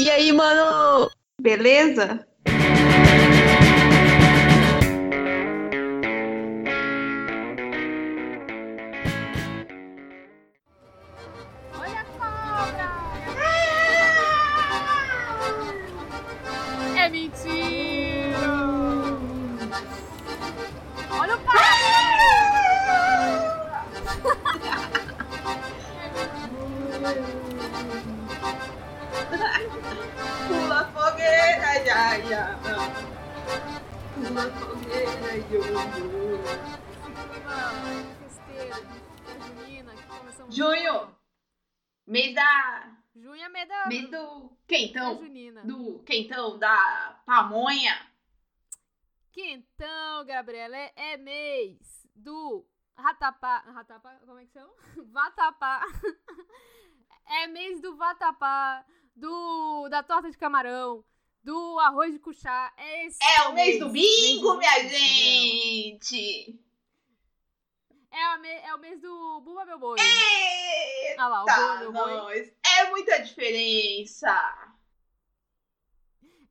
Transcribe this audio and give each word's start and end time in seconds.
E 0.00 0.08
aí, 0.08 0.32
mano? 0.32 1.10
Beleza? 1.42 2.24
Quentão. 44.68 45.16
Do 45.64 45.98
quentão, 46.04 46.58
da 46.58 47.20
pamonha. 47.26 48.06
Quentão, 49.32 50.24
Gabriela, 50.26 50.76
é, 50.76 50.92
é 50.96 51.16
mês 51.16 52.06
do 52.14 52.64
ratapá. 52.96 53.58
Ratapá, 53.72 54.14
como 54.26 54.38
é 54.38 54.44
que 54.44 54.52
chama? 54.52 54.72
Vatapá. 55.12 55.82
É 57.30 57.46
mês 57.46 57.82
do 57.82 57.94
vatapá, 57.94 58.82
do 59.14 59.86
da 59.90 60.02
torta 60.02 60.30
de 60.30 60.38
camarão, 60.38 61.04
do 61.44 61.78
arroz 61.78 62.10
de 62.10 62.18
cuchá. 62.18 62.72
É, 62.74 63.04
esse 63.04 63.18
É 63.22 63.42
o 63.48 63.52
mês 63.52 63.78
do 63.78 63.90
mês 63.90 64.06
bingo, 64.30 64.52
do 64.52 64.56
minha 64.58 64.74
bingo, 64.78 64.88
Gabriela. 64.88 64.98
gente! 66.00 66.58
É, 68.10 68.34
o 68.34 68.40
me- 68.40 68.48
é 68.48 68.74
o 68.74 68.78
mês 68.78 68.98
do 69.02 69.42
Bumba 69.42 69.66
Meu 69.66 69.78
Boi. 69.78 69.98
Eita, 70.00 71.22
Ah 71.22 71.28
lá, 71.28 71.42
o 71.42 71.44
Bumba 71.44 71.76
Meu 71.80 71.92
Boi. 72.22 72.54
É 72.64 72.88
muita 72.88 73.18
diferença! 73.18 74.67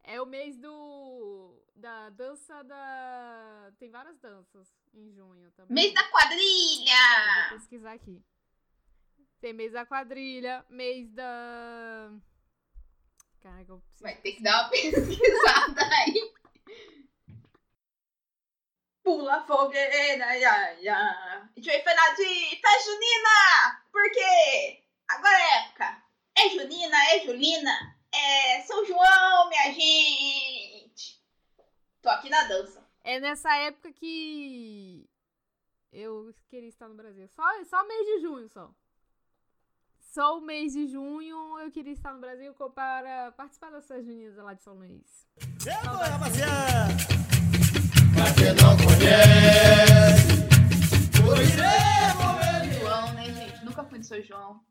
É 0.07 0.21
o 0.21 0.25
mês 0.25 0.57
do. 0.57 1.61
Da 1.75 2.09
dança 2.09 2.63
da. 2.63 3.71
Tem 3.77 3.91
várias 3.91 4.17
danças 4.19 4.67
em 4.93 5.11
junho 5.11 5.51
também. 5.51 5.75
Mês 5.75 5.93
da 5.93 6.03
quadrilha! 6.05 7.49
Vou 7.49 7.59
pesquisar 7.59 7.91
aqui. 7.91 8.23
Tem 9.41 9.53
mês 9.53 9.73
da 9.73 9.85
quadrilha, 9.85 10.65
mês 10.69 11.11
da. 11.11 12.09
Caraca, 13.41 13.69
eu 13.69 13.79
preciso. 13.79 14.03
Vai 14.03 14.15
ter 14.15 14.31
que 14.31 14.41
dar 14.41 14.61
uma 14.61 14.69
pesquisada 14.71 15.81
aí. 15.83 16.33
Pula 19.03 19.45
fogueira, 19.45 20.37
ya, 20.37 20.69
ya. 20.79 20.97
A 20.99 21.49
gente 21.55 21.65
vai 21.65 21.81
falar 21.81 22.15
de 22.15 22.61
festa 22.61 22.91
junina! 22.91 23.85
Porque 23.91 24.83
agora 25.09 25.37
é 25.37 25.65
época. 25.65 26.03
É 26.37 26.49
junina, 26.49 26.97
é 27.11 27.19
julina, 27.25 27.96
é 28.17 28.61
São 28.61 28.85
João, 28.85 29.49
minha 29.49 29.73
gente. 29.73 31.21
Tô 32.01 32.09
aqui 32.09 32.29
na 32.29 32.43
dança. 32.45 32.85
É 33.03 33.19
nessa 33.19 33.55
época 33.57 33.91
que. 33.91 35.09
Eu 35.91 36.33
queria 36.49 36.69
estar 36.69 36.87
no 36.87 36.95
Brasil. 36.95 37.27
Só, 37.29 37.43
só 37.65 37.87
mês 37.87 38.05
de 38.05 38.19
junho, 38.21 38.49
só. 38.49 38.69
Só 39.99 40.37
o 40.37 40.41
mês 40.41 40.73
de 40.73 40.87
junho 40.87 41.59
eu 41.59 41.71
queria 41.71 41.93
estar 41.93 42.13
no 42.13 42.19
Brasil 42.19 42.53
para 42.53 43.31
participar 43.33 43.69
das 43.69 43.87
festas 43.87 44.05
juninas 44.05 44.35
lá 44.37 44.53
de 44.53 44.63
São 44.63 44.73
Luís. 44.73 45.27
Chegou, 45.61 45.95
rapaziada! 45.95 46.87
Pra 48.13 48.33
quem 48.33 48.53
não 48.55 48.75
conhece, 48.77 50.47
por 51.21 51.37
São 51.45 52.79
João, 52.79 53.13
né, 53.13 53.25
gente? 53.31 53.63
Nunca 53.65 53.83
fui 53.83 53.99
no 53.99 54.03
São 54.03 54.21
João. 54.21 54.65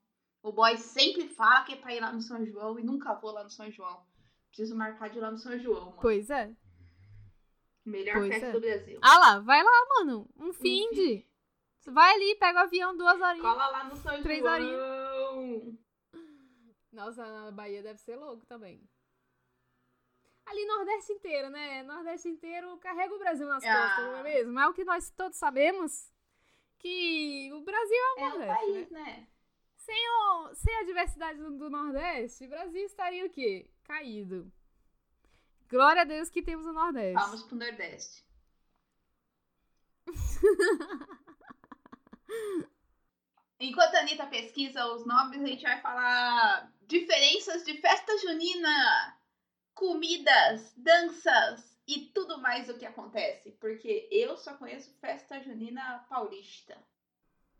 O 0.46 0.52
boy 0.52 0.76
sempre 0.76 1.28
fala 1.28 1.64
que 1.64 1.72
é 1.72 1.76
pra 1.76 1.92
ir 1.92 1.98
lá 1.98 2.12
no 2.12 2.20
São 2.20 2.46
João 2.46 2.78
e 2.78 2.82
nunca 2.84 3.12
vou 3.14 3.32
lá 3.32 3.42
no 3.42 3.50
São 3.50 3.68
João. 3.68 4.06
Preciso 4.48 4.76
marcar 4.76 5.10
de 5.10 5.18
ir 5.18 5.20
lá 5.20 5.28
no 5.32 5.36
São 5.38 5.58
João, 5.58 5.86
mano. 5.86 5.98
Pois 6.00 6.30
é. 6.30 6.54
Melhor 7.84 8.18
Pois 8.18 8.28
festa 8.28 8.46
é. 8.46 8.52
do 8.52 8.60
Brasil. 8.60 8.98
Ah 9.02 9.18
lá, 9.18 9.38
vai 9.40 9.60
lá, 9.60 9.86
mano. 9.96 10.30
Um 10.36 10.52
fim 10.52 10.88
de. 10.92 11.26
Vai 11.88 12.14
ali, 12.14 12.36
pega 12.36 12.60
o 12.60 12.62
avião, 12.62 12.96
duas 12.96 13.20
horinhas. 13.20 13.40
Cola 13.44 13.66
lá 13.68 13.84
no 13.84 13.96
São 13.96 14.22
Três 14.22 14.38
João. 14.40 15.76
Nossa, 16.92 17.26
na 17.26 17.50
Bahia 17.50 17.82
deve 17.82 17.98
ser 17.98 18.14
louco 18.14 18.46
também. 18.46 18.88
Ali 20.46 20.64
Nordeste 20.64 21.12
inteiro, 21.12 21.50
né? 21.50 21.82
Nordeste 21.82 22.28
inteiro 22.28 22.76
carrega 22.78 23.12
o 23.12 23.18
Brasil 23.18 23.48
nas 23.48 23.64
Ah. 23.64 23.82
costas, 23.88 24.04
não 24.12 24.16
é 24.18 24.22
mesmo? 24.22 24.60
É 24.60 24.68
o 24.68 24.72
que 24.72 24.84
nós 24.84 25.10
todos 25.10 25.36
sabemos. 25.38 26.08
Que 26.78 27.50
o 27.52 27.62
Brasil 27.62 27.96
é 27.96 28.14
o 28.14 28.18
É 28.18 28.28
Nordeste, 28.28 28.46
né? 28.46 28.54
país, 28.54 28.90
né? 28.90 29.28
Sem, 29.86 30.08
o- 30.10 30.52
sem 30.56 30.76
a 30.78 30.82
diversidade 30.84 31.38
do, 31.38 31.56
do 31.56 31.70
Nordeste, 31.70 32.44
o 32.44 32.48
Brasil 32.48 32.84
estaria 32.84 33.24
o 33.24 33.30
quê? 33.30 33.70
Caído. 33.84 34.52
Glória 35.70 36.02
a 36.02 36.04
Deus 36.04 36.28
que 36.28 36.42
temos 36.42 36.66
o 36.66 36.72
Nordeste. 36.72 37.14
Vamos 37.24 37.44
pro 37.44 37.56
Nordeste. 37.56 38.24
Enquanto 43.60 43.94
a 43.94 44.00
Anitta 44.00 44.26
pesquisa 44.26 44.84
os 44.86 45.06
nomes, 45.06 45.41
a 45.41 45.47
gente 45.47 45.62
vai 45.62 45.80
falar 45.80 46.70
diferenças 46.86 47.64
de 47.64 47.80
festa 47.80 48.18
junina, 48.18 49.16
comidas, 49.72 50.74
danças 50.76 51.78
e 51.86 52.06
tudo 52.06 52.38
mais 52.38 52.68
o 52.68 52.76
que 52.76 52.84
acontece. 52.84 53.53
Porque 53.53 54.08
eu 54.10 54.36
só 54.36 54.54
conheço 54.54 54.92
festa 55.00 55.41
junina 55.41 56.04
paulista. 56.08 56.76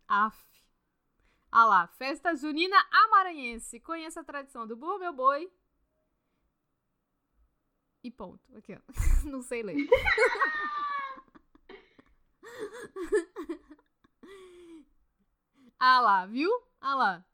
Aff. 0.07 0.37
Ah 1.59 1.65
lá, 1.65 1.87
festa 1.87 2.35
junina 2.35 2.77
amaranhense. 2.91 3.79
Conheça 3.79 4.19
a 4.19 4.23
tradição 4.23 4.67
do 4.67 4.75
burro 4.77 4.99
meu 4.99 5.11
boi. 5.11 5.51
E 8.03 8.11
ponto. 8.11 8.55
Aqui, 8.55 8.75
ó. 8.75 8.79
Não 9.27 9.41
sei 9.41 9.63
ler. 9.63 9.75
ah 15.79 15.99
lá, 15.99 16.27
viu? 16.27 16.51
Ah 16.79 16.93
lá. 16.93 17.25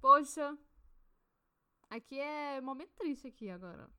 Poxa. 0.00 0.56
Aqui 1.90 2.18
é 2.18 2.62
momento 2.62 2.94
triste 2.96 3.28
aqui 3.28 3.50
agora. 3.50 3.90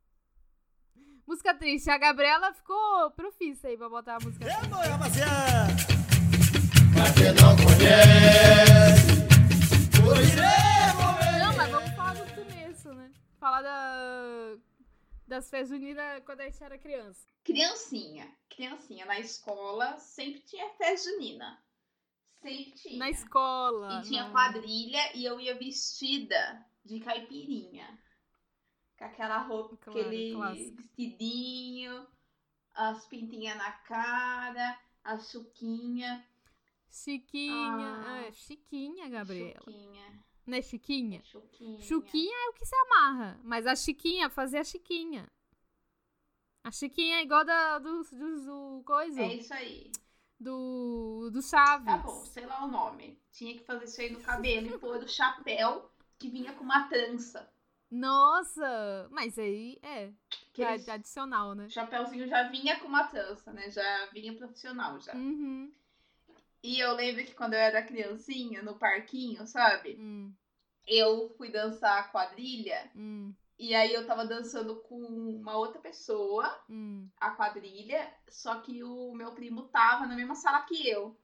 Música 1.28 1.54
triste. 1.54 1.92
A 1.92 2.00
Gabriela 2.00 2.52
ficou 2.52 3.12
profissa 3.12 3.68
aí 3.68 3.78
pra 3.78 3.90
botar 3.90 4.16
a 4.16 4.26
música 4.26 4.44
triste. 4.44 5.95
Quem 7.16 7.34
não 7.34 7.56
conhece, 7.56 9.26
por 10.02 10.16
Não, 11.40 11.56
mas 11.56 11.72
vamos 11.72 11.92
falar 11.96 12.14
do 12.16 12.36
começo, 12.36 12.94
né? 12.94 13.12
Falar 13.40 13.62
da, 13.62 14.56
das 15.28 15.50
festas 15.50 15.72
unidas 15.78 16.24
quando 16.26 16.42
a 16.42 16.46
gente 16.46 16.64
era 16.64 16.78
criança. 16.78 17.26
Criancinha. 17.44 18.28
Criancinha 18.50 19.06
na 19.06 19.20
escola 19.20 19.98
sempre 20.00 20.42
tinha 20.42 20.70
festa 20.76 21.10
junina. 21.12 21.62
Sempre 22.42 22.72
tinha. 22.72 23.00
Na 23.00 23.10
escola. 23.10 24.00
E 24.00 24.08
tinha 24.08 24.26
no- 24.26 24.32
quadrilha 24.32 25.16
e 25.16 25.26
eu 25.26 25.40
ia 25.40 25.56
vestida 25.58 26.66
de 26.84 27.00
caipirinha. 27.00 27.98
Com 28.98 29.06
aquela 29.06 29.38
roupa, 29.40 29.78
Claro, 29.78 30.00
aquele 30.00 30.34
clássico. 30.34 30.76
vestidinho, 30.78 32.08
as 32.74 33.06
pintinhas 33.08 33.58
na 33.58 33.72
cara, 33.72 34.78
a 35.04 35.18
chuquinha. 35.20 36.26
Chiquinha. 36.96 38.04
Ah. 38.06 38.22
É, 38.26 38.32
chiquinha, 38.32 39.10
Gabriela. 39.10 39.60
Chuquinha. 39.60 40.24
Não 40.48 40.58
é 40.58 40.62
chiquinha? 40.62 41.22
Chuquinha. 41.26 41.82
Chuquinha 41.82 42.36
é 42.46 42.50
o 42.50 42.54
que 42.54 42.66
se 42.66 42.76
amarra. 42.76 43.40
Mas 43.44 43.68
a 43.68 43.76
chiquinha, 43.76 44.30
fazer 44.30 44.60
a 44.60 44.64
chiquinha. 44.64 45.28
A 46.64 46.72
chiquinha 46.72 47.18
é 47.18 47.24
igual 47.24 47.44
da, 47.44 47.80
do, 47.80 48.02
do, 48.04 48.46
do 48.46 48.84
coisa. 48.86 49.22
É 49.22 49.34
isso 49.36 49.54
aí. 49.54 49.92
Do, 50.40 51.30
do 51.32 51.42
Chaves. 51.42 51.86
Tá 51.86 51.98
bom, 51.98 52.24
sei 52.26 52.46
lá 52.46 52.64
o 52.64 52.68
nome. 52.68 53.20
Tinha 53.32 53.54
que 53.58 53.64
fazer 53.66 53.86
isso 53.86 54.02
aí 54.02 54.10
no 54.12 54.22
cabelo 54.22 54.68
e 54.68 54.78
pôr 54.78 54.98
o 55.04 55.08
chapéu 55.08 55.92
que 56.18 56.30
vinha 56.30 56.54
com 56.54 56.64
uma 56.64 56.88
trança. 56.88 57.52
Nossa! 57.92 59.08
Mas 59.12 59.38
aí 59.38 59.78
é. 59.84 60.12
Que 60.54 60.64
é 60.64 60.74
eles- 60.74 60.88
adicional, 60.88 61.54
né? 61.56 61.66
O 61.66 61.70
chapéuzinho 61.70 62.28
já 62.28 62.44
vinha 62.50 62.80
com 62.80 62.88
uma 62.88 63.04
trança, 63.08 63.52
né? 63.52 63.70
Já 63.70 64.06
vinha 64.08 64.34
profissional 64.36 65.00
já. 65.00 65.14
Uhum. 65.16 65.72
E 66.66 66.80
eu 66.80 66.94
lembro 66.94 67.24
que 67.24 67.36
quando 67.36 67.54
eu 67.54 67.60
era 67.60 67.84
criancinha, 67.84 68.64
no 68.64 68.74
parquinho, 68.80 69.46
sabe? 69.46 69.96
Hum, 70.00 70.34
Eu 70.88 71.30
fui 71.38 71.52
dançar 71.52 72.12
quadrilha. 72.12 72.90
hum, 72.96 73.32
E 73.60 73.76
aí 73.76 73.94
eu 73.94 74.06
tava 74.08 74.26
dançando 74.26 74.82
com 74.82 74.96
uma 75.00 75.56
outra 75.58 75.80
pessoa, 75.80 76.60
hum. 76.68 77.08
a 77.20 77.30
quadrilha. 77.32 78.12
Só 78.28 78.56
que 78.62 78.84
o 78.84 79.14
meu 79.14 79.32
primo 79.34 79.68
tava 79.68 80.08
na 80.08 80.16
mesma 80.16 80.34
sala 80.34 80.62
que 80.62 80.90
eu. 80.90 81.16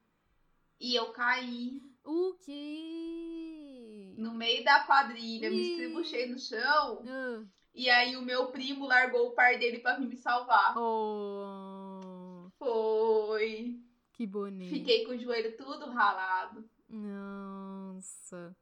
E 0.79 0.93
eu 0.95 1.11
caí. 1.11 1.81
O 2.03 2.35
que? 2.45 4.13
No 4.17 4.33
meio 4.35 4.63
da 4.63 4.83
quadrilha, 4.83 5.49
me 5.49 5.57
Ih. 5.57 5.69
estribuchei 5.71 6.27
no 6.27 6.37
chão. 6.37 7.03
Ah, 7.07 7.43
E 7.73 7.89
aí 7.89 8.15
o 8.15 8.21
meu 8.21 8.51
primo 8.51 8.85
largou 8.85 9.29
o 9.29 9.31
par 9.33 9.57
dele 9.57 9.79
pra 9.79 9.95
vir 9.95 10.07
me 10.07 10.17
salvar. 10.17 10.77
Oh, 10.77 12.47
Foi. 12.59 13.80
Que 14.21 14.27
bonito. 14.27 14.69
Fiquei 14.69 15.03
com 15.03 15.13
o 15.13 15.17
joelho 15.17 15.57
tudo 15.57 15.89
ralado. 15.89 16.69
Nossa. 16.87 18.55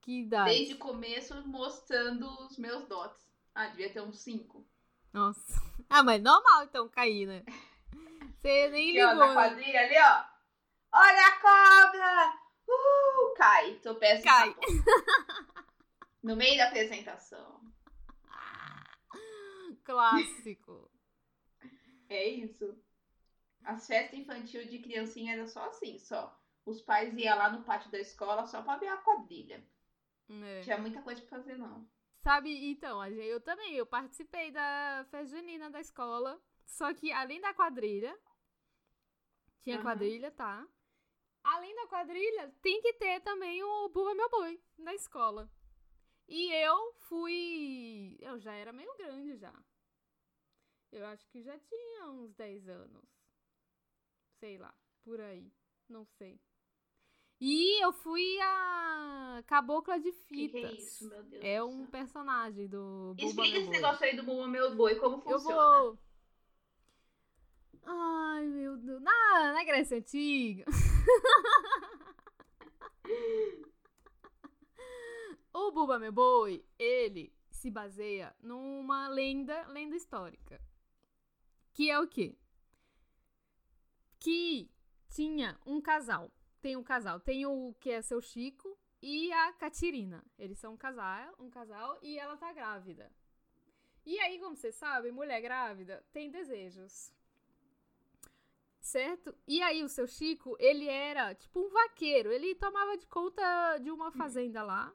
Que 0.00 0.22
idade. 0.22 0.50
Desde 0.50 0.74
o 0.74 0.78
começo 0.78 1.46
mostrando 1.46 2.28
os 2.44 2.58
meus 2.58 2.84
dotes. 2.88 3.24
Ah, 3.54 3.68
devia 3.68 3.92
ter 3.92 4.00
uns 4.00 4.18
5. 4.20 4.66
Nossa. 5.12 5.54
Ah, 5.88 6.02
mas 6.02 6.20
normal 6.20 6.64
então 6.64 6.88
cair, 6.88 7.26
né? 7.28 7.44
Você 8.42 8.68
nem 8.70 8.90
Aqui, 8.90 9.04
ó, 9.04 9.12
ligou. 9.12 9.26
na 9.28 9.34
quadrilha 9.34 9.80
ali, 9.80 9.94
ó. 10.00 10.24
Olha 10.98 11.26
a 11.26 11.40
cobra! 11.40 12.40
Uh, 12.68 13.34
cai. 13.36 13.74
Tropeça 13.76 14.20
e 14.20 14.24
Cai. 14.24 14.56
No 16.24 16.34
meio 16.34 16.58
da 16.58 16.66
apresentação. 16.66 17.60
Clássico. 19.84 20.90
É 22.08 22.28
isso. 22.30 22.76
As 23.66 23.84
festas 23.84 24.16
infantil 24.16 24.64
de 24.64 24.78
criancinha 24.78 25.32
era 25.32 25.46
só 25.48 25.66
assim, 25.66 25.98
só. 25.98 26.40
Os 26.64 26.80
pais 26.80 27.12
iam 27.18 27.36
lá 27.36 27.50
no 27.50 27.64
pátio 27.64 27.90
da 27.90 27.98
escola 27.98 28.46
só 28.46 28.62
pra 28.62 28.76
ver 28.76 28.86
a 28.86 28.96
quadrilha. 28.98 29.60
É. 30.30 30.60
Tinha 30.60 30.78
muita 30.78 31.02
coisa 31.02 31.20
pra 31.22 31.38
fazer, 31.38 31.58
não. 31.58 31.84
Sabe, 32.22 32.70
então, 32.70 33.04
eu 33.06 33.40
também, 33.40 33.74
eu 33.74 33.84
participei 33.84 34.52
da 34.52 35.04
festa 35.10 35.36
junina 35.36 35.68
da 35.68 35.80
escola, 35.80 36.40
só 36.64 36.94
que 36.94 37.10
além 37.12 37.40
da 37.40 37.52
quadrilha, 37.54 38.16
tinha 39.60 39.76
Aham. 39.76 39.84
quadrilha, 39.84 40.30
tá? 40.30 40.66
Além 41.42 41.74
da 41.74 41.88
quadrilha, 41.88 42.54
tem 42.62 42.80
que 42.80 42.92
ter 42.94 43.20
também 43.20 43.62
o 43.64 43.88
Buba 43.88 44.14
Meu 44.14 44.30
Boi 44.30 44.60
na 44.78 44.94
escola. 44.94 45.50
E 46.28 46.52
eu 46.52 46.92
fui, 47.08 48.16
eu 48.20 48.38
já 48.38 48.52
era 48.52 48.72
meio 48.72 48.96
grande 48.96 49.36
já. 49.36 49.54
Eu 50.92 51.04
acho 51.06 51.28
que 51.28 51.42
já 51.42 51.58
tinha 51.58 52.10
uns 52.10 52.32
10 52.34 52.68
anos. 52.68 53.15
Sei 54.38 54.58
lá, 54.58 54.74
por 55.04 55.20
aí, 55.20 55.50
não 55.88 56.04
sei. 56.04 56.40
E 57.40 57.82
eu 57.84 57.92
fui 57.92 58.38
a 58.40 59.42
Cabocla 59.46 59.98
de 60.00 60.10
Que 60.12 60.48
Fitas. 60.48 60.60
que 60.60 60.66
é 60.66 60.72
isso, 60.72 61.08
meu 61.08 61.22
Deus? 61.24 61.44
É 61.44 61.62
um 61.62 61.86
personagem 61.86 62.66
do 62.66 63.14
Bumba 63.14 63.22
Explica 63.22 63.50
Meu 63.52 63.60
esse 63.60 63.70
Boi. 63.70 63.80
negócio 63.80 64.04
aí 64.06 64.16
do 64.16 64.22
Bumba 64.22 64.48
Meu 64.48 64.74
Boi, 64.74 64.94
como 64.96 65.16
Eu 65.16 65.20
funciona. 65.38 65.78
vou. 65.80 65.98
Ai, 67.84 68.46
meu 68.46 68.76
Deus. 68.78 69.02
Na, 69.02 69.52
na 69.52 69.64
Grécia 69.64 69.98
Antiga. 69.98 70.64
o 75.52 75.70
Bumba 75.72 75.98
Meu 75.98 76.12
Boi, 76.12 76.64
ele 76.78 77.32
se 77.50 77.70
baseia 77.70 78.34
numa 78.40 79.08
lenda, 79.08 79.66
lenda 79.68 79.96
histórica. 79.96 80.60
Que 81.72 81.90
é 81.90 81.98
o 82.00 82.06
quê? 82.08 82.36
Que 84.26 84.68
tinha 85.08 85.56
um 85.64 85.80
casal. 85.80 86.32
Tem 86.60 86.76
um 86.76 86.82
casal. 86.82 87.20
Tem 87.20 87.46
o 87.46 87.72
que 87.78 87.90
é 87.92 88.02
seu 88.02 88.20
Chico 88.20 88.76
e 89.00 89.32
a 89.32 89.52
Catirina. 89.52 90.24
Eles 90.36 90.58
são 90.58 90.72
um 90.72 90.76
casal, 90.76 91.32
um 91.38 91.48
casal 91.48 91.96
e 92.02 92.18
ela 92.18 92.36
tá 92.36 92.52
grávida. 92.52 93.08
E 94.04 94.18
aí, 94.18 94.40
como 94.40 94.56
vocês 94.56 94.74
sabem, 94.74 95.12
mulher 95.12 95.40
grávida 95.40 96.04
tem 96.12 96.28
desejos. 96.28 97.12
Certo? 98.80 99.32
E 99.46 99.62
aí, 99.62 99.84
o 99.84 99.88
seu 99.88 100.08
Chico, 100.08 100.56
ele 100.58 100.88
era 100.88 101.32
tipo 101.36 101.60
um 101.60 101.68
vaqueiro. 101.70 102.32
Ele 102.32 102.52
tomava 102.56 102.96
de 102.96 103.06
conta 103.06 103.78
de 103.78 103.92
uma 103.92 104.10
fazenda 104.10 104.64
lá. 104.64 104.92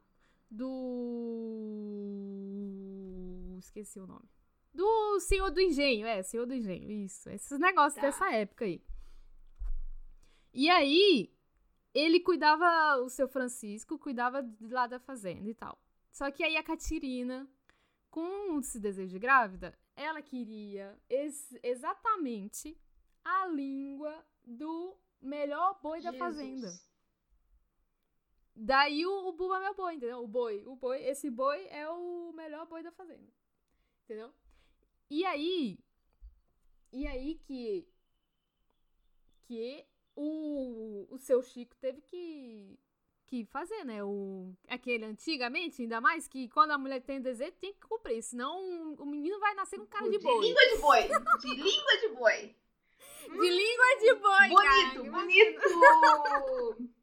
Do. 2.22 3.56
Esqueci 3.60 3.98
o 3.98 4.06
nome. 4.07 4.30
Do 4.74 5.19
Senhor 5.22 5.50
do 5.51 5.62
Engenho. 5.62 6.06
É, 6.06 6.22
Senhor 6.22 6.45
do 6.45 6.54
Engenho. 6.54 6.92
Isso. 6.92 7.30
Esses 7.30 7.57
negócios 7.60 7.95
Tá. 7.95 8.01
dessa 8.01 8.30
época 8.34 8.66
aí. 8.66 8.81
E 10.53 10.69
aí, 10.69 11.33
ele 11.94 12.19
cuidava, 12.19 12.98
o 13.01 13.09
seu 13.09 13.27
Francisco 13.27 13.98
cuidava 13.98 14.42
de 14.44 14.68
lá 14.68 14.88
da 14.88 15.00
fazenda 15.00 15.50
e 15.50 15.53
tal. 15.53 15.77
Só 16.12 16.30
que 16.31 16.44
aí 16.44 16.57
a 16.57 16.63
Catirina, 16.63 17.50
com 18.09 18.59
esse 18.59 18.80
desejo 18.80 19.12
de 19.12 19.19
grávida, 19.19 19.77
ela 19.95 20.21
queria 20.21 20.98
ex- 21.09 21.57
exatamente 21.63 22.77
a 23.24 23.48
língua 23.48 24.25
do 24.44 24.98
melhor 25.21 25.80
boi 25.81 26.01
da 26.01 26.12
Jesus. 26.12 26.19
fazenda. 26.19 26.71
Daí 28.56 29.06
o, 29.06 29.27
o 29.27 29.31
Buba 29.31 29.57
é 29.57 29.59
meu 29.62 29.75
boi, 29.75 29.95
entendeu? 29.95 30.24
O 30.24 30.27
boi, 30.27 30.63
o 30.65 30.75
boi, 30.75 31.01
esse 31.03 31.30
boi 31.30 31.65
é 31.68 31.89
o 31.89 32.33
melhor 32.33 32.68
boi 32.68 32.83
da 32.83 32.92
fazenda. 32.92 33.31
Entendeu? 34.03 34.33
E 35.09 35.25
aí, 35.25 35.80
e 36.92 37.07
aí 37.07 37.36
que 37.36 37.88
que 39.44 39.86
o, 40.22 41.08
o 41.10 41.18
seu 41.18 41.42
Chico 41.42 41.76
teve 41.78 42.02
que 42.02 42.78
que 43.26 43.46
fazer, 43.46 43.86
né? 43.86 44.04
O 44.04 44.54
aquele 44.68 45.06
antigamente, 45.06 45.82
ainda 45.82 46.02
mais 46.02 46.28
que 46.28 46.50
quando 46.50 46.72
a 46.72 46.78
mulher 46.78 47.02
tem 47.02 47.22
desejo, 47.22 47.54
tem 47.54 47.74
que 47.74 47.80
cumprir, 47.80 48.22
senão 48.22 48.94
o 48.96 49.06
menino 49.06 49.40
vai 49.40 49.54
nascer 49.56 49.80
com 49.80 49.86
cara 49.86 50.10
de 50.10 50.20
boi. 50.20 50.42
língua 50.42 50.62
de 50.68 50.78
boi. 50.78 51.04
De 51.40 51.56
língua 51.56 51.98
de 52.02 52.08
boi. 52.10 52.56
De 53.22 53.50
língua 53.50 53.96
de 54.00 54.14
boi, 54.16 54.50
cara. 54.64 54.94
bonito, 54.96 55.12
bonito. 55.12 55.62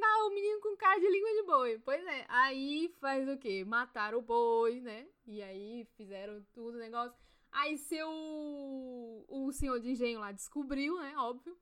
Não, 0.00 0.28
o 0.28 0.34
menino 0.34 0.60
com 0.60 0.76
cara 0.76 1.00
de 1.00 1.08
língua 1.08 1.32
de 1.32 1.42
boi. 1.42 1.78
Pois 1.84 2.06
é. 2.06 2.26
Aí 2.28 2.94
faz 3.00 3.28
o 3.28 3.38
quê? 3.38 3.64
Mataram 3.64 4.18
o 4.18 4.22
boi, 4.22 4.80
né? 4.80 5.08
E 5.26 5.42
aí 5.42 5.86
fizeram 5.96 6.44
tudo 6.52 6.76
o 6.76 6.78
negócio. 6.78 7.16
Aí 7.52 7.78
seu. 7.78 8.08
O 9.28 9.50
senhor 9.52 9.80
de 9.80 9.90
engenho 9.90 10.20
lá 10.20 10.32
descobriu, 10.32 10.98
né? 10.98 11.14
Óbvio. 11.16 11.56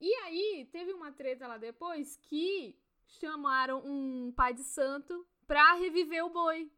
E 0.00 0.12
aí 0.16 0.68
teve 0.70 0.92
uma 0.92 1.12
treta 1.12 1.46
lá 1.46 1.56
depois 1.58 2.16
que 2.16 2.78
chamaram 3.06 3.82
um 3.84 4.32
pai 4.32 4.52
de 4.52 4.62
santo 4.62 5.26
pra 5.46 5.74
reviver 5.74 6.24
o 6.24 6.30
boi. 6.30 6.70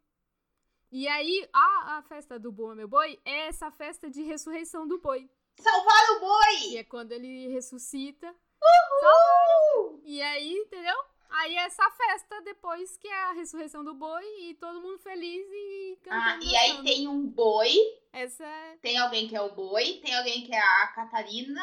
E 0.91 1.09
aí 1.09 1.49
a, 1.53 1.99
a 1.99 2.03
festa 2.03 2.39
do 2.39 2.53
Boa 2.53 2.75
Meu 2.75 2.89
Boi 2.89 3.19
é 3.25 3.49
essa 3.49 3.71
festa 3.71 4.09
de 4.09 4.23
ressurreição 4.23 4.87
do 4.87 4.99
boi. 4.99 5.29
Salvar 5.59 6.11
o 6.17 6.21
boi. 6.21 6.71
E 6.71 6.77
é 6.79 6.85
quando 6.85 7.13
ele 7.13 7.49
ressuscita. 7.49 8.35
Uhul. 8.63 10.01
E 10.05 10.23
aí, 10.23 10.53
entendeu? 10.53 10.97
Aí 11.31 11.55
é 11.57 11.65
essa 11.65 11.91
festa 11.91 12.41
depois 12.43 12.97
que 12.97 13.09
é 13.09 13.25
a 13.25 13.33
ressurreição 13.33 13.85
do 13.85 13.95
boi 13.95 14.25
e 14.41 14.55
todo 14.55 14.81
mundo 14.81 14.99
feliz 14.99 15.47
e 15.51 15.99
Ah, 16.09 16.33
cantando. 16.33 16.45
e 16.45 16.57
aí 16.57 16.83
tem 16.83 17.09
um 17.09 17.27
boi, 17.27 17.75
Essa 18.13 18.45
é. 18.45 18.77
tem 18.79 18.97
alguém 18.99 19.29
que 19.29 19.37
é 19.37 19.41
o 19.43 19.55
boi, 19.55 20.01
tem 20.03 20.15
alguém 20.15 20.45
que 20.45 20.55
é 20.55 20.61
a 20.61 20.87
Catarina, 20.95 21.63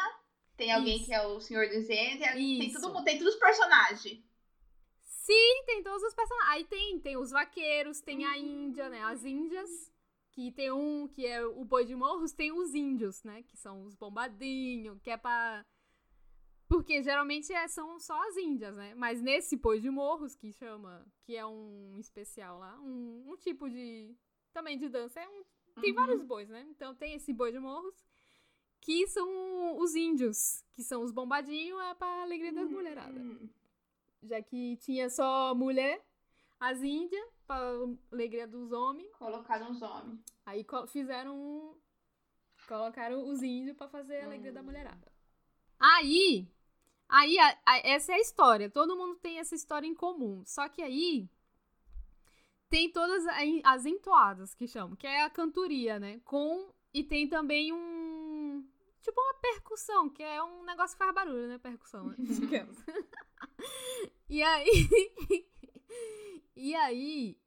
tem 0.56 0.72
alguém 0.72 0.96
Isso. 0.96 1.06
que 1.06 1.14
é 1.14 1.26
o 1.26 1.40
Senhor 1.40 1.68
do 1.68 1.80
Zen, 1.80 2.18
tem, 2.18 2.72
todo 2.72 2.92
mundo, 2.92 3.04
tem 3.04 3.18
todos 3.18 3.34
os 3.34 3.40
personagens. 3.40 4.22
Sim, 5.00 5.62
tem 5.66 5.82
todos 5.82 6.02
os 6.02 6.14
personagens. 6.14 6.52
Aí 6.54 6.64
tem, 6.64 7.00
tem 7.00 7.16
os 7.16 7.30
vaqueiros, 7.30 8.00
tem 8.00 8.24
a 8.26 8.36
Índia, 8.36 8.88
né? 8.90 9.02
As 9.04 9.24
Índias. 9.24 9.70
Que 10.32 10.50
tem 10.50 10.70
um 10.72 11.06
que 11.06 11.24
é 11.24 11.44
o 11.46 11.64
boi 11.64 11.84
de 11.84 11.94
morros, 11.94 12.32
tem 12.32 12.50
os 12.50 12.74
índios, 12.74 13.22
né? 13.22 13.44
Que 13.44 13.56
são 13.56 13.84
os 13.84 13.94
bombadinhos, 13.94 15.00
que 15.00 15.08
é 15.08 15.16
pra. 15.16 15.64
Porque 16.68 17.02
geralmente 17.02 17.52
é- 17.52 17.68
são 17.68 17.98
só 18.00 18.18
as 18.28 18.36
índias, 18.36 18.76
né? 18.76 18.94
Mas 18.94 19.20
nesse 19.20 19.56
boi 19.56 19.80
de 19.80 19.90
morros, 19.90 20.34
que 20.34 20.52
chama. 20.52 21.06
Que 21.24 21.36
é 21.36 21.44
um 21.46 21.96
especial 21.98 22.58
lá, 22.58 22.78
um, 22.80 23.30
um 23.32 23.36
tipo 23.36 23.68
de. 23.68 24.14
Também 24.52 24.78
de 24.78 24.88
dança. 24.88 25.20
É 25.20 25.28
um 25.28 25.42
tem 25.80 25.90
Uhum. 25.90 25.96
vários 25.96 26.22
bois, 26.22 26.48
né? 26.48 26.64
Então 26.70 26.94
tem 26.94 27.14
esse 27.14 27.32
boi 27.32 27.50
de 27.50 27.58
morros, 27.58 27.94
que 28.80 29.06
são 29.08 29.76
os 29.78 29.94
índios, 29.96 30.62
que 30.72 30.82
são 30.84 31.02
os 31.02 31.10
bombadinhos, 31.10 31.80
é 31.82 31.94
pra 31.94 32.22
alegria 32.22 32.52
das 32.52 32.70
mulheradas. 32.70 33.20
Hum. 33.20 33.48
Já 34.22 34.40
que 34.40 34.76
tinha 34.76 35.10
só 35.10 35.52
mulher, 35.54 36.00
as 36.60 36.80
índias, 36.82 37.28
pra 37.46 37.58
alegria 38.12 38.46
dos 38.46 38.70
homens. 38.72 39.10
Colocaram 39.16 39.70
os 39.72 39.82
homens. 39.82 40.20
Aí 40.46 40.64
fizeram 40.88 41.36
um. 41.36 41.74
Colocaram 42.68 43.28
os 43.28 43.42
índios 43.42 43.76
pra 43.76 43.88
fazer 43.88 44.20
a 44.20 44.24
alegria 44.26 44.52
da 44.52 44.60
Hum. 44.60 44.64
mulherada. 44.64 45.12
Aí. 45.96 46.48
Aí, 47.08 47.38
a- 47.38 47.58
a- 47.66 47.78
essa 47.84 48.12
é 48.12 48.16
a 48.16 48.20
história. 48.20 48.70
Todo 48.70 48.96
mundo 48.96 49.16
tem 49.16 49.38
essa 49.38 49.54
história 49.54 49.86
em 49.86 49.94
comum. 49.94 50.42
Só 50.46 50.68
que 50.68 50.82
aí. 50.82 51.28
Tem 52.68 52.90
todas 52.90 53.24
as 53.62 53.86
entoadas 53.86 54.54
que 54.54 54.66
chamam, 54.66 54.96
que 54.96 55.06
é 55.06 55.22
a 55.22 55.30
cantoria, 55.30 55.98
né? 56.00 56.20
Com. 56.24 56.72
E 56.92 57.04
tem 57.04 57.28
também 57.28 57.72
um. 57.72 58.66
Tipo 59.02 59.20
uma 59.20 59.34
percussão, 59.34 60.08
que 60.08 60.22
é 60.22 60.42
um 60.42 60.64
negócio 60.64 60.96
que 60.96 61.04
faz 61.04 61.14
barulho, 61.14 61.46
né? 61.48 61.58
Percussão, 61.58 62.08
né? 62.08 62.16
E 64.28 64.42
aí. 64.42 64.88
e 66.56 66.74
aí. 66.74 67.38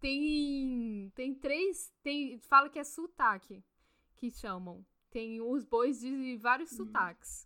Tem. 0.00 1.12
Tem 1.14 1.34
três. 1.34 1.92
Tem, 2.02 2.38
fala 2.40 2.68
que 2.70 2.78
é 2.78 2.84
sotaque 2.84 3.62
que 4.16 4.30
chamam. 4.30 4.84
Tem 5.10 5.40
os 5.40 5.64
bois 5.64 6.00
de 6.00 6.36
vários 6.38 6.72
Hum. 6.72 6.76
sotaques. 6.86 7.45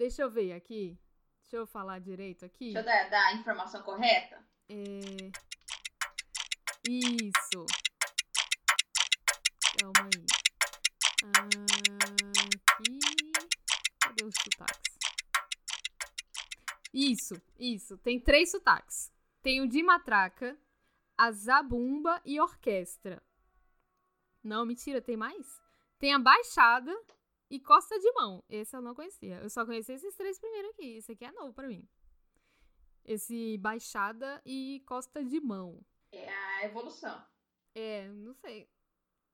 Deixa 0.00 0.22
eu 0.22 0.30
ver 0.30 0.54
aqui. 0.54 0.98
Deixa 1.42 1.56
eu 1.58 1.66
falar 1.66 1.98
direito 1.98 2.42
aqui. 2.46 2.72
Deixa 2.72 2.78
eu 2.78 2.84
dar, 2.86 3.10
dar 3.10 3.26
a 3.26 3.34
informação 3.34 3.82
correta. 3.82 4.42
É... 4.66 5.30
Isso. 6.88 7.66
Calma 9.78 10.08
aí. 10.08 10.24
Aqui. 12.78 12.98
Cadê 14.00 14.24
os 14.24 14.34
sotaques? 14.42 14.98
Isso, 16.94 17.34
isso. 17.58 17.98
Tem 17.98 18.18
três 18.18 18.50
sotaques. 18.50 19.12
Tem 19.42 19.60
o 19.60 19.68
de 19.68 19.82
matraca, 19.82 20.58
a 21.14 21.30
zabumba 21.30 22.22
e 22.24 22.40
orquestra. 22.40 23.22
Não, 24.42 24.64
mentira, 24.64 25.02
tem 25.02 25.18
mais? 25.18 25.60
Tem 25.98 26.14
a 26.14 26.18
baixada 26.18 26.98
e 27.50 27.58
costa 27.58 27.98
de 27.98 28.12
mão. 28.12 28.44
Esse 28.48 28.76
eu 28.76 28.80
não 28.80 28.94
conhecia. 28.94 29.40
Eu 29.40 29.50
só 29.50 29.66
conheci 29.66 29.92
esses 29.92 30.14
três 30.14 30.38
primeiros 30.38 30.70
aqui. 30.70 30.96
Esse 30.96 31.12
aqui 31.12 31.24
é 31.24 31.32
novo 31.32 31.52
pra 31.52 31.66
mim. 31.66 31.86
Esse 33.04 33.58
baixada 33.58 34.40
e 34.46 34.82
costa 34.86 35.24
de 35.24 35.40
mão. 35.40 35.84
É 36.12 36.32
a 36.32 36.64
evolução. 36.64 37.22
É, 37.74 38.08
não 38.08 38.34
sei. 38.34 38.70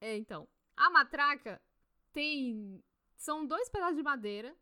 É, 0.01 0.17
então. 0.17 0.47
A 0.75 0.89
matraca 0.89 1.61
tem. 2.11 2.83
São 3.15 3.45
dois 3.45 3.69
pedaços 3.69 3.95
de 3.95 4.03
madeira. 4.03 4.55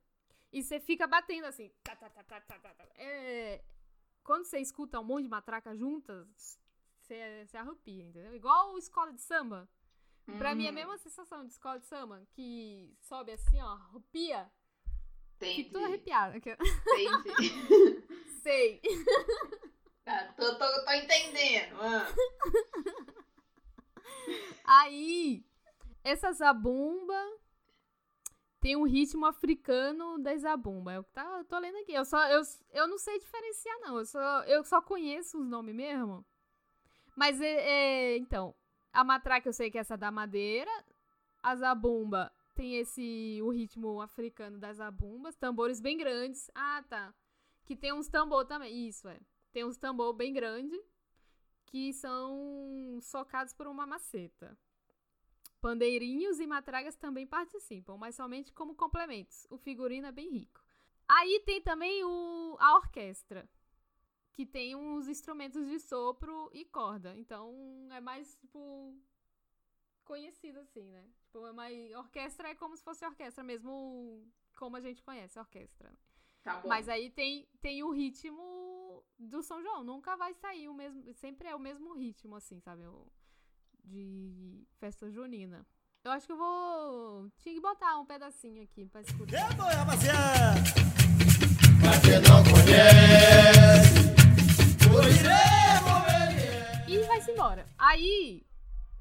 E 0.51 0.61
você 0.61 0.79
fica 0.79 1.07
batendo 1.07 1.45
assim. 1.45 1.71
Tá, 1.83 1.95
tá, 1.95 2.09
tá. 2.09 2.43
É, 2.95 3.63
quando 4.23 4.45
você 4.45 4.59
escuta 4.59 4.99
um 4.99 5.03
monte 5.03 5.23
de 5.23 5.29
matraca 5.29 5.75
juntas, 5.75 6.59
você, 6.99 7.45
você 7.45 7.57
arrepia, 7.57 8.05
entendeu? 8.05 8.33
Igual 8.33 8.77
escola 8.77 9.13
de 9.13 9.21
samba. 9.21 9.69
Pra 10.37 10.55
mim 10.55 10.65
é 10.65 10.69
a 10.69 10.71
Hum, 10.71 10.75
mesma 10.75 10.97
sensação 10.97 11.45
de 11.45 11.51
escola 11.53 11.79
de 11.79 11.85
samba, 11.85 12.25
que 12.31 12.93
sobe 12.99 13.31
assim, 13.31 13.61
ó, 13.61 13.73
arrepia. 13.73 14.51
Entendi. 15.37 15.63
Fico 15.65 15.77
arrepiada. 15.77 16.37
eu- 16.37 16.57
Entendi. 16.97 17.63
Sei. 18.41 18.81
Tá, 20.03 20.33
tô, 20.37 20.57
tô, 20.57 20.85
tô 20.85 20.91
entendendo. 20.91 21.75
ah. 21.81 22.07
Aí, 24.63 25.43
essa 26.03 26.31
zabumba 26.33 27.15
tem 28.59 28.75
um 28.75 28.83
ritmo 28.83 29.25
africano 29.25 30.17
da 30.19 30.35
zabumba. 30.37 30.93
É 30.93 30.99
o 30.99 31.03
que 31.03 31.11
tá, 31.11 31.23
eu 31.37 31.45
tô 31.45 31.57
lendo 31.59 31.77
aqui. 31.77 31.93
Eu, 31.93 32.05
só, 32.05 32.27
eu, 32.29 32.41
eu 32.71 32.87
não 32.87 32.97
sei 32.97 33.19
diferenciar, 33.19 33.79
não. 33.81 33.99
Eu 33.99 34.05
só, 34.05 34.43
eu 34.43 34.63
só 34.63 34.81
conheço 34.81 35.39
os 35.39 35.47
nomes 35.47 35.75
mesmo. 35.75 36.25
Mas, 37.15 37.39
é, 37.41 38.13
é, 38.13 38.17
então, 38.17 38.55
a 38.95 39.03
matraca 39.03 39.49
eu 39.49 39.53
sei 39.53 39.69
que 39.69 39.77
é 39.77 39.81
essa 39.81 39.97
da 39.97 40.09
madeira. 40.09 40.71
A 41.43 41.55
zabumba 41.55 42.31
tem 42.55 42.77
esse, 42.77 43.39
o 43.43 43.49
ritmo 43.49 44.01
africano 44.01 44.57
das 44.57 44.77
zabumbas. 44.77 45.35
Tambores 45.35 45.81
bem 45.81 45.97
grandes. 45.97 46.49
Ah, 46.55 46.83
tá. 46.89 47.13
Que 47.65 47.75
tem 47.75 47.93
uns 47.93 48.07
tambor 48.07 48.45
também. 48.45 48.87
Isso, 48.87 49.07
é. 49.07 49.19
Tem 49.51 49.65
uns 49.65 49.77
tambor 49.77 50.13
bem 50.13 50.33
grande 50.33 50.81
que 51.65 51.93
são 51.93 52.97
socados 53.01 53.53
por 53.53 53.67
uma 53.67 53.85
maceta. 53.85 54.57
Pandeirinhos 55.59 56.39
e 56.39 56.47
matragas 56.47 56.95
também 56.95 57.27
participam, 57.27 57.97
mas 57.97 58.15
somente 58.15 58.53
como 58.53 58.75
complementos. 58.75 59.45
O 59.49 59.57
figurino 59.57 60.07
é 60.07 60.11
bem 60.11 60.29
rico. 60.29 60.63
Aí 61.07 61.41
tem 61.45 61.61
também 61.61 62.03
o, 62.03 62.55
a 62.59 62.75
orquestra, 62.77 63.49
que 64.35 64.45
tem 64.45 64.75
uns 64.75 65.07
instrumentos 65.07 65.65
de 65.65 65.79
sopro 65.79 66.49
e 66.53 66.65
corda. 66.65 67.15
Então 67.17 67.87
é 67.91 68.01
mais, 68.01 68.35
tipo, 68.35 68.93
conhecido 70.03 70.59
assim, 70.59 70.91
né? 70.91 71.05
Tipo, 71.21 71.47
é 71.47 71.53
mais, 71.53 71.95
orquestra 71.95 72.49
é 72.49 72.55
como 72.55 72.75
se 72.75 72.83
fosse 72.83 73.05
orquestra 73.05 73.43
mesmo, 73.43 74.27
como 74.55 74.75
a 74.75 74.81
gente 74.81 75.01
conhece 75.01 75.39
a 75.39 75.41
orquestra. 75.41 75.91
Tá 76.43 76.57
bom. 76.57 76.67
Mas 76.67 76.89
aí 76.89 77.09
tem, 77.09 77.47
tem 77.61 77.81
o 77.81 77.91
ritmo 77.91 79.03
do 79.17 79.41
São 79.41 79.63
João. 79.63 79.83
Nunca 79.83 80.15
vai 80.17 80.33
sair 80.33 80.67
o 80.67 80.73
mesmo. 80.73 81.11
Sempre 81.13 81.47
é 81.47 81.55
o 81.55 81.59
mesmo 81.59 81.95
ritmo, 81.95 82.35
assim, 82.35 82.59
sabe? 82.59 82.85
O, 82.85 83.07
de 83.83 84.67
festa 84.77 85.09
junina. 85.09 85.65
Eu 86.03 86.11
acho 86.11 86.27
que 86.27 86.33
eu 86.33 86.37
vou. 86.37 87.31
Tinha 87.39 87.55
que 87.55 87.61
botar 87.61 87.97
um 87.97 88.05
pedacinho 88.05 88.61
aqui 88.61 88.85
pra 88.85 89.01
escutar. 89.01 89.51
É 89.51 89.53
bom, 89.55 89.63
rapaziada. 89.63 90.61
Pra 91.81 91.99
quem 92.01 92.19
não 92.21 92.43
conhece, 92.43 93.54
embora. 97.35 97.67
Aí. 97.77 98.45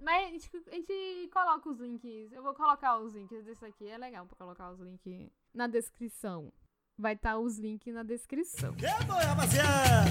Mas 0.00 0.26
a 0.26 0.30
gente, 0.30 0.50
a 0.70 0.74
gente 0.74 1.30
coloca 1.32 1.70
os 1.70 1.78
links. 1.78 2.32
Eu 2.32 2.42
vou 2.42 2.52
colocar 2.54 2.98
os 2.98 3.14
links 3.14 3.44
desse 3.44 3.64
aqui. 3.64 3.88
É 3.88 3.96
legal 3.96 4.26
pra 4.26 4.36
colocar 4.36 4.70
os 4.70 4.80
links 4.80 5.30
na 5.54 5.66
descrição. 5.66 6.52
Vai 6.98 7.14
estar 7.14 7.38
os 7.38 7.58
links 7.58 7.94
na 7.94 8.02
descrição. 8.02 8.74
É 8.82 9.04
bom, 9.04 9.14
rapaziada. 9.14 10.10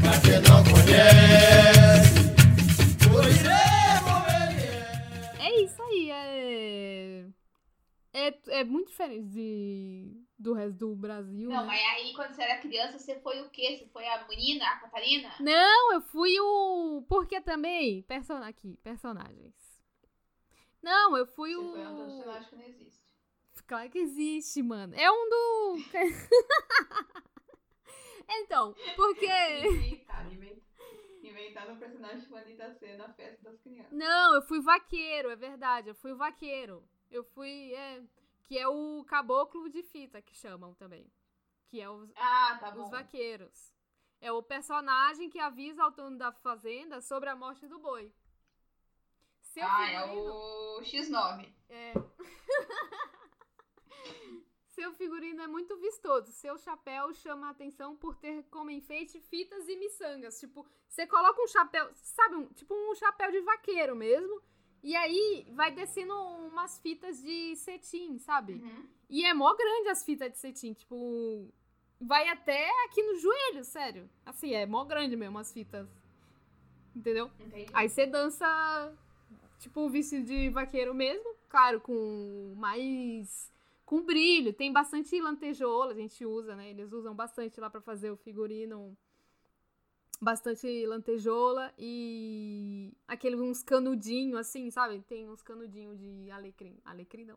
Pra 0.00 0.20
quem 0.20 0.40
não 0.42 0.62
conhece, 0.64 2.34
iremos 3.00 4.26
ver. 4.58 5.40
É 5.40 5.62
isso 5.62 5.82
aí, 5.82 6.10
é. 6.10 7.26
É, 8.16 8.60
é 8.60 8.62
muito 8.62 8.90
diferente 8.90 9.26
de, 9.26 10.24
do 10.38 10.52
resto 10.52 10.78
do 10.78 10.94
Brasil. 10.94 11.50
Não, 11.50 11.62
né? 11.62 11.66
mas 11.66 11.80
aí 11.96 12.14
quando 12.14 12.32
você 12.32 12.44
era 12.44 12.60
criança, 12.60 12.96
você 12.96 13.18
foi 13.18 13.42
o 13.42 13.50
quê? 13.50 13.76
Você 13.76 13.88
foi 13.88 14.06
a 14.06 14.24
menina, 14.28 14.64
a 14.64 14.78
Catarina? 14.78 15.34
Não, 15.40 15.94
eu 15.94 16.00
fui 16.00 16.38
o. 16.38 17.04
Porque 17.08 17.40
também. 17.40 18.02
Person... 18.02 18.36
Aqui, 18.36 18.78
personagens. 18.84 19.52
Não, 20.80 21.16
eu 21.16 21.26
fui 21.26 21.56
Você 21.56 21.60
o. 21.60 21.72
foi 21.72 21.86
um 21.86 22.06
personagem 22.06 22.50
que 22.50 22.56
não 22.56 22.62
existe. 22.62 23.02
Claro 23.66 23.90
que 23.90 23.98
existe, 23.98 24.62
mano. 24.62 24.94
É 24.94 25.10
um 25.10 25.28
do. 25.28 25.78
então, 28.30 28.76
porque. 28.94 29.26
Inventado, 29.26 30.32
inventado. 30.32 30.62
Inventado 31.20 31.72
um 31.72 31.78
personagem 31.78 32.28
que 32.28 32.36
Anitta 32.36 32.72
ser 32.74 32.96
na 32.96 33.12
festa 33.12 33.50
das 33.50 33.60
crianças. 33.60 33.90
Não, 33.90 34.36
eu 34.36 34.42
fui 34.42 34.60
vaqueiro, 34.60 35.30
é 35.30 35.36
verdade. 35.36 35.88
Eu 35.88 35.96
fui 35.96 36.12
o 36.12 36.16
vaqueiro. 36.16 36.88
Eu 37.10 37.22
fui. 37.24 37.72
É, 37.74 38.02
que 38.44 38.58
é 38.58 38.68
o 38.68 39.04
caboclo 39.04 39.68
de 39.68 39.82
fita 39.82 40.20
que 40.20 40.34
chamam 40.36 40.74
também. 40.74 41.10
Que 41.68 41.80
é 41.80 41.88
os, 41.88 42.10
Ah, 42.16 42.58
tá 42.60 42.74
os 42.76 42.90
vaqueiros. 42.90 43.72
É 44.20 44.30
o 44.32 44.42
personagem 44.42 45.28
que 45.30 45.38
avisa 45.38 45.82
ao 45.82 45.90
dono 45.90 46.16
da 46.18 46.32
fazenda 46.32 47.00
sobre 47.00 47.28
a 47.28 47.36
morte 47.36 47.66
do 47.66 47.78
boi. 47.78 48.12
Seu 49.42 49.64
Ah, 49.66 49.90
é 49.90 50.00
figurino- 50.08 50.32
o 50.32 50.80
X9. 50.82 51.54
É. 51.68 51.92
Seu 54.68 54.92
figurino 54.92 55.40
é 55.42 55.46
muito 55.46 55.76
vistoso. 55.76 56.32
Seu 56.32 56.58
chapéu 56.58 57.12
chama 57.14 57.46
a 57.46 57.50
atenção 57.50 57.94
por 57.96 58.16
ter 58.16 58.42
como 58.50 58.70
enfeite 58.70 59.20
fitas 59.20 59.68
e 59.68 59.76
miçangas. 59.76 60.40
Tipo, 60.40 60.66
você 60.88 61.06
coloca 61.06 61.40
um 61.40 61.46
chapéu, 61.46 61.88
sabe, 61.94 62.34
um- 62.36 62.52
tipo 62.52 62.74
um 62.74 62.94
chapéu 62.96 63.30
de 63.30 63.40
vaqueiro 63.40 63.94
mesmo. 63.94 64.42
E 64.84 64.94
aí 64.94 65.46
vai 65.54 65.72
descendo 65.72 66.14
umas 66.14 66.78
fitas 66.78 67.22
de 67.22 67.56
cetim, 67.56 68.18
sabe? 68.18 68.56
Uhum. 68.62 68.86
E 69.08 69.24
é 69.24 69.32
mó 69.32 69.54
grande 69.54 69.88
as 69.88 70.04
fitas 70.04 70.30
de 70.30 70.38
cetim, 70.38 70.74
tipo, 70.74 71.48
vai 71.98 72.28
até 72.28 72.68
aqui 72.84 73.02
no 73.02 73.16
joelho, 73.16 73.64
sério. 73.64 74.10
Assim, 74.26 74.52
é 74.52 74.66
mó 74.66 74.84
grande 74.84 75.16
mesmo 75.16 75.38
as 75.38 75.50
fitas. 75.50 75.88
Entendeu? 76.94 77.30
Entendi. 77.40 77.66
Aí 77.72 77.88
você 77.88 78.04
dança, 78.04 78.94
tipo, 79.58 79.88
vestido 79.88 80.26
de 80.26 80.50
vaqueiro 80.50 80.94
mesmo, 80.94 81.34
claro, 81.48 81.80
com 81.80 82.54
mais. 82.58 83.50
com 83.86 84.02
brilho. 84.02 84.52
Tem 84.52 84.70
bastante 84.70 85.18
lantejoula, 85.18 85.92
a 85.92 85.96
gente 85.96 86.26
usa, 86.26 86.54
né? 86.54 86.68
Eles 86.68 86.92
usam 86.92 87.14
bastante 87.14 87.58
lá 87.58 87.70
pra 87.70 87.80
fazer 87.80 88.10
o 88.10 88.18
figurino. 88.18 88.94
Bastante 90.24 90.86
lantejoula 90.86 91.70
e 91.78 92.96
aquele 93.06 93.36
uns 93.36 93.62
canudinhos 93.62 94.40
assim, 94.40 94.70
sabe? 94.70 95.02
Tem 95.02 95.28
uns 95.28 95.42
canudinhos 95.42 95.98
de 95.98 96.30
alecrim. 96.30 96.80
Alecrim 96.82 97.26
não. 97.26 97.36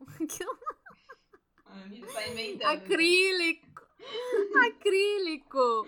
A 1.65 1.83
Anitta 1.83 2.07
tá 2.13 2.27
inventando. 2.29 2.69
Acrílico. 2.69 3.87
Acrílico. 4.67 5.87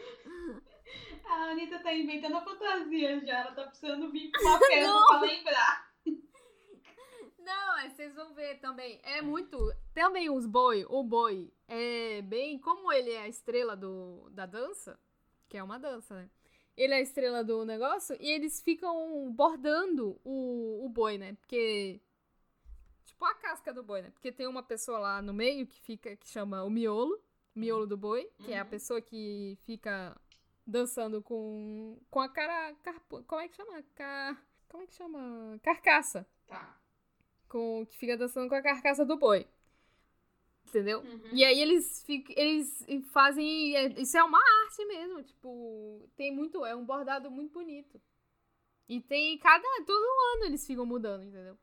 A 1.24 1.52
Anitta 1.52 1.80
tá 1.80 1.94
inventando 1.94 2.36
a 2.36 2.42
fantasia 2.42 3.26
já. 3.26 3.40
Ela 3.40 3.52
tá 3.54 3.64
precisando 3.68 4.12
vir 4.12 4.30
uma 4.42 4.60
festa 4.60 5.06
pra 5.08 5.22
lembrar. 5.22 5.90
Não, 7.38 7.78
é, 7.78 7.90
vocês 7.92 8.14
vão 8.14 8.34
ver 8.34 8.60
também. 8.60 9.00
É 9.04 9.22
muito. 9.22 9.58
Também 9.94 10.30
os 10.30 10.46
boi, 10.46 10.86
o 10.90 11.02
boi 11.02 11.50
é 11.66 12.22
bem. 12.24 12.60
Como 12.60 12.92
ele 12.92 13.12
é 13.12 13.22
a 13.22 13.30
estrela 13.30 13.78
do, 13.78 14.30
da 14.32 14.46
dança, 14.46 15.00
que 15.48 15.58
é 15.58 15.64
uma 15.64 15.80
dança, 15.80 16.14
né? 16.14 16.30
Ele 16.82 16.94
é 16.94 16.98
a 16.98 17.02
estrela 17.02 17.44
do 17.44 17.66
negócio 17.66 18.16
e 18.22 18.32
eles 18.32 18.62
ficam 18.62 19.30
bordando 19.34 20.18
o, 20.24 20.86
o 20.86 20.90
boi, 20.90 21.18
né? 21.18 21.34
Porque. 21.34 22.00
Tipo 23.04 23.26
a 23.26 23.34
casca 23.36 23.74
do 23.74 23.84
boi, 23.84 24.02
né? 24.02 24.12
Porque 24.12 24.32
tem 24.32 24.48
uma 24.48 24.64
pessoa 24.64 24.98
lá 24.98 25.22
no 25.22 25.34
meio 25.34 25.68
que 25.68 25.80
fica. 25.82 26.16
que 26.16 26.28
chama 26.28 26.64
o 26.64 26.70
miolo. 26.70 27.20
Miolo 27.54 27.86
do 27.86 27.98
boi, 27.98 28.30
que 28.46 28.54
é 28.54 28.60
a 28.60 28.64
Uhum. 28.64 28.70
pessoa 28.70 29.02
que 29.02 29.58
fica 29.66 30.16
dançando 30.66 31.22
com. 31.22 31.98
com 32.10 32.22
a 32.22 32.30
cara. 32.30 32.74
carpo- 32.82 33.24
como 33.24 33.42
é 33.42 33.50
que 33.50 33.56
chama? 33.58 33.84
Car, 33.96 34.42
como 34.70 34.84
é 34.84 34.88
que 34.88 34.94
chama? 34.94 35.60
Carcaça 35.62 36.26
Tá. 36.48 36.80
com 37.50 37.86
que 37.88 37.98
fica 37.98 38.16
dançando 38.16 38.48
com 38.48 38.56
a 38.56 38.62
carcaça 38.62 39.04
do 39.04 39.18
boi. 39.18 39.46
Entendeu? 40.70 41.02
Uhum. 41.02 41.22
E 41.34 41.44
aí 41.44 41.60
eles, 41.60 42.04
fic- 42.06 42.34
eles 42.38 42.86
fazem. 43.12 43.76
é- 43.76 44.00
Isso 44.02 44.18
é 44.18 44.24
uma 44.24 44.40
arte 44.64 44.86
mesmo. 44.86 45.24
Tipo, 45.24 46.10
tem 46.16 46.34
muito. 46.34 46.64
É 46.66 46.76
um 46.76 46.86
bordado 46.86 47.30
muito 47.30 47.52
bonito. 47.54 48.00
E 48.88 49.02
tem 49.02 49.38
cada. 49.38 49.64
Todo 49.86 50.36
ano 50.36 50.46
eles 50.46 50.66
ficam 50.66 50.86
mudando, 50.86 51.24
entendeu? 51.24 51.58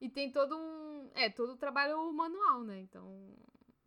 E 0.00 0.08
tem 0.08 0.30
todo 0.32 0.56
um. 0.56 1.10
É, 1.14 1.28
todo 1.30 1.52
o 1.52 1.56
trabalho 1.58 2.12
manual, 2.12 2.62
né? 2.64 2.80
Então. 2.80 3.36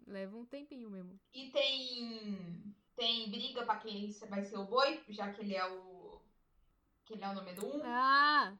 Leva 0.06 0.36
um 0.38 0.46
tempinho 0.46 0.90
mesmo. 0.90 1.18
E 1.34 1.50
tem. 1.50 2.76
Tem 2.96 3.30
briga 3.32 3.64
pra 3.66 3.78
quem 3.78 4.12
vai 4.30 4.44
ser 4.44 4.58
o 4.58 4.66
boi, 4.66 5.00
já 5.10 5.32
que 5.32 5.42
ele 5.42 5.56
é 5.56 5.66
o. 5.66 6.20
Que 7.06 7.14
ele 7.14 7.24
é 7.24 7.30
o 7.30 7.34
número 7.34 7.66
um. 7.66 7.82
Ah! 7.84 8.54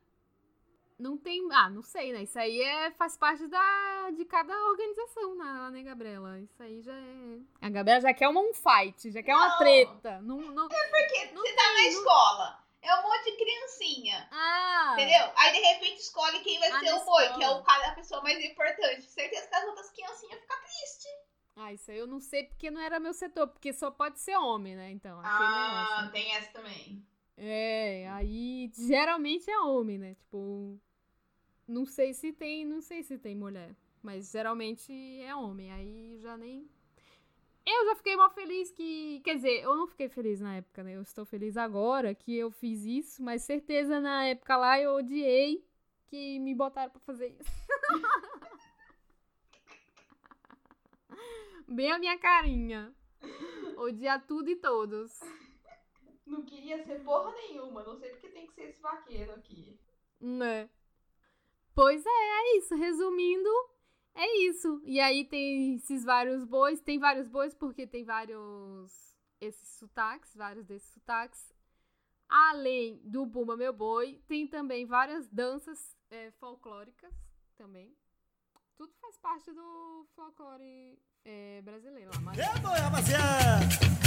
Não 1.00 1.18
tem. 1.18 1.48
Ah, 1.52 1.70
não 1.70 1.82
sei, 1.82 2.14
né? 2.14 2.24
Isso 2.24 2.38
aí 2.40 2.62
é, 2.62 2.92
faz 2.92 3.18
parte 3.18 3.48
da, 3.48 4.10
de 4.12 4.24
cada 4.26 4.56
organização, 4.68 5.36
né, 5.36 5.70
né, 5.72 5.84
Gabriela? 5.84 6.40
Isso 6.40 6.62
aí 6.62 6.82
já 6.82 6.94
é. 6.94 7.38
A 7.62 7.70
Gabriela 7.70 8.02
já 8.02 8.14
quer 8.14 8.28
uma, 8.30 8.42
um 8.42 8.54
fight, 8.54 9.12
já 9.12 9.22
quer 9.24 9.36
uma 9.36 9.50
Não. 9.50 9.58
treta. 9.58 10.22
Não, 10.22 10.38
não... 10.40 10.68
Porque 10.70 11.26
Não 11.34 11.42
você 11.42 11.54
tá 11.54 11.64
na 11.64 11.74
tem, 11.76 11.92
não- 11.92 12.00
escola. 12.00 12.64
É 12.82 12.94
um 12.96 13.02
monte 13.04 13.24
de 13.32 13.38
criancinha. 13.38 14.28
Ah! 14.30 14.90
Entendeu? 14.94 15.32
Aí 15.38 15.54
de 15.54 15.60
repente 15.60 16.02
escolhe 16.02 16.40
quem 16.42 16.60
vai 16.60 16.70
Ah, 16.70 16.80
ser 16.80 16.92
na 16.92 16.98
o 16.98 17.06
boi, 17.06 17.30
que 17.30 17.42
é 17.44 17.50
o 17.50 17.64
cara, 17.64 17.88
a 17.88 17.96
pessoa 17.96 18.22
mais 18.22 18.38
importante. 18.44 19.04
Certeza 19.04 19.48
que 19.48 19.56
as 19.56 19.64
outras 19.64 19.90
criancinhas 19.92 20.40
ficam 20.42 20.58
tristes. 20.58 21.12
Ah, 21.56 21.72
isso 21.72 21.90
aí 21.90 21.98
eu 21.98 22.08
não 22.08 22.20
sei 22.20 22.44
porque 22.44 22.70
não 22.70 22.82
era 22.82 23.00
meu 23.00 23.14
setor, 23.14 23.48
porque 23.48 23.72
só 23.72 23.90
pode 23.90 24.20
ser 24.20 24.36
homem, 24.36 24.76
né? 24.76 24.92
Então, 24.92 25.18
Ah, 25.24 25.88
negócio. 26.02 26.12
tem 26.12 26.36
essa 26.36 26.52
também. 26.52 27.02
É, 27.38 28.08
aí 28.10 28.70
geralmente 28.74 29.50
é 29.50 29.60
homem, 29.60 29.98
né? 29.98 30.16
Tipo, 30.16 30.80
não 31.68 31.86
sei 31.86 32.14
se 32.14 32.32
tem, 32.32 32.66
não 32.66 32.82
sei 32.82 33.04
se 33.04 33.18
tem 33.18 33.36
mulher, 33.36 33.76
mas 34.02 34.32
geralmente 34.32 34.92
é 35.22 35.36
homem. 35.36 35.72
Aí 35.72 36.20
já 36.22 36.38
nem 36.38 36.70
Eu 37.66 37.86
já 37.86 37.96
fiquei 37.96 38.16
mal 38.16 38.30
feliz 38.32 38.72
que, 38.72 39.22
quer 39.24 39.36
dizer, 39.36 39.62
eu 39.64 39.76
não 39.76 39.88
fiquei 39.88 40.10
feliz 40.10 40.40
na 40.42 40.56
época, 40.58 40.84
né? 40.84 40.96
Eu 40.96 41.02
estou 41.02 41.26
feliz 41.26 41.56
agora 41.58 42.14
que 42.14 42.36
eu 42.36 42.52
fiz 42.52 42.84
isso, 42.86 43.24
mas 43.24 43.44
certeza 43.44 44.00
na 44.02 44.26
época 44.26 44.58
lá 44.58 44.80
eu 44.80 44.92
odiei 44.96 45.66
que 46.08 46.40
me 46.40 46.54
botaram 46.54 46.92
pra 46.92 47.00
fazer 47.02 47.36
isso. 47.40 47.52
Bem 51.68 51.92
a 51.92 51.98
minha 51.98 52.18
carinha. 52.20 52.94
Odiar 53.78 54.24
tudo 54.28 54.50
e 54.50 54.56
todos. 54.56 55.20
Não 56.26 56.44
queria 56.44 56.84
ser 56.84 57.04
porra 57.04 57.32
nenhuma. 57.32 57.84
Não 57.84 57.98
sei 57.98 58.10
porque 58.12 58.30
tem 58.30 58.48
que 58.48 58.54
ser 58.54 58.70
esse 58.70 58.82
vaqueiro 58.82 59.32
aqui. 59.34 59.78
Né? 60.20 60.70
Pois 61.76 62.06
é, 62.06 62.10
é 62.10 62.58
isso. 62.58 62.76
Resumindo, 62.76 63.50
é 64.16 64.38
isso. 64.40 64.82
E 64.86 65.00
aí 65.00 65.26
tem 65.26 65.76
esses 65.76 66.04
vários 66.04 66.44
bois. 66.46 66.80
Tem 66.82 66.98
vários 67.00 67.28
bois 67.28 67.54
porque 67.54 67.86
tem 67.88 68.04
vários. 68.04 69.14
Esses 69.42 69.68
sotaques, 69.78 70.34
vários 70.36 70.66
desses 70.66 70.90
sotaques. 70.94 71.54
Além 72.30 73.02
do 73.04 73.26
Bumba 73.26 73.58
Meu 73.58 73.74
Boi, 73.74 74.22
tem 74.28 74.48
também 74.48 74.86
várias 74.86 75.28
danças 75.28 75.96
é, 76.10 76.32
folclóricas 76.40 77.14
também. 77.58 77.94
Tudo 78.78 78.94
faz 79.02 79.18
parte 79.18 79.52
do 79.52 80.08
folclore 80.16 80.98
é, 81.26 81.62
brasileiro. 81.62 82.10
lá, 82.16 82.22
mas- 82.22 82.40
É, 82.40 82.58
boi, 82.60 82.78
rapaziada. 82.80 84.03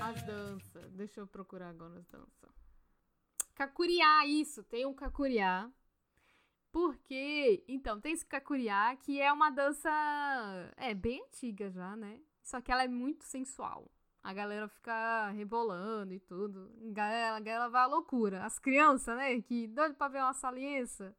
As 0.00 0.22
danças. 0.22 0.92
Deixa 0.92 1.20
eu 1.20 1.26
procurar 1.26 1.70
agora 1.70 1.98
as 1.98 2.06
danças. 2.06 2.50
Cacuriá, 3.54 4.26
isso. 4.26 4.62
Tem 4.64 4.86
um 4.86 4.94
cacuriá. 4.94 5.70
Porque, 6.70 7.64
então, 7.66 8.00
tem 8.00 8.12
esse 8.12 8.26
cacuriá 8.26 8.94
que 8.96 9.20
é 9.20 9.32
uma 9.32 9.50
dança. 9.50 9.90
É 10.76 10.94
bem 10.94 11.22
antiga 11.24 11.70
já, 11.70 11.96
né? 11.96 12.20
Só 12.42 12.60
que 12.60 12.70
ela 12.70 12.84
é 12.84 12.88
muito 12.88 13.24
sensual. 13.24 13.90
A 14.22 14.32
galera 14.32 14.68
fica 14.68 15.30
rebolando 15.30 16.12
e 16.12 16.20
tudo. 16.20 16.70
A 16.88 16.92
galera, 16.92 17.36
a 17.36 17.40
galera 17.40 17.68
vai 17.68 17.82
à 17.82 17.86
loucura. 17.86 18.44
As 18.44 18.58
crianças, 18.58 19.16
né? 19.16 19.40
Que 19.40 19.66
doido 19.66 19.94
pra 19.94 20.08
ver 20.08 20.18
uma 20.18 20.34
saliência. 20.34 21.14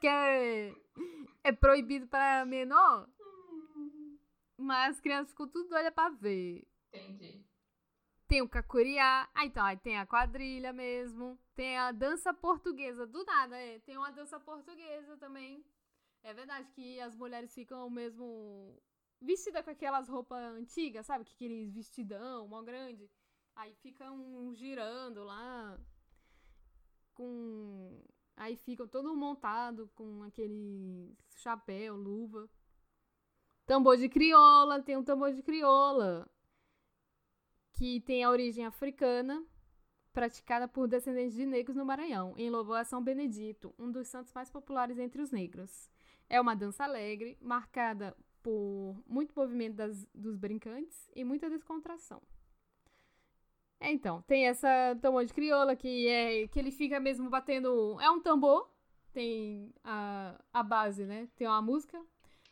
Que 0.00 0.06
é, 0.06 0.74
é 1.44 1.52
proibido 1.52 2.06
para 2.06 2.44
menor. 2.44 3.08
Mas 4.56 4.96
as 4.96 5.00
crianças 5.00 5.30
ficam 5.30 5.48
tudo 5.48 5.68
doidas 5.68 5.92
pra 5.92 6.08
ver. 6.08 6.66
Entendi. 6.92 7.44
Tem 8.28 8.40
o 8.40 8.48
cacuriá. 8.48 9.28
Ah, 9.34 9.44
então, 9.44 9.64
aí 9.64 9.76
tem 9.76 9.98
a 9.98 10.06
quadrilha 10.06 10.72
mesmo. 10.72 11.38
Tem 11.54 11.76
a 11.76 11.92
dança 11.92 12.32
portuguesa. 12.32 13.06
Do 13.06 13.24
nada, 13.24 13.56
é. 13.56 13.80
Tem 13.80 13.96
uma 13.96 14.10
dança 14.10 14.38
portuguesa 14.40 15.16
também. 15.16 15.64
É 16.22 16.32
verdade 16.32 16.70
que 16.70 17.00
as 17.00 17.16
mulheres 17.16 17.52
ficam 17.52 17.90
mesmo 17.90 18.80
vestidas 19.20 19.64
com 19.64 19.70
aquelas 19.70 20.08
roupas 20.08 20.38
antigas, 20.54 21.06
sabe? 21.06 21.24
Que 21.24 21.34
aqueles 21.34 21.74
vestidão, 21.74 22.46
mó 22.48 22.62
grande. 22.62 23.10
Aí 23.54 23.74
ficam 23.74 24.54
girando 24.54 25.24
lá. 25.24 25.78
Com. 27.14 28.02
Aí 28.36 28.56
ficam 28.56 28.88
todo 28.88 29.14
montado 29.14 29.88
com 29.94 30.22
aquele 30.22 31.16
chapéu, 31.36 31.96
luva. 31.96 32.48
Tambor 33.66 33.96
de 33.96 34.08
crioula, 34.08 34.82
tem 34.82 34.96
um 34.96 35.04
tambor 35.04 35.32
de 35.32 35.42
crioula 35.42 36.28
que 37.72 38.00
tem 38.00 38.22
a 38.22 38.30
origem 38.30 38.64
africana, 38.64 39.44
praticada 40.12 40.68
por 40.68 40.86
descendentes 40.86 41.34
de 41.34 41.46
negros 41.46 41.76
no 41.76 41.84
Maranhão, 41.84 42.34
em 42.36 42.50
louvor 42.50 42.76
a 42.76 42.84
São 42.84 43.02
Benedito, 43.02 43.74
um 43.78 43.90
dos 43.90 44.08
santos 44.08 44.32
mais 44.32 44.50
populares 44.50 44.98
entre 44.98 45.22
os 45.22 45.30
negros. 45.30 45.90
É 46.28 46.40
uma 46.40 46.54
dança 46.54 46.84
alegre, 46.84 47.36
marcada 47.40 48.16
por 48.42 49.02
muito 49.06 49.34
movimento 49.34 49.76
das- 49.76 50.06
dos 50.14 50.36
brincantes 50.36 51.10
e 51.14 51.24
muita 51.24 51.48
descontração. 51.48 52.22
É, 53.82 53.90
então, 53.90 54.22
tem 54.22 54.46
essa 54.46 54.96
tambor 55.02 55.24
de 55.24 55.34
crioula 55.34 55.74
que 55.74 56.06
é 56.06 56.46
que 56.46 56.56
ele 56.56 56.70
fica 56.70 57.00
mesmo 57.00 57.28
batendo. 57.28 58.00
É 58.00 58.08
um 58.08 58.20
tambor, 58.20 58.70
tem 59.12 59.74
a, 59.82 60.40
a 60.52 60.62
base, 60.62 61.04
né? 61.04 61.28
Tem 61.34 61.48
uma 61.48 61.60
música. 61.60 62.00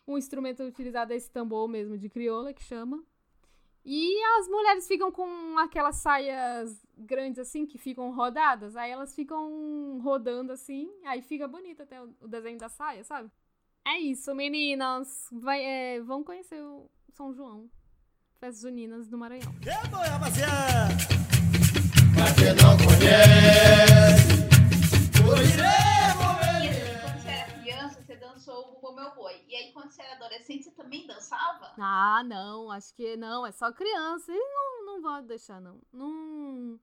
Um 0.09 0.19
instrumento 0.19 0.65
utilizado 0.65 1.13
é 1.13 1.17
esse 1.17 1.31
tambor 1.31 1.69
mesmo 1.69 1.97
de 1.97 2.09
crioula 2.09 2.53
que 2.53 2.65
chama. 2.65 3.01
E 3.85 4.21
as 4.39 4.49
mulheres 4.49 4.89
ficam 4.89 5.13
com 5.13 5.57
aquelas 5.57 5.97
saias 5.97 6.85
grandes 6.99 7.39
assim, 7.39 7.65
que 7.65 7.79
ficam 7.79 8.13
rodadas. 8.13 8.75
Aí 8.75 8.91
elas 8.91 9.15
ficam 9.15 10.01
rodando 10.03 10.53
assim. 10.53 10.91
Aí 11.05 11.23
fica 11.23 11.47
bonito 11.47 11.85
até 11.85 12.03
o 12.03 12.27
desenho 12.27 12.59
da 12.59 12.69
saia, 12.69 13.05
sabe? 13.05 13.31
É 13.87 13.97
isso, 14.01 14.35
meninas. 14.35 15.29
Vai, 15.31 15.63
é, 15.63 16.01
vão 16.01 16.25
conhecer 16.25 16.61
o 16.61 16.91
São 17.13 17.33
João. 17.33 17.71
Festas 18.41 18.63
Juninas 18.63 19.09
do 19.09 19.17
Maranhão. 19.17 19.55
É, 19.65 19.87
boi, 19.89 21.20
quem 22.37 22.55
não 22.63 22.77
conhece, 22.77 24.31
hoje 25.27 25.53
iremos 25.55 26.65
E 26.65 26.69
ver. 26.69 26.83
assim, 26.83 27.01
quando 27.01 27.23
você 27.23 27.29
era 27.29 27.53
criança, 27.61 28.03
você 28.03 28.17
dançou 28.17 28.79
o 28.83 28.93
Meu 28.95 29.15
Boi. 29.15 29.45
E 29.49 29.55
aí, 29.57 29.73
quando 29.73 29.91
você 29.91 30.03
era 30.03 30.15
adolescente, 30.17 30.65
você 30.65 30.71
também 30.73 31.07
dançava? 31.07 31.75
Ah, 31.79 32.23
não, 32.25 32.71
acho 32.71 32.95
que 32.95 33.17
não, 33.17 33.47
é 33.47 33.53
só 33.53 33.73
criança. 33.73 34.31
Eles 34.33 34.45
não, 34.55 34.87
não 34.87 35.03
vão 35.03 35.25
deixar, 35.27 35.61
não. 35.61 35.81
Não, 35.93 36.79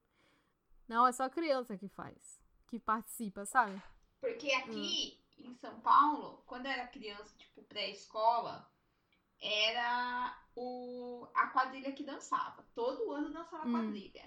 não, 0.88 1.08
é 1.08 1.12
só 1.12 1.30
criança 1.30 1.78
que 1.78 1.88
faz, 1.88 2.42
que 2.68 2.80
participa, 2.80 3.46
sabe? 3.46 3.82
Porque 4.20 4.52
aqui 4.52 5.20
em 5.38 5.54
São 5.56 5.80
Paulo, 5.82 6.42
quando 6.48 6.66
eu 6.66 6.72
era 6.72 6.88
criança, 6.88 7.36
tipo 7.38 7.62
pré-escola, 7.64 8.68
era 9.40 10.36
o, 10.56 11.28
a 11.36 11.48
quadrilha 11.48 11.92
que 11.92 12.04
dançava. 12.04 12.66
Todo 12.74 13.12
ano 13.12 13.32
dançava 13.32 13.68
Hum. 13.68 13.72
quadrilha. 13.72 14.26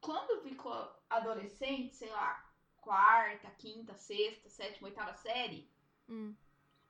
Quando 0.00 0.42
ficou 0.42 0.88
adolescente, 1.10 1.94
sei 1.96 2.10
lá, 2.10 2.44
quarta, 2.76 3.50
quinta, 3.50 3.94
sexta, 3.96 4.48
sétima, 4.48 4.88
oitava 4.88 5.12
série, 5.14 5.70
Hum. 6.08 6.34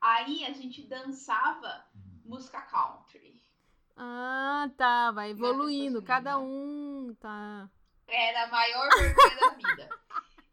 aí 0.01 0.45
a 0.45 0.53
gente 0.53 0.83
dançava 0.87 1.87
música 2.25 2.61
country. 2.63 3.43
Ah, 3.97 4.71
tá, 4.77 5.11
vai 5.11 5.33
Não 5.33 5.47
é 5.47 5.51
evoluindo, 5.51 6.03
cada 6.03 6.39
um, 6.39 7.15
tá. 7.19 7.71
Era 8.07 8.45
a 8.45 8.49
maior 8.49 8.89
vergonha 8.91 9.37
da 9.37 9.49
vida. 9.55 9.89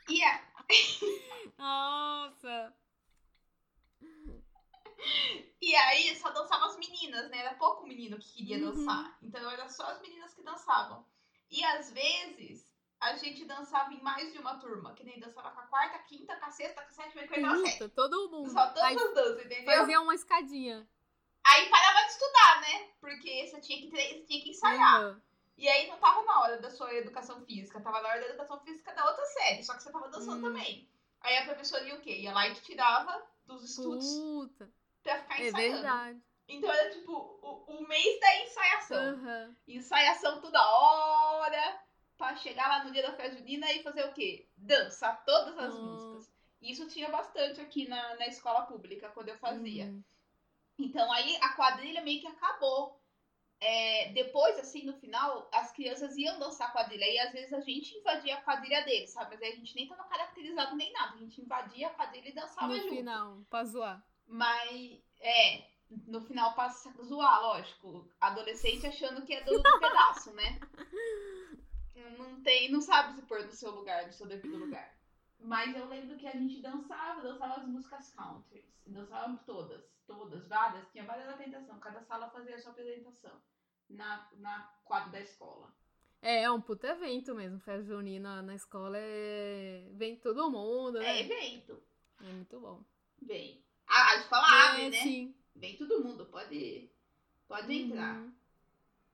E 0.09 0.23
a, 0.23 0.41
Nossa. 1.57 2.73
E 5.61 5.75
aí 5.75 6.15
só 6.15 6.29
dançavam 6.31 6.67
as 6.69 6.77
meninas, 6.77 7.29
né? 7.29 7.39
Era 7.39 7.55
pouco 7.55 7.85
menino 7.85 8.17
que 8.17 8.33
queria 8.33 8.57
Uhum. 8.57 8.73
dançar. 8.73 9.17
Então 9.21 9.49
era 9.49 9.67
só 9.69 9.83
as 9.91 10.01
meninas 10.01 10.33
que 10.33 10.43
dançavam. 10.43 11.05
E 11.53 11.63
às 11.63 11.91
vezes 11.91 12.65
a 12.99 13.15
gente 13.15 13.45
dançava 13.45 13.93
em 13.93 14.01
mais 14.01 14.31
de 14.33 14.39
uma 14.39 14.57
turma. 14.59 14.93
Que 14.93 15.03
nem 15.03 15.19
dançava 15.19 15.51
com 15.51 15.59
a 15.59 15.67
quarta, 15.67 15.99
quinta, 15.99 16.35
com 16.35 16.45
a 16.45 16.51
sexta, 16.51 16.81
com 16.81 16.87
a 16.89 16.91
sétima 16.91 17.21
e 17.23 17.27
com 17.27 17.33
a 17.35 17.37
oitava. 17.37 17.63
Puta, 17.63 17.89
todo 17.89 18.29
mundo. 18.31 18.49
Só 18.51 18.67
todas 18.69 18.83
Aí 18.83 18.95
as 18.95 19.13
danças, 19.13 19.45
entendeu? 19.45 19.65
fazia 19.65 20.01
uma 20.01 20.15
escadinha. 20.15 20.87
Aí 21.45 21.69
parava 21.69 21.99
de 22.05 22.11
estudar, 22.11 22.61
né? 22.61 22.89
Porque 23.01 23.47
você 23.47 23.59
tinha 23.61 23.81
que, 23.81 23.89
você 23.89 24.23
tinha 24.25 24.41
que 24.43 24.49
ensaiar. 24.49 24.95
Aham. 25.01 25.21
E 25.55 25.67
aí 25.69 25.87
não 25.87 25.97
tava 25.99 26.23
na 26.23 26.39
hora 26.41 26.57
da 26.59 26.71
sua 26.71 26.91
educação 26.95 27.45
física, 27.45 27.79
tava 27.81 28.01
na 28.01 28.09
hora 28.09 28.21
da 28.21 28.27
educação 28.29 28.59
física 28.61 28.91
da 28.95 29.05
outra 29.07 29.23
série. 29.25 29.63
Só 29.63 29.75
que 29.75 29.83
você 29.83 29.91
tava 29.91 30.09
dançando 30.09 30.37
Hum. 30.39 30.41
também. 30.53 30.89
Aí 31.21 31.37
a 31.37 31.45
professora 31.45 31.83
ia 31.83 31.95
o 31.95 32.01
quê? 32.01 32.17
Ia 32.17 32.33
lá 32.33 32.47
e 32.47 32.55
te 32.55 32.61
tirava 32.63 33.23
dos 33.45 33.63
estudos 33.63 34.05
Puta. 34.17 34.71
pra 35.03 35.19
ficar 35.19 35.39
É 35.41 35.47
ensaiando. 35.49 35.73
verdade. 35.73 36.23
Então 36.47 36.71
era 36.71 36.89
tipo 36.91 37.11
o, 37.11 37.77
o 37.77 37.87
mês 37.87 38.19
da 38.19 38.43
ensaiação. 38.43 39.13
Aham. 39.13 39.55
Ensaiação 39.67 40.41
toda 40.41 40.61
hora 40.61 41.81
pra 42.17 42.35
chegar 42.35 42.67
lá 42.67 42.83
no 42.83 42.91
dia 42.91 43.01
da 43.01 43.13
festa 43.13 43.37
junina 43.37 43.71
e 43.71 43.83
fazer 43.83 44.03
o 44.05 44.13
quê? 44.13 44.47
Dançar 44.55 45.23
todas 45.25 45.57
as 45.57 45.73
Hum. 45.75 45.85
músicas. 45.85 46.31
Isso 46.61 46.87
tinha 46.87 47.09
bastante 47.09 47.59
aqui 47.59 47.87
na, 47.87 48.15
na 48.15 48.27
escola 48.27 48.61
pública 48.65 49.09
quando 49.09 49.29
eu 49.29 49.37
fazia. 49.37 49.85
Uhum. 49.85 50.03
Então 50.79 51.11
aí 51.11 51.37
a 51.41 51.49
quadrilha 51.53 52.01
meio 52.01 52.21
que 52.21 52.27
acabou. 52.27 53.01
É, 53.59 54.09
depois, 54.11 54.59
assim, 54.59 54.83
no 54.83 54.93
final, 54.99 55.49
as 55.53 55.71
crianças 55.71 56.17
iam 56.17 56.37
dançar 56.37 56.73
quadrilha. 56.73 57.05
E 57.09 57.17
às 57.19 57.31
vezes 57.31 57.53
a 57.53 57.61
gente 57.61 57.97
invadia 57.97 58.35
a 58.35 58.41
quadrilha 58.41 58.81
deles, 58.83 59.11
sabe? 59.11 59.31
Mas 59.35 59.41
aí 59.41 59.53
a 59.53 59.55
gente 59.55 59.73
nem 59.75 59.87
tava 59.87 60.03
caracterizado 60.03 60.75
nem 60.75 60.91
nada. 60.91 61.15
A 61.15 61.17
gente 61.19 61.39
invadia 61.41 61.87
a 61.87 61.91
quadrilha 61.91 62.27
e 62.29 62.33
dançava 62.33 62.67
No 62.67 62.75
junto. 62.75 62.89
final, 62.95 63.41
pra 63.49 63.63
zoar. 63.63 64.05
Mas, 64.27 65.01
é, 65.21 65.63
no 66.07 66.21
final 66.21 66.53
passa 66.53 66.89
a 66.89 67.03
zoar, 67.03 67.41
lógico. 67.41 68.07
Adolescente 68.19 68.87
achando 68.87 69.25
que 69.25 69.33
é 69.33 69.43
do, 69.43 69.57
do 69.57 69.79
pedaço, 69.79 70.31
né? 70.33 70.59
Não 72.17 72.41
tem, 72.41 72.71
não 72.71 72.81
sabe 72.81 73.15
se 73.15 73.21
pôr 73.23 73.43
no 73.43 73.51
seu 73.51 73.71
lugar, 73.71 74.05
no 74.05 74.13
seu 74.13 74.27
devido 74.27 74.57
lugar. 74.57 74.93
Mas 75.39 75.75
eu 75.75 75.87
lembro 75.87 76.17
que 76.17 76.27
a 76.27 76.31
gente 76.31 76.61
dançava, 76.61 77.21
dançava 77.21 77.55
as 77.55 77.67
músicas 77.67 78.13
country. 78.13 78.65
Dançava 78.85 79.37
todas, 79.45 79.83
todas, 80.05 80.47
várias. 80.47 80.89
Tinha 80.91 81.05
várias 81.05 81.29
apresentações. 81.29 81.81
Cada 81.81 82.01
sala 82.01 82.29
fazia 82.29 82.55
a 82.55 82.59
sua 82.59 82.71
apresentação 82.71 83.41
na, 83.89 84.29
na 84.37 84.73
quadra 84.83 85.11
da 85.11 85.21
escola. 85.21 85.73
É, 86.21 86.43
é 86.43 86.51
um 86.51 86.61
puto 86.61 86.87
evento 86.87 87.35
mesmo. 87.35 87.59
Festa 87.59 87.83
junina 87.83 88.41
na 88.41 88.55
escola 88.55 88.97
é. 88.97 89.89
Vem 89.93 90.15
todo 90.17 90.49
mundo, 90.49 90.97
É 90.97 91.01
né? 91.01 91.19
evento. 91.21 91.81
É 92.21 92.31
muito 92.31 92.59
bom. 92.59 92.83
Vem. 93.21 93.63
A, 93.87 94.11
a 94.11 94.15
escola 94.17 94.43
abre, 94.69 94.85
é, 94.85 94.89
né? 94.89 94.97
sim. 95.01 95.35
Vem 95.55 95.77
todo 95.77 96.03
mundo, 96.03 96.25
pode, 96.25 96.89
pode 97.47 97.73
entrar. 97.73 98.17
Uhum. 98.17 98.33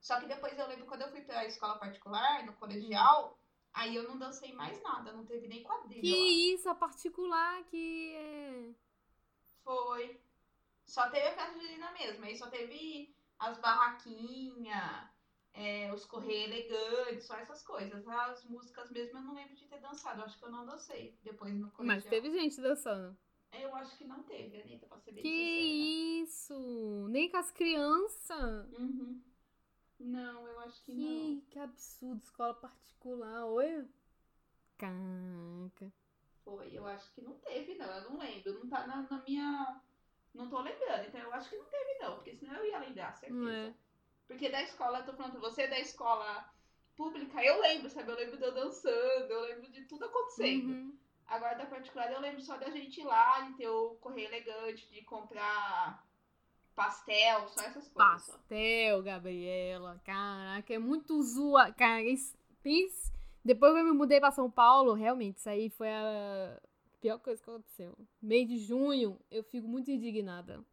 Só 0.00 0.18
que 0.18 0.26
depois 0.26 0.58
eu 0.58 0.66
lembro 0.66 0.86
quando 0.86 1.02
eu 1.02 1.10
fui 1.10 1.20
pra 1.20 1.46
escola 1.46 1.78
particular, 1.78 2.44
no 2.46 2.54
colegial, 2.54 3.38
aí 3.72 3.94
eu 3.94 4.04
não 4.04 4.18
dancei 4.18 4.52
mais 4.52 4.82
nada, 4.82 5.12
não 5.12 5.24
teve 5.24 5.46
nem 5.46 5.62
quadrilha. 5.62 6.00
Que 6.00 6.10
lá. 6.10 6.54
isso, 6.54 6.68
a 6.68 6.74
particular 6.74 7.62
que 7.64 8.14
é. 8.14 8.70
Foi. 9.62 10.20
Só 10.86 11.08
teve 11.10 11.28
a 11.28 11.34
festa 11.34 11.52
junina 11.60 11.92
mesmo, 11.92 12.24
aí 12.24 12.36
só 12.36 12.48
teve 12.48 13.14
as 13.38 13.58
barraquinhas, 13.58 15.08
é, 15.52 15.92
os 15.92 16.04
correios 16.04 16.50
elegantes, 16.50 17.26
só 17.26 17.36
essas 17.36 17.62
coisas. 17.62 18.06
As 18.08 18.44
músicas 18.44 18.90
mesmo 18.90 19.18
eu 19.18 19.22
não 19.22 19.34
lembro 19.34 19.54
de 19.54 19.66
ter 19.66 19.80
dançado, 19.80 20.22
acho 20.22 20.38
que 20.38 20.44
eu 20.44 20.50
não 20.50 20.66
dancei 20.66 21.16
depois 21.22 21.54
no 21.54 21.70
colegial. 21.70 21.96
Mas 21.96 22.04
teve 22.04 22.30
gente 22.30 22.60
dançando. 22.60 23.16
Eu 23.52 23.74
acho 23.74 23.96
que 23.96 24.04
não 24.04 24.22
teve, 24.22 24.60
Anitta, 24.62 24.86
pra 24.86 24.98
ser 24.98 25.12
bem 25.12 25.22
Que 25.22 25.28
sincera. 25.28 26.24
isso? 26.24 27.08
Nem 27.10 27.30
com 27.30 27.36
as 27.36 27.50
crianças. 27.50 28.72
Uhum. 28.78 29.20
Não, 29.98 30.46
eu 30.46 30.60
acho 30.60 30.82
que 30.84 30.92
não. 30.92 31.04
Que, 31.04 31.46
que 31.50 31.58
absurdo, 31.58 32.22
escola 32.22 32.54
particular, 32.54 33.46
olha. 33.46 33.86
Caraca. 34.78 35.92
Foi, 36.44 36.70
eu 36.72 36.86
acho 36.86 37.12
que 37.12 37.20
não 37.20 37.34
teve, 37.34 37.74
não. 37.74 37.86
Eu 37.86 38.10
não 38.10 38.18
lembro. 38.18 38.54
Não 38.60 38.68
tá 38.68 38.86
na, 38.86 39.02
na 39.02 39.22
minha. 39.26 39.80
Não 40.32 40.48
tô 40.48 40.60
lembrando. 40.60 41.06
Então 41.08 41.20
eu 41.20 41.34
acho 41.34 41.50
que 41.50 41.56
não 41.56 41.66
teve, 41.66 41.98
não. 42.00 42.14
Porque 42.14 42.34
senão 42.34 42.54
eu 42.54 42.66
ia 42.66 42.78
lembrar, 42.78 43.12
certeza. 43.16 43.52
É? 43.52 43.74
Porque 44.26 44.48
da 44.48 44.62
escola, 44.62 45.00
eu 45.00 45.04
tô 45.06 45.12
falando 45.12 45.32
pra 45.32 45.40
você, 45.40 45.66
da 45.66 45.78
escola 45.78 46.50
pública, 46.96 47.44
eu 47.44 47.60
lembro, 47.60 47.90
sabe? 47.90 48.10
Eu 48.10 48.16
lembro 48.16 48.36
de 48.36 48.44
eu 48.44 48.54
dançando, 48.54 49.30
eu 49.30 49.40
lembro 49.42 49.70
de 49.70 49.84
tudo 49.84 50.04
acontecendo. 50.04 50.68
Uhum. 50.70 50.98
Agora 51.30 51.54
da 51.56 51.66
particular, 51.66 52.10
eu 52.12 52.20
lembro 52.20 52.40
só 52.42 52.56
da 52.56 52.68
gente 52.70 53.00
ir 53.00 53.04
lá, 53.04 53.40
de 53.42 53.52
ter 53.54 53.68
o 53.68 53.90
correio 54.00 54.26
elegante, 54.28 54.88
de 54.90 55.02
comprar 55.02 56.04
pastel, 56.74 57.46
só 57.48 57.60
essas 57.60 57.86
coisas. 57.88 58.22
só. 58.24 58.32
Pastel, 58.32 59.02
Gabriela. 59.02 60.00
Caraca, 60.04 60.74
é 60.74 60.78
muito 60.78 61.22
zoa. 61.22 61.72
Cara, 61.72 62.02
isso- 62.02 62.36
depois 63.44 63.72
que 63.72 63.78
eu 63.80 63.84
me 63.84 63.92
mudei 63.92 64.18
pra 64.18 64.32
São 64.32 64.50
Paulo, 64.50 64.92
realmente, 64.92 65.38
isso 65.38 65.48
aí 65.48 65.70
foi 65.70 65.88
a 65.88 66.60
pior 67.00 67.18
coisa 67.20 67.40
que 67.42 67.48
aconteceu. 67.48 67.96
Mês 68.20 68.48
de 68.48 68.58
junho, 68.58 69.18
eu 69.30 69.44
fico 69.44 69.68
muito 69.68 69.88
indignada. 69.90 70.64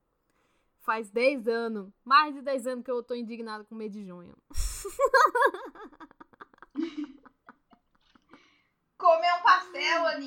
Faz 0.80 1.10
10 1.12 1.48
anos, 1.48 1.92
mais 2.04 2.34
de 2.34 2.42
10 2.42 2.66
anos 2.66 2.84
que 2.84 2.90
eu 2.90 3.04
tô 3.04 3.14
indignada 3.14 3.64
com 3.64 3.76
o 3.76 3.78
mês 3.78 3.92
de 3.92 4.04
junho. 4.06 4.36
Comer 8.98 9.32
um 9.36 9.44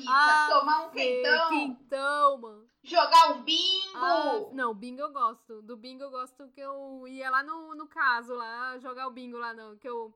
Ah, 0.07 0.47
tomar 0.49 0.87
um 0.87 0.89
quentão. 0.91 1.49
Quentão, 1.49 2.37
mano. 2.37 2.69
Jogar 2.83 3.31
um 3.31 3.43
bingo. 3.43 3.97
Ah, 3.97 4.49
não, 4.53 4.73
bingo 4.73 5.01
eu 5.01 5.11
gosto. 5.11 5.61
Do 5.61 5.77
bingo 5.77 6.03
eu 6.03 6.09
gosto 6.09 6.49
que 6.49 6.59
eu 6.59 7.07
ia 7.07 7.29
lá 7.29 7.43
no, 7.43 7.75
no 7.75 7.87
caso, 7.87 8.33
lá, 8.33 8.77
jogar 8.79 9.07
o 9.07 9.11
bingo 9.11 9.37
lá, 9.37 9.53
não. 9.53 9.77
Que 9.77 9.87
eu. 9.87 10.13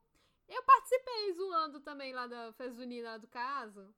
Eu 0.48 0.64
participei 0.64 1.34
zoando 1.34 1.80
também 1.80 2.14
lá 2.14 2.28
da 2.28 2.54
festa 2.54 2.76
junina 2.76 3.12
lá 3.12 3.18
do 3.18 3.28
caso. 3.28 3.94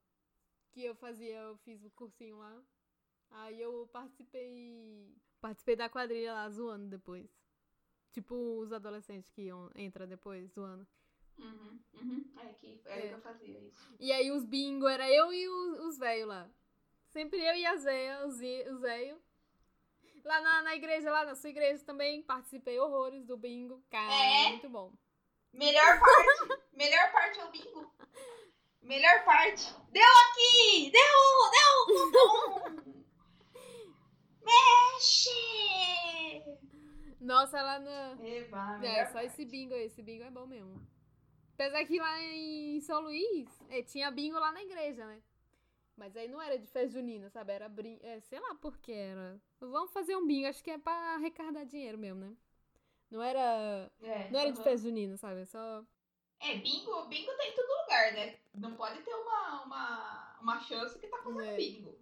Que 0.72 0.86
eu 0.86 0.96
fazia, 0.96 1.36
eu 1.36 1.58
fiz 1.58 1.84
o 1.84 1.90
cursinho 1.92 2.38
lá. 2.38 2.62
Aí 3.32 3.62
eu 3.62 3.88
participei. 3.92 5.16
Participei 5.40 5.76
da 5.76 5.90
quadrilha 5.90 6.34
lá, 6.34 6.50
zoando 6.50 6.88
depois. 6.88 7.30
Tipo 8.12 8.36
os 8.60 8.74
adolescentes 8.74 9.30
que 9.30 9.44
iam, 9.44 9.70
entra 9.76 10.08
depois, 10.08 10.52
zoando. 10.52 10.88
Uhum, 11.38 11.80
uhum. 11.94 12.26
É 12.40 12.54
que 12.54 12.82
era 12.86 13.00
É. 13.06 13.08
que 13.10 13.14
eu 13.14 13.22
fazia 13.22 13.60
isso. 13.60 13.96
E 14.00 14.12
aí 14.12 14.32
os 14.32 14.44
bingo 14.46 14.88
era 14.88 15.10
eu 15.10 15.32
e 15.34 15.48
os, 15.48 15.80
os 15.88 15.98
velhos 15.98 16.28
lá. 16.28 16.50
Sempre 17.10 17.40
eu 17.40 17.56
e 17.56 17.66
a 17.66 17.76
Zéia, 17.78 18.26
os, 18.26 18.36
os 18.36 18.82
velhos. 18.82 19.20
Lá 20.24 20.42
na, 20.42 20.62
na 20.64 20.76
igreja, 20.76 21.12
lá 21.12 21.26
na 21.26 21.36
sua 21.36 21.50
igreja 21.50 21.84
também, 21.86 22.22
participei 22.22 22.78
horrores 22.80 23.24
do 23.26 23.38
bingo. 23.38 23.82
Cara, 23.90 24.14
É? 24.14 24.50
muito 24.50 24.70
bom. 24.70 24.92
Melhor 25.54 26.00
parte. 26.00 26.62
melhor 26.74 27.12
parte 27.12 27.40
é 27.40 27.46
o 27.46 27.52
bingo. 27.52 27.94
Melhor 28.82 29.24
parte. 29.26 29.74
Deu 29.92 30.04
aqui! 30.04 30.92
Deu! 30.92 31.52
Deu! 31.52 32.12
Deu! 32.12 32.88
Mexe! 34.44 35.30
Nossa, 37.20 37.62
lá 37.62 37.80
na. 37.80 38.18
Eba, 38.26 38.80
É, 38.86 39.06
só 39.08 39.14
parte. 39.14 39.28
esse 39.28 39.46
bingo 39.46 39.74
aí, 39.74 39.86
esse 39.86 40.02
bingo 40.02 40.24
é 40.24 40.32
bom 40.32 40.46
mesmo. 40.46 40.88
Apesar 41.58 41.86
que 41.86 42.00
lá 42.00 42.22
em 42.22 42.80
São 42.82 43.02
Luís, 43.02 43.50
é, 43.70 43.82
tinha 43.82 44.12
bingo 44.12 44.38
lá 44.40 44.52
na 44.52 44.62
igreja, 44.62 45.06
né? 45.08 45.20
Mas 45.96 46.16
aí 46.16 46.28
não 46.28 46.42
era 46.42 46.58
de 46.60 46.68
festa 46.68 46.88
junina, 47.00 47.30
sabe? 47.30 47.54
Era 47.54 47.68
brin... 47.68 47.98
é, 48.04 48.20
sei 48.22 48.40
lá 48.40 48.56
por 48.56 48.78
que 48.78 48.92
era. 48.94 49.42
Vamos 49.60 49.92
fazer 49.92 50.16
um 50.16 50.28
bingo, 50.28 50.48
acho 50.48 50.64
que 50.64 50.72
é 50.72 50.78
pra 50.78 50.94
arrecadar 51.16 51.64
dinheiro 51.66 51.98
mesmo, 51.98 52.20
né? 52.22 52.36
Não 53.10 53.22
era. 53.24 53.92
É, 54.02 54.30
Não 54.32 54.40
era 54.40 54.52
de 54.52 54.58
aham. 54.60 54.64
festa 54.64 54.78
junina, 54.88 55.18
sabe? 55.18 55.42
É 55.42 55.46
Só. 55.46 55.84
É, 56.40 56.56
bingo, 56.58 57.06
bingo 57.08 57.32
tem 57.38 57.52
em 57.52 57.56
todo 57.56 57.82
lugar, 57.82 58.14
né? 58.14 58.38
Não 58.56 58.76
pode 58.76 59.02
ter 59.02 59.14
uma, 59.14 59.64
uma, 59.64 60.38
uma 60.42 60.60
chance 60.60 60.98
que 61.00 61.08
tá 61.08 61.18
fazendo 61.18 61.42
É. 61.42 61.58
bingo. 61.58 61.96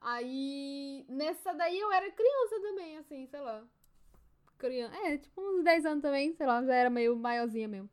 Aí, 0.00 1.06
nessa 1.08 1.52
daí 1.54 1.78
eu 1.78 1.90
era 1.92 2.10
criança 2.10 2.60
também, 2.60 2.98
assim, 2.98 3.26
sei 3.26 3.40
lá. 3.40 3.64
Criança. 4.58 4.96
É, 5.06 5.18
tipo 5.18 5.40
uns 5.40 5.64
10 5.64 5.84
anos 5.86 6.02
também, 6.02 6.32
sei 6.34 6.46
lá, 6.46 6.62
já 6.64 6.74
era 6.74 6.90
meio 6.90 7.16
maiorzinha 7.16 7.68
mesmo. 7.68 7.90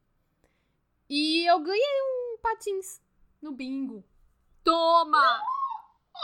E 1.09 1.45
eu 1.49 1.59
ganhei 1.61 2.01
um 2.03 2.37
patins 2.41 3.01
no 3.41 3.51
bingo. 3.51 4.03
Toma! 4.63 5.41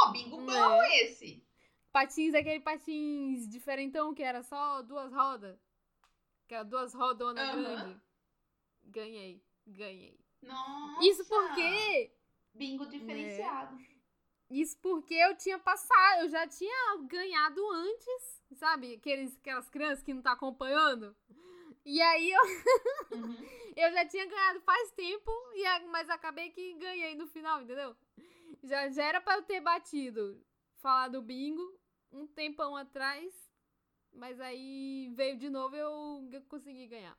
Ó, 0.01 0.11
bingo 0.11 0.41
É. 0.41 0.45
bom 0.45 0.83
esse. 1.01 1.43
Patins, 1.91 2.33
aquele 2.33 2.59
patins 2.59 3.47
diferentão 3.49 4.13
que 4.13 4.21
era 4.21 4.43
só 4.43 4.81
duas 4.81 5.11
rodas. 5.13 5.57
Que 6.47 6.53
era 6.55 6.63
duas 6.63 6.93
rodonas 6.93 7.49
Aham. 7.49 7.63
grandes. 7.63 8.01
Ganhei, 8.83 9.43
ganhei. 9.65 10.19
Nossa. 10.41 11.03
Isso 11.07 11.25
porque 11.25 12.11
Bingo 12.53 12.85
diferenciado. 12.85 13.77
Isso 14.49 14.77
porque 14.79 15.15
eu 15.15 15.35
tinha 15.35 15.57
passado, 15.57 16.21
eu 16.21 16.29
já 16.29 16.47
tinha 16.47 16.97
ganhado 17.07 17.59
antes, 17.71 18.43
sabe? 18.53 18.93
Aqueles, 18.93 19.35
aquelas 19.37 19.67
crianças 19.69 20.03
que 20.03 20.13
não 20.13 20.21
tá 20.21 20.33
acompanhando. 20.33 21.15
E 21.85 22.01
aí 22.01 22.31
eu, 22.31 22.41
Uhum. 23.17 23.37
eu 23.75 23.91
já 23.93 24.05
tinha 24.07 24.25
ganhado 24.25 24.59
faz 24.61 24.91
tempo, 24.91 25.31
e 25.53 25.63
mas 25.87 26.09
acabei 26.09 26.49
que 26.49 26.73
ganhei 26.75 27.15
no 27.15 27.27
final, 27.27 27.61
entendeu? 27.61 27.95
Já, 28.63 28.89
já 28.89 29.03
era 29.03 29.21
pra 29.21 29.35
eu 29.35 29.43
ter 29.43 29.61
batido, 29.61 30.43
falar 30.77 31.09
do 31.09 31.21
bingo, 31.21 31.61
um 32.11 32.25
tempão 32.25 32.75
atrás, 32.75 33.33
mas 34.11 34.39
aí 34.41 35.11
veio 35.15 35.37
de 35.37 35.49
novo 35.49 35.75
e 35.75 35.79
eu 35.79 36.27
g- 36.31 36.41
consegui 36.41 36.87
ganhar. 36.87 37.17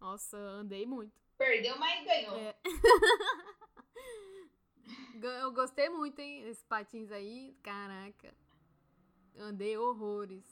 Nossa, 0.00 0.36
andei 0.38 0.86
muito. 0.86 1.12
Perdeu, 1.36 1.78
mas 1.78 2.04
ganhou. 2.04 2.36
É. 2.36 2.56
Eu 5.42 5.50
gostei 5.52 5.88
muito, 5.88 6.18
hein? 6.20 6.42
Esses 6.46 6.62
patins 6.64 7.10
aí, 7.10 7.56
caraca. 7.62 8.34
Andei 9.36 9.76
horrores. 9.76 10.44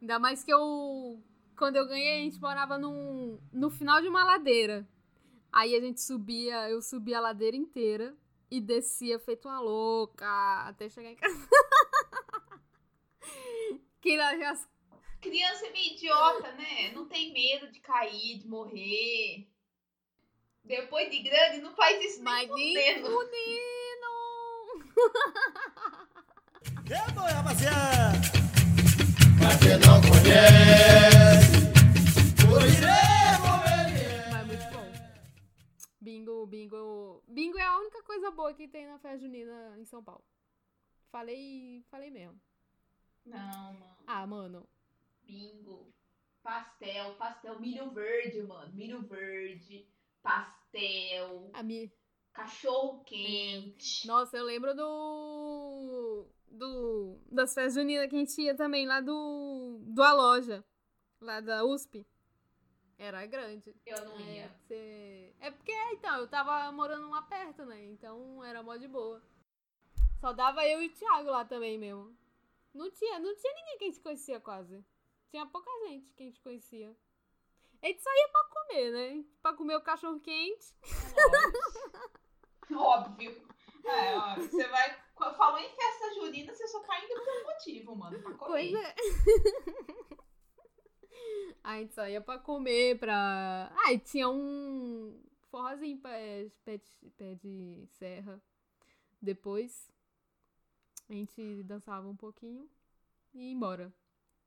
Ainda 0.00 0.18
mais 0.18 0.44
que 0.44 0.52
eu. 0.52 1.22
Quando 1.56 1.76
eu 1.76 1.86
ganhei, 1.86 2.20
a 2.20 2.22
gente 2.22 2.40
morava 2.40 2.76
num, 2.76 3.38
no 3.52 3.70
final 3.70 4.00
de 4.00 4.08
uma 4.08 4.24
ladeira. 4.24 4.86
Aí 5.52 5.74
a 5.76 5.80
gente 5.80 6.00
subia, 6.00 6.68
eu 6.68 6.82
subia 6.82 7.18
a 7.18 7.20
ladeira 7.20 7.56
inteira. 7.56 8.14
E 8.50 8.60
descia 8.60 9.18
feito 9.18 9.48
uma 9.48 9.58
louca 9.58 10.26
até 10.68 10.88
chegar 10.88 11.10
em 11.10 11.16
casa. 11.16 11.48
que 14.00 14.20
as 14.20 14.68
Criança 15.20 15.66
é 15.66 15.70
meio 15.70 15.92
idiota, 15.94 16.52
né? 16.52 16.92
Não 16.92 17.06
tem 17.08 17.32
medo 17.32 17.72
de 17.72 17.80
cair, 17.80 18.38
de 18.38 18.46
morrer. 18.46 19.48
Depois 20.62 21.10
de 21.10 21.20
grande, 21.20 21.62
não 21.62 21.74
faz 21.74 22.04
isso 22.04 22.22
Mas 22.22 22.48
nem 22.50 23.02
fudendo. 23.02 23.94
Que 26.84 27.12
boi, 27.12 27.30
rapaziada! 27.30 28.43
Bingo, 36.00 36.46
bingo. 36.46 37.22
Bingo 37.26 37.58
é 37.58 37.62
a 37.62 37.78
única 37.78 38.02
coisa 38.02 38.30
boa 38.30 38.52
que 38.52 38.68
tem 38.68 38.86
na 38.86 38.98
festa 38.98 39.18
junina 39.18 39.76
em 39.78 39.84
São 39.84 40.02
Paulo. 40.02 40.24
Falei, 41.10 41.82
falei 41.90 42.10
mesmo. 42.10 42.40
Não, 43.24 43.72
mano. 43.74 43.96
Ah, 44.06 44.26
mano. 44.26 44.68
Bingo. 45.22 45.92
Pastel, 46.42 47.14
pastel, 47.14 47.58
milho 47.58 47.90
verde, 47.90 48.42
mano. 48.42 48.70
Milho 48.74 49.00
verde, 49.02 49.88
pastel, 50.22 51.50
A 51.54 51.62
mi... 51.62 51.90
cachorro 52.34 53.02
quente. 53.04 54.06
Nossa, 54.06 54.36
eu 54.36 54.44
lembro 54.44 54.74
do. 54.74 56.26
Do 56.54 57.18
das 57.30 57.52
festas 57.54 57.74
juninas 57.74 58.08
que 58.08 58.16
a 58.16 58.18
gente 58.18 58.40
ia 58.40 58.54
também 58.54 58.86
lá 58.86 59.00
do. 59.00 59.80
do 59.82 60.02
A 60.02 60.12
Loja. 60.12 60.64
Lá 61.20 61.40
da 61.40 61.64
USP. 61.64 62.06
Era 62.98 63.26
grande. 63.26 63.74
Eu 63.86 64.04
não 64.04 64.16
É, 64.18 64.36
ia. 64.36 64.50
cê- 64.68 65.34
é 65.40 65.50
porque, 65.50 65.72
então, 65.92 66.18
eu 66.18 66.28
tava 66.28 66.70
morando 66.70 67.10
lá 67.10 67.22
perto, 67.22 67.64
né? 67.64 67.82
Então 67.86 68.42
era 68.44 68.62
mó 68.62 68.76
de 68.76 68.86
boa. 68.86 69.22
Só 70.20 70.32
dava 70.32 70.66
eu 70.66 70.80
e 70.82 70.86
o 70.86 70.92
Thiago 70.92 71.30
lá 71.30 71.44
também 71.44 71.76
mesmo. 71.78 72.16
Não 72.72 72.90
tinha, 72.90 73.18
não 73.18 73.34
tinha 73.36 73.54
ninguém 73.54 73.78
que 73.78 73.84
a 73.84 73.86
gente 73.88 74.00
conhecia 74.00 74.40
quase. 74.40 74.84
Tinha 75.30 75.44
pouca 75.46 75.70
gente 75.88 76.12
que 76.14 76.22
a 76.22 76.26
gente 76.26 76.40
conhecia. 76.40 76.96
A 77.82 77.86
gente 77.86 78.02
só 78.02 78.10
ia 78.10 78.28
pra 78.28 78.44
comer, 78.44 78.90
né? 78.92 79.24
Pra 79.42 79.52
comer 79.52 79.76
o 79.76 79.80
cachorro 79.82 80.20
quente. 80.20 80.72
Óbvio. 82.74 83.42
É, 83.84 84.16
ó, 84.16 84.34
você 84.36 84.68
vai. 84.68 85.04
Falou 85.14 85.58
em 85.58 85.68
festa 85.74 86.14
junina, 86.14 86.52
você 86.54 86.66
só 86.66 86.80
tá 86.80 86.98
indo 86.98 87.14
por 87.14 87.28
um 87.28 87.44
motivo, 87.44 87.96
mano. 87.96 88.20
Pra 88.22 88.34
comer. 88.34 88.46
Pois 88.50 88.74
é. 88.74 88.94
A 91.62 91.78
gente 91.78 91.94
só 91.94 92.06
ia 92.08 92.20
pra 92.20 92.38
comer, 92.38 92.98
pra. 92.98 93.72
Ah, 93.74 93.92
e 93.92 93.98
tinha 93.98 94.28
um 94.28 95.22
forrozinho 95.50 95.98
pé, 95.98 96.50
pé, 96.64 96.76
de, 96.78 97.10
pé 97.16 97.34
de 97.36 97.86
serra. 97.92 98.42
Depois 99.20 99.90
a 101.08 101.12
gente 101.14 101.62
dançava 101.62 102.06
um 102.08 102.16
pouquinho 102.16 102.68
e 103.32 103.46
ia 103.46 103.52
embora. 103.52 103.94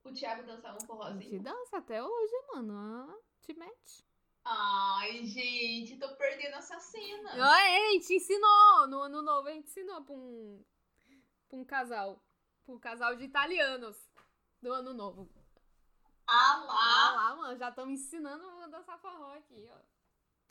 O 0.03 0.11
Thiago 0.11 0.43
dançava 0.43 0.73
um 0.73 0.77
A 0.77 0.79
gente 0.79 0.87
forrozinho. 0.87 1.41
dança 1.43 1.77
até 1.77 2.03
hoje, 2.03 2.33
mano. 2.53 2.73
Ah, 2.75 3.17
te 3.41 3.53
mete. 3.53 4.05
Ai, 4.49 5.25
gente, 5.25 5.97
tô 5.97 6.07
perdendo 6.15 6.55
essa 6.55 6.79
cena. 6.79 7.31
É, 7.35 7.87
a 7.87 7.91
gente 7.91 8.13
ensinou. 8.13 8.87
No 8.87 9.01
ano 9.01 9.21
novo 9.21 9.49
a 9.49 9.51
gente 9.51 9.67
ensinou 9.67 10.01
pra 10.03 10.15
um, 10.15 10.63
pra 11.49 11.57
um 11.57 11.65
casal. 11.65 12.23
Pra 12.65 12.73
um 12.75 12.79
casal 12.79 13.15
de 13.17 13.25
italianos. 13.25 13.97
Do 14.61 14.71
ano 14.71 14.93
novo. 14.93 15.29
Ah 16.25 16.27
Ah 16.27 16.63
lá, 16.65 17.15
lá, 17.15 17.35
mano, 17.35 17.57
já 17.57 17.69
estamos 17.69 17.99
ensinando 17.99 18.47
a 18.61 18.67
dançar 18.67 18.97
forró 18.99 19.33
aqui, 19.33 19.69
ó. 19.69 19.77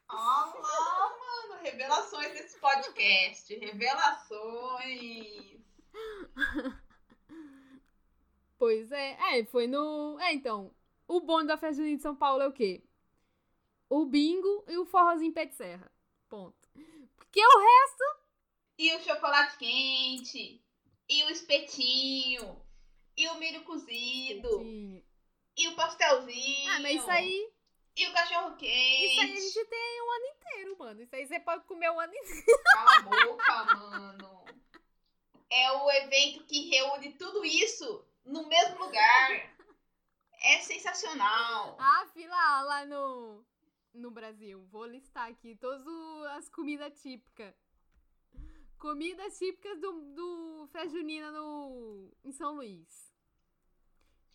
ah 0.08 0.52
lá, 0.54 1.48
mano. 1.48 1.62
Revelações 1.62 2.32
desse 2.32 2.58
podcast. 2.60 3.54
Revelações. 3.56 5.56
Pois 8.58 8.90
é, 8.90 9.38
é, 9.38 9.44
foi 9.44 9.66
no. 9.66 10.18
É, 10.18 10.32
então. 10.32 10.74
O 11.06 11.20
bom 11.20 11.44
da 11.44 11.58
festa 11.58 11.76
junina 11.76 11.96
de 11.96 12.02
São 12.02 12.16
Paulo 12.16 12.42
é 12.42 12.48
o 12.48 12.52
quê? 12.52 12.82
O 13.88 14.04
bingo 14.04 14.64
e 14.68 14.76
o 14.78 14.84
forrozinho 14.84 15.32
pé 15.32 15.46
de 15.46 15.54
serra. 15.54 15.90
Ponto. 16.28 16.68
Porque 17.16 17.40
o 17.40 17.58
resto. 17.58 18.04
E 18.78 18.94
o 18.94 19.00
chocolate 19.00 19.56
quente. 19.58 20.64
E 21.08 21.24
o 21.24 21.30
espetinho. 21.30 22.60
E 23.16 23.28
o 23.28 23.36
milho 23.36 23.64
cozido. 23.64 24.62
E 25.56 25.68
o 25.68 25.76
pastelzinho. 25.76 26.70
Ah, 26.72 26.80
mas 26.80 26.96
isso 26.96 27.10
aí. 27.10 27.52
E 27.96 28.06
o 28.08 28.12
cachorro 28.12 28.56
quente. 28.56 29.12
Isso 29.12 29.20
aí 29.20 29.32
a 29.32 29.40
gente 29.40 29.64
tem 29.64 30.02
um 30.02 30.10
ano 30.10 30.26
inteiro, 30.26 30.78
mano. 30.78 31.02
Isso 31.02 31.16
aí 31.16 31.26
você 31.26 31.40
pode 31.40 31.64
comer 31.64 31.90
o 31.90 31.98
ano 31.98 32.14
inteiro. 32.14 32.62
Cala 32.64 32.96
a 32.96 33.02
boca, 33.02 33.64
mano. 33.76 34.44
É 35.48 35.72
o 35.72 35.90
evento 35.90 36.44
que 36.44 36.68
reúne 36.68 37.12
tudo 37.14 37.44
isso 37.44 38.04
no 38.24 38.46
mesmo 38.48 38.78
lugar. 38.78 39.56
É 40.42 40.58
sensacional. 40.58 41.76
Ah, 41.80 42.06
fila 42.12 42.62
lá 42.62 42.84
no. 42.84 43.42
No 43.96 44.10
Brasil. 44.10 44.62
Vou 44.70 44.84
listar 44.84 45.28
aqui 45.30 45.56
todas 45.56 45.86
as 46.36 46.48
comidas 46.50 47.00
típicas. 47.00 47.54
Comidas 48.78 49.38
típicas 49.38 49.80
do, 49.80 49.92
do 50.14 50.68
Festa 50.70 50.90
Junina 50.90 51.32
no, 51.32 52.12
em 52.22 52.30
São 52.30 52.56
Luís. 52.56 53.12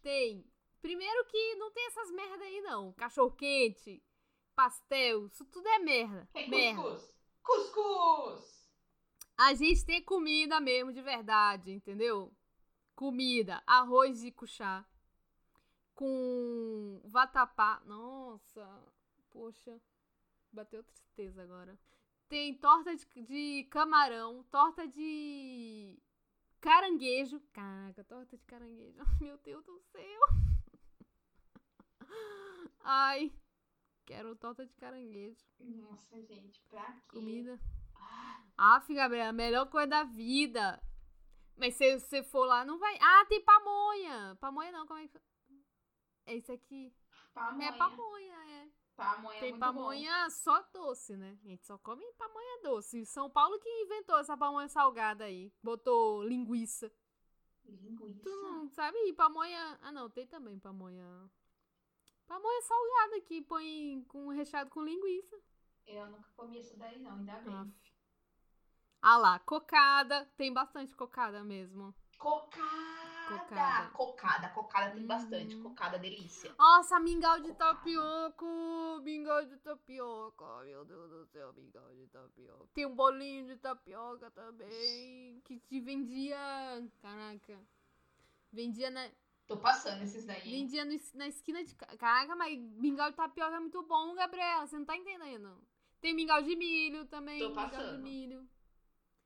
Tem. 0.02 0.44
Primeiro 0.82 1.26
que 1.26 1.56
não 1.56 1.72
tem 1.72 1.86
essas 1.88 2.12
merda 2.12 2.44
aí, 2.44 2.60
não. 2.62 2.92
Cachorro 2.94 3.36
quente, 3.36 4.04
pastel, 4.56 5.28
isso 5.28 5.46
tudo 5.46 5.68
é 5.68 5.80
merda. 5.80 6.28
Tem 6.34 6.50
merda. 6.50 6.82
cuscuz. 6.82 7.16
Cuscuz. 7.44 8.68
A 9.38 9.54
gente 9.54 9.86
tem 9.86 10.04
comida 10.04 10.60
mesmo, 10.60 10.92
de 10.92 11.02
verdade, 11.02 11.72
entendeu? 11.72 12.34
Comida, 12.96 13.62
arroz 13.66 14.22
de 14.22 14.32
cuchá. 14.32 14.86
Com 15.94 17.02
vatapá. 17.06 17.82
Nossa, 17.86 18.68
poxa. 19.32 19.82
Bateu 20.52 20.84
tristeza 20.84 21.42
agora. 21.42 21.80
Tem 22.28 22.58
torta 22.58 22.96
de, 22.96 23.06
de 23.24 23.68
camarão, 23.70 24.44
torta 24.44 24.88
de 24.88 25.98
caranguejo. 26.60 27.40
Caraca, 27.52 28.04
torta 28.04 28.38
de 28.38 28.46
caranguejo. 28.46 29.00
Meu 29.22 29.38
Deus 29.40 29.66
do 29.66 29.80
céu. 29.80 30.22
Ai, 32.82 33.34
quero 34.06 34.36
torta 34.36 34.66
de 34.66 34.74
caranguejo. 34.76 35.46
Nossa, 35.60 36.22
gente, 36.24 36.62
pra 36.70 36.92
quê? 37.10 37.18
Comida. 37.20 37.60
Ah, 37.96 38.44
Aff, 38.78 38.94
Gabriela, 38.94 39.30
a 39.30 39.34
melhor 39.34 39.70
coisa 39.70 39.88
da 39.88 40.04
vida. 40.04 40.82
Mas 41.58 41.76
se 41.76 42.00
você 42.00 42.24
for 42.24 42.46
lá, 42.46 42.66
não 42.66 42.80
vai. 42.80 42.98
Ah, 43.02 43.26
tem 43.26 43.44
pamonha. 43.44 44.36
Pamonha 44.40 44.72
não, 44.72 44.88
como 44.88 45.00
é 45.00 45.08
que. 45.08 45.20
É 46.26 46.36
isso 46.36 46.52
aqui. 46.52 46.94
pamonha. 47.34 47.70
É 47.70 47.78
pamonha, 47.78 48.36
é. 48.36 48.81
Pamonha 49.02 49.38
é 49.38 49.40
Tem 49.40 49.58
pamonha 49.58 50.30
só 50.30 50.62
doce, 50.72 51.18
né? 51.18 51.36
A 51.44 51.48
gente 51.48 51.66
só 51.66 51.76
come 51.80 52.06
pamonha 52.14 52.62
doce. 52.62 53.02
E 53.02 53.06
São 53.06 53.30
Paulo 53.32 53.58
que 53.60 53.68
inventou 53.82 54.20
essa 54.20 54.38
pamonha 54.38 54.68
salgada 54.68 55.24
aí. 55.24 55.52
Botou 55.64 56.24
linguiça. 56.24 56.92
bom. 57.66 57.74
Linguiça. 57.82 58.22
Tu 58.22 58.30
não 58.30 58.70
sabe 58.70 59.14
pamonha. 59.14 59.80
Ah, 59.82 59.92
não, 59.92 60.08
tem 60.08 60.28
também 60.28 60.60
pamonha. 60.60 61.04
Pamonha 62.28 62.62
salgada 62.62 63.22
que 63.22 63.42
põe 63.42 64.06
com 64.08 64.28
recheado 64.30 64.70
com 64.70 64.84
linguiça. 64.84 65.36
Eu 65.88 66.06
nunca 66.06 66.30
comi 66.38 66.60
isso 66.60 66.78
daí, 66.78 67.00
não, 67.00 67.18
ainda 67.18 67.40
bem. 67.40 67.56
Aff. 67.56 67.92
Ah 69.02 69.18
lá, 69.18 69.40
cocada. 69.40 70.26
Tem 70.38 70.54
bastante 70.54 70.96
cocada 70.96 71.44
mesmo. 71.44 71.94
Cocada. 72.20 73.11
Cocada. 73.28 73.90
Cocada. 73.92 74.50
Cocada 74.50 74.92
tem 74.92 75.02
Uhum. 75.02 75.08
bastante. 75.08 75.56
Cocada, 75.58 75.98
delícia. 76.00 76.54
Nossa, 76.58 77.00
mingau 77.00 77.40
de 77.42 77.50
Cocada. 77.50 77.74
tapioca! 77.76 78.46
Mingau 79.04 79.46
de 79.46 79.58
tapioca! 79.58 80.64
Meu 80.64 80.86
Deus 80.86 81.10
do 81.10 81.26
céu, 81.28 81.54
mingau 81.54 81.94
de 81.94 82.08
tapioca. 82.08 82.68
Tem 82.74 82.86
um 82.86 82.96
bolinho 82.96 83.46
de 83.48 83.58
tapioca 83.58 84.30
também. 84.32 85.42
Que 85.46 85.60
te 85.60 85.80
vendia. 85.80 86.38
Caraca. 87.02 87.60
Vendia 88.52 88.90
na, 88.90 89.10
Tô 89.48 89.58
passando 89.58 90.04
esses 90.04 90.26
daí. 90.26 90.50
vendia 90.50 90.84
no 90.86 90.98
na 91.16 91.28
esquina 91.28 91.64
de. 91.64 91.76
ca- 91.76 91.96
Caraca, 91.98 92.36
mas 92.36 92.58
mingau 92.58 93.10
de 93.10 93.16
tapioca 93.16 93.56
é 93.56 93.60
muito 93.60 93.82
bom, 93.84 94.14
Gabriela. 94.16 94.66
Você 94.68 94.78
não 94.78 94.86
tá 94.86 94.96
entendendo. 94.98 95.58
Tem 96.00 96.14
mingau 96.14 96.42
de 96.42 96.56
milho 96.56 97.06
também. 97.06 97.40
Tô 97.40 97.50
mingau 97.50 97.66
de 97.66 97.72
passando. 97.72 98.02
milho. 98.02 98.50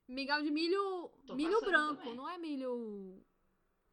Mingau 0.08 0.42
de 0.44 0.52
milho. 0.52 1.10
Tô 1.26 1.34
milho 1.36 1.54
passando 1.54 1.70
branco, 1.72 1.96
também. 2.02 2.16
não 2.16 2.30
é 2.30 2.38
milho. 2.38 3.24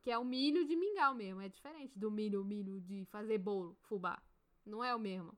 Que 0.02 0.10
é 0.10 0.18
o 0.18 0.24
milho 0.24 0.66
de 0.66 0.76
mingau 0.76 1.14
mesmo. 1.14 1.40
É 1.40 1.48
diferente 1.48 1.98
do 1.98 2.10
milho, 2.10 2.44
milho 2.44 2.80
de 2.80 3.04
fazer 3.06 3.38
bolo, 3.38 3.76
fubá. 3.82 4.20
Não 4.66 4.82
é 4.84 4.94
o 4.94 4.98
mesmo. 4.98 5.36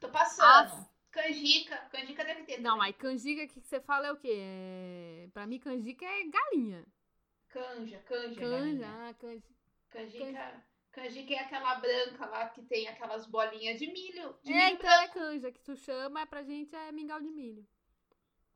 Tô 0.00 0.08
passando. 0.10 0.86
Canjica. 1.10 1.76
Canjica 1.90 2.24
deve 2.24 2.44
ter. 2.44 2.60
Não, 2.60 2.76
também. 2.76 2.92
mas 2.92 2.96
canjica 2.96 3.46
que 3.46 3.60
você 3.60 3.80
fala 3.80 4.06
é 4.08 4.12
o 4.12 4.16
quê? 4.16 4.34
É... 4.38 5.28
Pra 5.32 5.46
mim, 5.46 5.58
canjica 5.58 6.04
é 6.04 6.24
galinha. 6.28 6.86
Canja, 7.48 7.98
canja. 8.06 8.40
Canja, 8.40 8.86
ah, 8.88 9.14
canja. 9.14 9.48
Canjica. 9.90 10.64
Canjica 10.92 11.34
é 11.34 11.38
aquela 11.40 11.74
branca 11.76 12.26
lá 12.26 12.48
que 12.50 12.62
tem 12.62 12.88
aquelas 12.88 13.26
bolinhas 13.26 13.78
de 13.78 13.86
milho. 13.92 14.38
De 14.42 14.52
É, 14.52 14.56
milho 14.66 14.74
então 14.74 14.90
é 15.00 15.08
canja 15.08 15.52
que 15.52 15.60
tu 15.60 15.76
chama, 15.76 16.20
é 16.20 16.26
pra 16.26 16.42
gente 16.42 16.74
é 16.74 16.92
mingau 16.92 17.20
de 17.20 17.30
milho. 17.30 17.66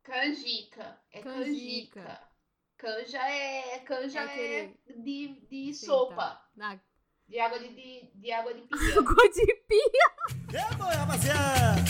Canjica. 0.02 1.00
É 1.10 1.22
Canjica. 1.22 2.02
canjica. 2.02 2.29
Canja 2.80 3.18
é. 3.28 3.78
Canja 3.80 4.20
É 4.22 4.64
é, 4.64 4.74
de, 5.02 5.38
de 5.50 5.74
Sim, 5.74 5.86
sopa. 5.86 6.16
tá. 6.16 6.48
Na 6.56 6.80
De 7.28 7.38
água 7.38 7.58
de, 7.58 7.68
de, 7.68 8.10
de 8.14 8.32
água 8.32 8.54
de 8.54 8.62
pinhão. 8.68 8.98
água 9.00 9.28
de 9.28 9.46
pia. 9.68 10.58
É 10.58 10.74
bom, 10.76 10.84
rapaziada. 10.84 11.84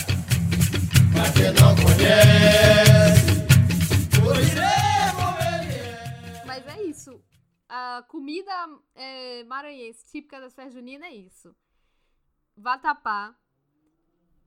Quem 1.33 1.51
não 1.53 1.75
conhece, 1.75 3.31
ver. 5.39 6.45
Mas 6.45 6.67
é 6.67 6.81
isso. 6.83 7.23
A 7.69 8.03
comida 8.09 8.51
é, 8.93 9.43
maranhense 9.45 10.05
típica 10.11 10.41
das 10.41 10.53
festas 10.53 10.73
juninas 10.73 11.07
é 11.09 11.13
isso. 11.13 11.55
Vatapá. 12.57 13.33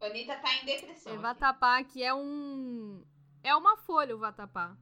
Anitta 0.01 0.37
tá 0.37 0.55
em 0.57 0.67
depressão. 0.67 1.11
É 1.13 1.15
aqui. 1.15 1.23
vatapá, 1.23 1.83
que 1.85 2.03
é 2.03 2.13
um. 2.15 3.03
É 3.43 3.57
uma 3.57 3.79
folha 3.79 4.15
o 4.15 4.19
vatapá. 4.19 4.77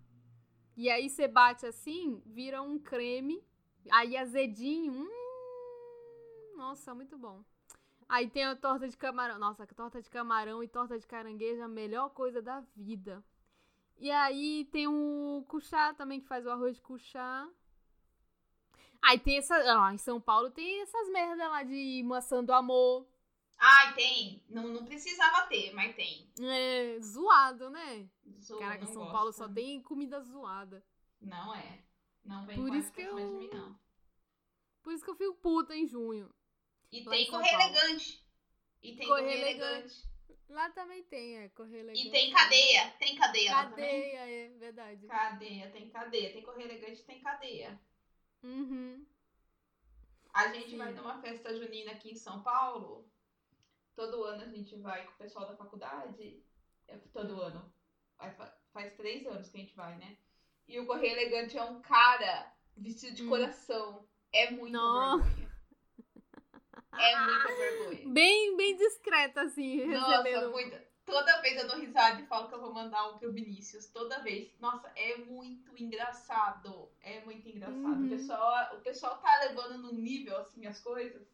E 0.77 0.89
aí 0.91 1.09
você 1.09 1.29
bate 1.29 1.67
assim, 1.67 2.23
vira 2.27 2.63
um 2.63 2.79
creme. 2.79 3.43
Aí 3.91 4.17
azedinho. 4.17 4.93
Hum, 4.93 6.57
nossa, 6.57 6.95
muito 6.95 7.19
bom. 7.19 7.43
Aí 8.09 8.29
tem 8.29 8.45
a 8.45 8.57
torta 8.57 8.89
de 8.89 8.97
camarão. 8.97 9.39
Nossa, 9.39 9.67
torta 9.67 10.01
de 10.01 10.11
camarão 10.11 10.63
e 10.63 10.69
torta 10.69 10.99
de 10.99 11.07
caranguejo 11.07 11.61
é 11.61 11.65
a 11.65 11.69
melhor 11.69 12.11
coisa 12.11 12.43
da 12.43 12.63
vida. 12.77 13.25
E 13.99 14.11
aí 14.11 14.69
tem 14.73 14.87
o 14.89 15.45
cuchá 15.49 15.95
também, 15.95 16.21
que 16.21 16.27
faz 16.27 16.45
o 16.45 16.51
arroz 16.51 16.77
de 16.77 16.83
cuchá. 16.83 17.49
Aí 19.01 19.19
tem 19.19 19.39
essa. 19.39 19.55
Ah, 19.57 19.93
em 19.93 19.99
São 19.99 20.21
Paulo 20.21 20.51
tem 20.51 20.83
essas 20.83 21.09
merdas 21.11 21.49
lá 21.49 21.63
de 21.63 22.03
maçã 22.05 22.43
do 22.43 22.53
amor. 22.53 23.07
Ai, 23.65 23.95
tem. 23.95 24.43
Não, 24.49 24.67
não 24.69 24.85
precisava 24.85 25.47
ter, 25.47 25.73
mas 25.73 25.95
tem. 25.95 26.29
É, 26.41 26.99
zoado, 27.01 27.71
né? 27.71 28.09
Sou- 28.41 28.59
Caraca, 28.59 28.85
São 28.87 28.97
gosto. 29.03 29.13
Paulo 29.13 29.33
só 29.33 29.49
tem 29.49 29.81
comida 29.81 30.21
zoada. 30.21 30.85
Não 31.21 31.55
é. 31.55 31.79
Não 32.25 32.45
vem 32.45 32.57
Por 32.57 32.75
isso 32.75 32.93
que 32.93 33.03
eu- 33.03 33.15
de 33.15 33.23
mim, 33.23 33.49
não. 33.53 33.79
Por 34.83 34.93
isso 34.93 35.05
que 35.05 35.11
eu 35.11 35.15
fico 35.15 35.35
puta 35.37 35.77
em 35.77 35.87
junho. 35.87 36.29
E 36.91 37.05
Lá 37.05 37.11
tem 37.13 37.31
correr 37.31 37.55
elegante. 37.55 38.27
E 38.83 38.97
tem 38.97 39.07
Correr 39.07 39.23
correr 39.23 39.41
elegante. 39.41 39.63
elegante. 39.63 40.13
Lá 40.49 40.69
também 40.71 41.05
tem, 41.05 41.39
é, 41.39 41.49
correr 41.51 41.79
elegante. 41.79 42.09
E 42.09 42.11
tem 42.11 42.31
cadeia. 42.33 42.91
Tem 42.99 43.15
cadeia, 43.17 43.53
lá 43.53 43.67
também? 43.71 43.87
Cadeia, 43.87 44.19
é 44.29 44.49
verdade. 44.59 45.07
Cadeia, 45.07 45.71
tem 45.71 45.89
cadeia. 45.89 46.33
Tem 46.33 46.43
correr 46.43 46.65
elegante, 46.65 47.03
tem 47.05 47.21
cadeia. 47.23 47.81
Uhum. 48.43 49.07
A 50.35 50.53
gente 50.53 50.71
Sim. 50.71 50.79
vai 50.79 50.93
numa 50.93 51.21
festa 51.23 51.57
junina 51.57 51.93
aqui 51.93 52.11
em 52.11 52.17
São 52.17 52.43
Paulo. 52.43 53.09
Todo 53.95 54.25
ano 54.25 54.43
a 54.43 54.49
gente 54.49 54.75
vai 54.77 55.05
com 55.07 55.13
o 55.13 55.17
pessoal 55.17 55.47
da 55.47 55.57
faculdade. 55.57 56.43
É, 56.89 56.97
todo 57.13 57.41
ano. 57.41 57.73
Faz 58.73 58.95
três 58.95 59.27
anos 59.27 59.49
que 59.51 59.57
a 59.57 59.61
gente 59.61 59.75
vai, 59.75 59.97
né? 59.97 60.17
E 60.69 60.79
o 60.79 60.87
Correio 60.87 61.13
Elegante 61.13 61.59
é 61.59 61.63
um 61.65 61.81
cara 61.83 62.53
vestido 62.77 63.15
de 63.17 63.25
Hum. 63.25 63.29
coração. 63.29 64.09
É 64.33 64.51
muita 64.51 64.79
Nossa. 64.79 65.25
vergonha. 65.25 65.53
É 66.99 67.17
muita 67.25 67.49
vergonha. 67.49 68.09
Bem, 68.13 68.57
bem 68.57 68.77
discreta, 68.77 69.43
assim, 69.43 69.87
Nossa, 69.87 70.23
recebendo. 70.23 70.51
muita. 70.53 70.93
Toda 71.05 71.41
vez 71.43 71.57
eu 71.61 71.67
dou 71.67 71.79
risada 71.81 72.21
e 72.23 72.27
falo 72.27 72.49
que 72.49 72.55
eu 72.55 72.61
vou 72.61 72.73
mandar 72.73 73.11
um 73.11 73.19
pro 73.19 73.33
Vinícius. 73.33 73.87
Toda 73.89 74.21
vez. 74.21 74.57
Nossa, 74.61 74.91
é 74.95 75.17
muito 75.17 75.77
engraçado. 75.83 76.91
É 77.03 77.21
muito 77.25 77.47
engraçado. 77.49 77.77
Uhum. 77.85 78.07
O, 78.07 78.09
pessoal, 78.09 78.77
o 78.77 78.81
pessoal 78.81 79.19
tá 79.19 79.41
levando 79.41 79.79
num 79.79 79.93
nível, 79.95 80.37
assim, 80.39 80.65
as 80.65 80.81
coisas. 80.81 81.27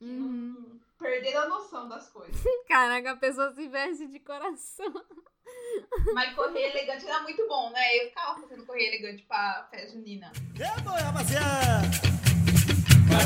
Uhum. 0.00 0.78
perderam 0.98 1.42
a 1.42 1.48
noção 1.48 1.88
das 1.88 2.08
coisas. 2.10 2.40
Caraca, 2.68 3.12
a 3.12 3.16
pessoa 3.16 3.52
se 3.52 3.68
veste 3.68 4.06
de 4.06 4.20
coração. 4.20 4.92
Mas 6.14 6.34
correr 6.34 6.70
elegante 6.70 7.06
era 7.06 7.20
muito 7.22 7.46
bom, 7.48 7.70
né? 7.70 7.96
Eu 7.96 8.08
ficava 8.08 8.40
fazendo 8.40 8.66
correr 8.66 8.88
elegante 8.88 9.22
pra 9.24 9.66
festa 9.70 9.92
junina. 9.92 10.30
É 10.58 10.80
bom, 10.82 10.90
rapaziada. 10.90 11.88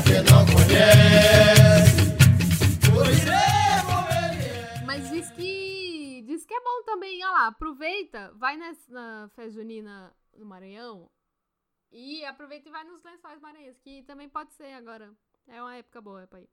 Quem 0.05 0.23
não 0.23 0.45
conhece. 0.45 2.13
Mas 4.85 5.09
diz 5.09 5.29
que. 5.31 6.23
Diz 6.25 6.45
que 6.45 6.53
é 6.53 6.59
bom 6.61 6.83
também, 6.85 7.23
olha 7.23 7.31
lá, 7.31 7.47
aproveita, 7.47 8.31
vai 8.35 8.55
nessa, 8.57 8.91
na 8.91 9.29
festa 9.35 9.51
junina 9.51 10.15
no 10.35 10.45
Maranhão 10.45 11.09
e 11.91 12.25
aproveita 12.25 12.69
e 12.69 12.71
vai 12.71 12.83
nos 12.85 13.03
lençóis 13.03 13.39
maranhenses, 13.39 13.79
que 13.81 14.01
também 14.03 14.27
pode 14.29 14.53
ser 14.53 14.73
agora. 14.73 15.11
É 15.47 15.61
uma 15.61 15.75
época 15.75 16.01
boa 16.01 16.25
pra 16.25 16.39
ir. 16.41 16.49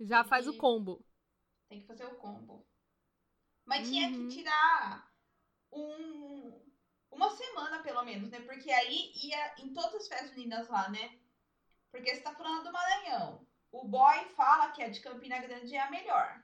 Já 0.00 0.22
Tem 0.22 0.30
faz 0.30 0.46
o 0.46 0.56
combo. 0.56 1.04
Tem 1.68 1.80
que 1.80 1.86
fazer 1.86 2.04
o 2.06 2.14
combo. 2.16 2.66
Mas 3.64 3.88
tinha 3.88 4.08
Uhum. 4.08 4.28
que 4.28 4.36
tirar 4.36 5.12
um, 5.72 6.62
uma 7.10 7.30
semana, 7.30 7.82
pelo 7.82 8.04
menos, 8.04 8.30
né? 8.30 8.40
Porque 8.40 8.70
aí 8.70 9.12
ia 9.14 9.54
em 9.58 9.72
todas 9.72 9.94
as 9.94 10.08
festas 10.08 10.30
juninas 10.30 10.68
lá, 10.68 10.88
né? 10.90 11.18
Porque 11.90 12.14
você 12.14 12.20
tá 12.20 12.34
falando 12.34 12.64
do 12.64 12.72
Maranhão. 12.72 13.46
O 13.72 13.86
boy 13.88 14.24
fala 14.30 14.70
que 14.70 14.82
a 14.82 14.88
de 14.88 15.00
Campina 15.00 15.38
Grande 15.38 15.74
é 15.74 15.80
a 15.80 15.90
melhor. 15.90 16.42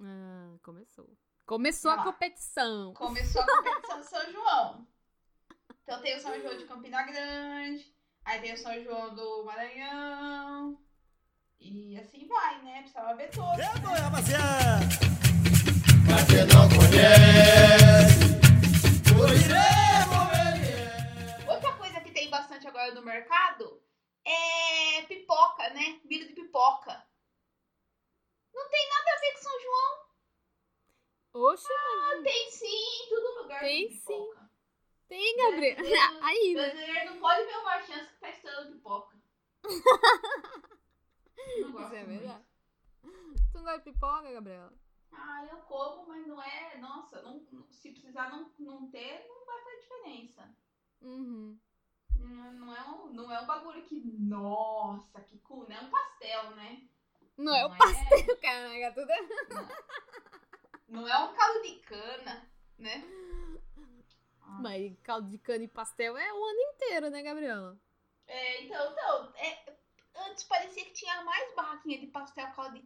Ah, 0.00 0.56
começou. 0.62 1.16
Começou 1.44 1.90
a 1.90 2.02
competição. 2.04 2.94
Começou 2.94 3.42
a 3.42 3.46
competição 3.46 4.00
de 4.00 4.06
São 4.06 4.32
João. 4.32 4.86
Então 5.82 6.00
tem 6.00 6.16
o 6.16 6.20
São 6.20 6.40
João 6.40 6.56
de 6.56 6.64
Campina 6.66 7.02
Grande, 7.02 7.94
aí 8.24 8.40
tem 8.40 8.54
o 8.54 8.56
São 8.56 8.82
João 8.82 9.14
do 9.14 9.44
Maranhão. 9.44 10.80
E 11.62 11.98
assim 11.98 12.26
vai, 12.26 12.62
né? 12.62 12.80
Precisava 12.80 13.14
ver 13.14 13.28
todos. 13.30 13.58
É 13.58 14.00
rapaziada. 14.00 14.80
Pra 16.06 16.24
quem 16.24 16.46
não 16.46 16.68
conhece, 16.68 17.59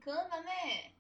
cana, 0.05 0.41
né? 0.43 0.93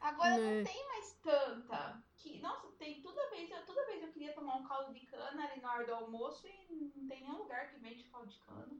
Agora 0.00 0.36
Né. 0.38 0.56
não 0.58 0.64
tem 0.64 0.86
mais 0.88 1.12
tanta. 1.22 2.02
Que, 2.16 2.38
nossa, 2.40 2.68
tem 2.78 3.00
toda 3.02 3.28
vez, 3.30 3.50
eu, 3.50 3.64
toda 3.66 3.84
vez 3.86 4.02
eu 4.02 4.12
queria 4.12 4.32
tomar 4.32 4.56
um 4.56 4.66
caldo 4.66 4.92
de 4.92 5.00
cana 5.06 5.44
ali 5.44 5.60
na 5.60 5.72
hora 5.74 5.86
do 5.86 5.94
almoço 5.94 6.46
e 6.46 6.74
não 6.74 7.06
tem 7.08 7.20
nenhum 7.22 7.38
lugar 7.38 7.70
que 7.70 7.78
vende 7.78 8.04
caldo 8.04 8.28
de 8.30 8.38
cana. 8.40 8.76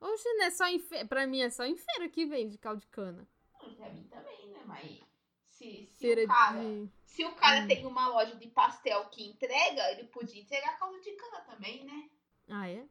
Oxe, 0.00 0.28
não 0.34 0.44
é 0.44 0.50
só 0.50 0.66
em 0.66 0.78
fe... 0.78 1.04
Pra 1.06 1.26
mim 1.26 1.40
é 1.40 1.50
só 1.50 1.64
em 1.64 1.76
feira 1.76 2.08
que 2.08 2.26
vende 2.26 2.58
caldo 2.58 2.80
de 2.80 2.86
cana. 2.88 3.26
Hum, 3.62 3.74
Pra 3.74 3.88
mim 3.90 4.04
também, 4.08 4.48
né? 4.48 4.62
Mas 4.66 5.02
se, 5.44 5.86
se 5.86 5.98
Feira 5.98 6.24
o 6.24 6.26
cara, 6.28 6.60
de... 6.60 6.90
se 7.04 7.24
o 7.24 7.34
cara 7.34 7.60
Hum. 7.62 7.66
tem 7.68 7.86
uma 7.86 8.08
loja 8.08 8.36
de 8.36 8.48
pastel 8.48 9.08
que 9.08 9.26
entrega, 9.26 9.90
ele 9.92 10.04
podia 10.08 10.40
entregar 10.42 10.78
caldo 10.78 11.00
de 11.00 11.12
cana 11.12 11.40
também, 11.42 11.84
né? 11.84 12.10
Ah, 12.48 12.68
é? 12.68 12.86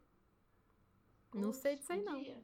Não 1.34 1.54
sei 1.54 1.76
disso 1.76 1.92
aí, 1.94 2.02
não. 2.02 2.14
podia. 2.16 2.44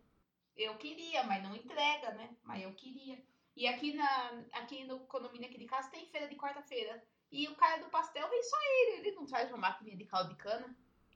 Eu 0.55 0.75
queria, 0.77 1.23
mas 1.23 1.41
não 1.43 1.55
entrega, 1.55 2.11
né? 2.11 2.35
Mas 2.43 2.63
eu 2.63 2.73
queria. 2.73 3.21
E 3.55 3.67
aqui, 3.67 3.93
na, 3.93 4.43
aqui 4.53 4.83
no 4.85 4.99
condomínio 5.01 5.47
aqui 5.47 5.57
de 5.57 5.65
casa 5.65 5.89
tem 5.89 6.05
feira 6.07 6.27
de 6.27 6.35
quarta-feira. 6.35 7.03
E 7.31 7.47
o 7.47 7.55
cara 7.55 7.81
do 7.81 7.89
pastel 7.89 8.29
vem 8.29 8.43
só 8.43 8.57
ele. 8.61 9.07
Ele 9.07 9.15
não 9.15 9.25
traz 9.25 9.49
uma 9.49 9.57
máquina 9.57 9.95
de 9.95 10.05
caldo 10.05 10.29
de 10.29 10.35
cana. 10.35 10.75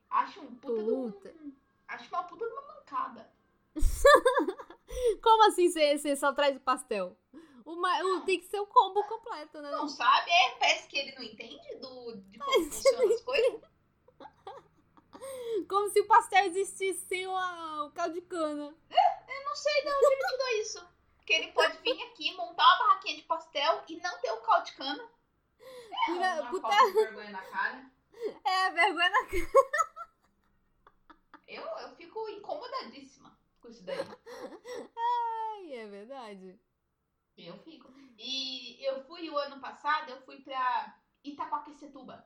Acho 0.10 0.42
um 0.42 0.56
puta, 0.56 0.84
de 0.84 0.92
um- 0.92 1.12
Puta. 1.12 1.36
Acho 1.88 2.10
uma 2.10 2.24
puta 2.24 2.46
de 2.46 2.52
uma 2.54 2.62
mancada. 2.76 3.30
Como 5.22 5.44
assim 5.48 5.70
você 5.70 6.16
só 6.16 6.34
traz 6.34 6.56
o 6.56 6.60
pastel? 6.60 7.18
O 7.66 7.76
ma- 7.76 8.00
o- 8.00 8.04
Não. 8.04 8.26
tem 8.26 8.40
que 8.40 8.46
ser 8.46 8.60
o 8.60 8.68
combo 8.68 9.04
completo, 9.06 9.62
né? 9.62 9.72
Não 9.72 9.88
sabe? 9.88 10.30
É, 10.32 10.52
parece 10.52 10.88
que 10.88 10.98
ele 10.98 11.16
não 11.16 11.24
entende 11.24 11.76
do, 11.80 12.16
de 12.30 12.38
como 12.40 12.52
funcionam 12.72 13.10
as 13.14 13.22
coisas. 13.22 13.62
Como 15.70 15.90
se 15.90 16.00
o 16.02 16.08
pastel 16.08 16.46
existisse 16.46 17.06
sem 17.08 17.28
o, 17.28 17.32
o 17.86 17.92
caldo 17.92 18.14
de 18.14 18.22
cana. 18.22 18.76
Eu 18.90 19.44
não 19.46 19.56
sei 19.56 19.82
de 19.82 19.88
onde 19.90 20.06
ele 20.14 20.28
tirou 20.28 20.50
isso. 20.62 20.96
Que 21.26 21.34
ele 21.34 21.52
pode 21.54 21.78
vir 21.80 22.02
aqui, 22.04 22.36
montar 22.36 22.64
uma 22.64 22.78
barraquinha 22.88 23.16
de 23.16 23.24
pastel 23.24 23.84
e 23.90 23.98
não 24.00 24.20
ter 24.20 24.32
o 24.32 24.42
caldo 24.42 24.66
de 24.66 24.74
cana. 24.74 25.10
Pura- 26.06 26.42
uma 26.42 26.50
puta- 26.52 26.68
falta 26.70 26.86
de 26.88 26.94
vergonha 26.94 27.32
na 27.32 27.42
cara. 27.42 27.92
É, 28.46 28.70
vergonha 28.72 29.10
na 29.10 29.26
cara. 29.26 29.52
Eu, 31.48 31.62
eu 31.64 31.96
fico 31.96 32.28
incomodadíssima 32.30 33.38
com 33.60 33.68
isso 33.68 33.84
daí. 33.84 33.98
Ai, 34.00 35.74
é 35.74 35.86
verdade. 35.88 36.60
Eu 37.38 37.58
fico. 37.60 37.94
E 38.18 38.84
eu 38.88 39.04
fui 39.06 39.30
o 39.30 39.38
ano 39.38 39.60
passado, 39.60 40.10
eu 40.10 40.22
fui 40.22 40.40
pra 40.42 40.98
Itacoaquecetuba. 41.24 42.26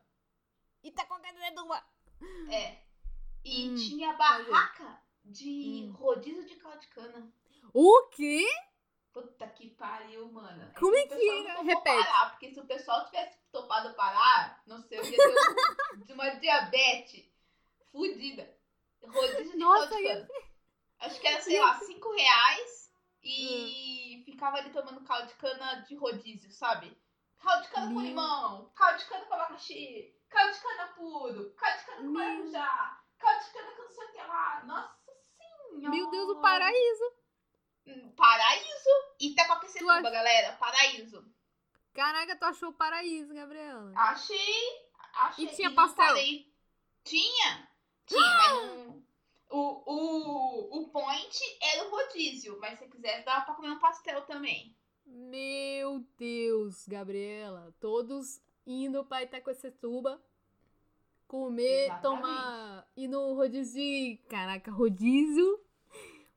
Com 0.83 1.43
a 1.43 1.51
tua. 1.51 1.83
É. 2.53 2.83
E 3.43 3.69
Hum, 3.69 3.75
tinha 3.75 4.13
barraca 4.13 5.01
de 5.23 5.89
Hum. 5.89 5.91
rodízio 5.93 6.45
de 6.45 6.55
caldo 6.57 6.79
de 6.79 6.87
cana. 6.87 7.31
O 7.73 8.07
quê? 8.07 8.45
Puta 9.13 9.47
que 9.47 9.69
pariu, 9.71 10.31
mano. 10.31 10.71
Como 10.77 10.95
é 10.95 11.03
o 11.03 11.07
que 11.07 11.43
topou 11.47 11.63
Repete. 11.63 11.83
Parar, 12.05 12.29
porque 12.31 12.53
se 12.53 12.59
o 12.59 12.65
pessoal 12.67 13.05
tivesse 13.05 13.37
topado 13.51 13.93
parar, 13.95 14.61
não 14.67 14.81
sei, 14.83 14.99
eu 14.99 15.03
ia 15.05 15.17
ter 15.17 15.17
de 16.05 16.13
uma 16.13 16.29
diabetes 16.35 17.25
fudida. 17.91 18.55
Rodízio 19.01 19.51
de 19.51 19.57
Nossa, 19.57 19.87
caldo 19.89 19.95
de 19.97 20.03
ia 20.03 20.15
cana. 20.15 20.29
Acho 20.99 21.19
que 21.21 21.27
era, 21.27 21.41
sei 21.41 21.59
lá, 21.59 21.79
5 21.79 22.11
reais 22.13 22.93
e 23.23 24.21
ficava 24.25 24.57
ali 24.57 24.69
tomando 24.71 25.01
caldo 25.05 25.27
de 25.27 25.33
cana 25.35 25.75
de 25.81 25.95
rodízio, 25.95 26.51
sabe? 26.51 26.95
Caldo 27.39 27.63
de 27.63 27.69
cana 27.69 27.87
com 27.87 27.93
Meu- 27.93 28.01
limão, 28.03 28.69
caldo 28.75 28.99
de 28.99 29.05
cana 29.05 29.25
com 29.25 29.33
abacaxi, 29.33 30.13
caldo 30.29 30.53
de 30.53 30.59
cana 30.61 30.87
puro, 30.89 31.53
caldo 31.55 31.77
de 31.79 31.85
cana 31.85 31.97
com 32.01 32.03
Meu- 32.09 32.13
maracujá, 32.13 33.01
caldo 33.19 33.43
de 33.45 33.51
cana 33.51 33.71
com 33.75 33.83
não 33.83 33.89
sei 33.91 34.05
o 34.05 34.11
que 34.11 34.17
lá. 34.17 34.63
Nossa 34.65 35.11
senhora! 35.37 35.89
Meu 35.89 36.09
Deus, 36.09 36.29
o 36.29 36.41
paraíso. 36.41 37.03
Hum, 37.87 38.11
Paraíso! 38.15 38.89
Itacoaquecetuba, 39.19 39.93
Tu 39.93 40.07
acha- 40.07 40.09
galera. 40.11 40.53
Paraíso. 40.57 41.25
Caraca, 41.93 42.35
tu 42.35 42.43
achou 42.45 42.69
o 42.69 42.73
paraíso, 42.73 43.33
Gabriela. 43.33 43.91
Achei. 43.95 44.89
achei 45.15 45.45
E 45.45 45.55
tinha 45.55 45.71
pastel? 45.73 46.15
Tinha. 47.03 47.67
Tinha, 48.05 48.21
mas 48.37 48.51
não... 48.51 49.03
O, 49.51 49.83
o, 49.91 50.81
o 50.81 50.89
point 50.89 51.39
era 51.61 51.85
o 51.87 51.89
rodízio. 51.89 52.59
Mas 52.59 52.77
se 52.77 52.87
quisesse, 52.87 53.25
dava 53.25 53.45
pra 53.45 53.55
comer 53.55 53.71
um 53.71 53.79
pastel 53.79 54.21
também. 54.27 54.77
Meu 55.05 56.05
Deus, 56.17 56.87
Gabriela. 56.87 57.73
Todos 57.79 58.39
indo 58.65 59.03
pra 59.05 59.23
Itacoacetuba. 59.23 60.23
Comer, 61.29 61.85
Exatamente. 61.85 62.01
tomar. 62.01 62.87
Ir 62.97 63.07
no 63.07 63.35
rodízio 63.35 63.75
de. 63.75 64.19
Caraca, 64.27 64.71
rodízio. 64.71 65.63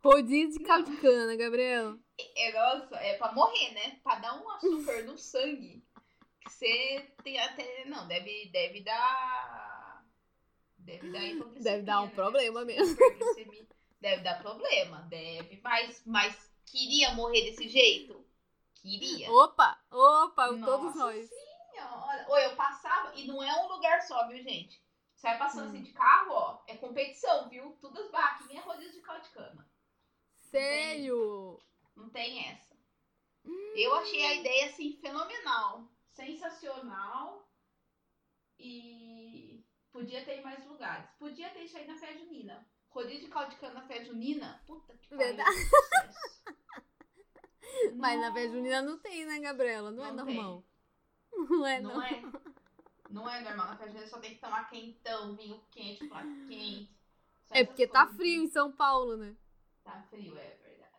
Rodízio 0.04 0.58
de 0.58 0.64
caldo 0.66 0.90
de 0.90 0.98
cana, 0.98 1.34
Gabriela. 1.34 1.98
É, 2.36 2.52
nossa, 2.52 2.96
é 2.96 3.16
pra 3.16 3.32
morrer, 3.32 3.72
né? 3.72 4.00
Pra 4.04 4.16
dar 4.16 4.34
um 4.38 4.50
açúcar 4.50 5.02
no 5.04 5.16
sangue. 5.16 5.82
Que 6.44 6.50
você 6.50 7.10
tem 7.24 7.38
até... 7.38 7.86
Não, 7.86 8.06
deve, 8.06 8.50
deve 8.52 8.82
dar... 8.82 10.04
Deve 10.76 11.10
dar 11.10 11.24
hipoglicemia, 11.24 11.72
Deve 11.72 11.82
dar 11.84 12.00
um 12.02 12.06
né? 12.06 12.12
problema 12.14 12.64
mesmo. 12.64 12.96
Deve 13.98 14.22
dar 14.22 14.42
problema, 14.42 15.06
deve. 15.08 15.58
Mas, 15.64 16.02
mas 16.04 16.52
queria 16.66 17.14
morrer 17.14 17.42
desse 17.42 17.66
jeito? 17.66 18.22
Queria. 18.74 19.30
Opa, 19.30 19.78
opa, 19.90 20.48
todos 20.48 20.60
Nossa 20.60 20.98
nós. 20.98 21.30
Senhora. 21.72 22.26
Ou 22.28 22.38
eu 22.38 22.56
passava, 22.56 23.14
e 23.14 23.26
não 23.26 23.42
é 23.42 23.54
um 23.62 23.68
lugar 23.68 24.02
só, 24.02 24.28
viu, 24.28 24.42
gente? 24.42 24.81
Você 25.22 25.28
vai 25.28 25.38
passando 25.38 25.66
Hum. 25.66 25.68
assim 25.68 25.82
de 25.84 25.92
carro, 25.92 26.32
ó, 26.32 26.64
é 26.66 26.76
competição, 26.76 27.48
viu? 27.48 27.78
Todas 27.80 28.06
as 28.06 28.10
barraquinhas 28.10 28.64
é 28.64 28.66
rodízio 28.66 28.94
de 28.94 29.00
caldo 29.02 29.22
de 29.22 29.30
cana. 29.30 29.70
Sério? 30.34 31.62
Não 31.94 32.10
tem 32.10 32.48
essa. 32.48 32.76
Eu 33.76 33.94
achei 33.94 34.24
a 34.24 34.34
ideia, 34.34 34.66
assim, 34.66 34.98
fenomenal. 35.00 35.88
Sensacional. 36.10 37.48
E 38.58 39.64
podia 39.92 40.24
ter 40.24 40.40
em 40.40 40.42
mais 40.42 40.66
lugares. 40.66 41.08
Podia 41.20 41.50
ter 41.50 41.60
isso 41.66 41.78
aí 41.78 41.86
na 41.86 41.96
festa 41.96 42.18
junina. 42.18 42.68
Rodízio 42.88 43.20
de 43.26 43.28
caldo 43.28 43.50
de 43.50 43.56
cana 43.58 43.74
na 43.74 43.86
festa 43.86 44.06
junina, 44.06 44.60
puta 44.66 44.92
que 44.98 45.06
pariu. 45.06 45.24
Verdade. 45.24 45.56
Mas 47.94 48.20
na 48.20 48.32
festa 48.32 48.48
Nossa. 48.48 48.58
junina 48.58 48.82
não 48.82 48.98
tem, 48.98 49.24
né, 49.24 49.38
Gabriela? 49.38 49.92
Não, 49.92 50.04
é 50.04 50.10
Não 50.10 50.24
normal. 50.24 50.64
Não 51.48 51.64
é, 51.66 51.80
não. 51.80 51.94
Não 51.94 52.02
é? 52.02 52.22
Não 53.12 53.28
é 53.28 53.42
normal. 53.42 53.66
Na 53.66 53.76
festa 53.76 53.92
junina 53.92 54.06
só 54.08 54.18
tem 54.18 54.34
que 54.34 54.40
tomar 54.40 54.68
quentão, 54.70 55.36
vinho 55.36 55.60
quente, 55.70 56.08
prato 56.08 56.28
quente. 56.48 56.90
Só 57.44 57.54
É 57.54 57.62
porque 57.64 57.86
tá 57.86 58.06
coisas. 58.06 58.16
frio 58.16 58.42
em 58.42 58.48
São 58.48 58.72
Paulo, 58.72 59.16
né? 59.18 59.36
Tá 59.84 60.02
frio, 60.08 60.36
é 60.38 60.56
verdade. 60.56 60.96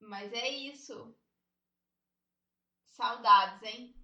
Mas 0.00 0.32
é 0.32 0.48
isso. 0.48 1.14
Saudades, 2.84 3.62
hein? 3.62 3.94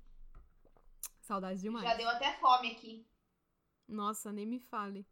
Saudades 1.20 1.61
demais. 1.61 1.84
Já 1.84 1.97
deu 1.97 2.09
até 2.09 2.32
fome 2.38 2.72
aqui. 2.72 3.07
Nossa, 3.88 4.32
nem 4.32 4.47
me 4.47 4.61
fale. 4.61 5.07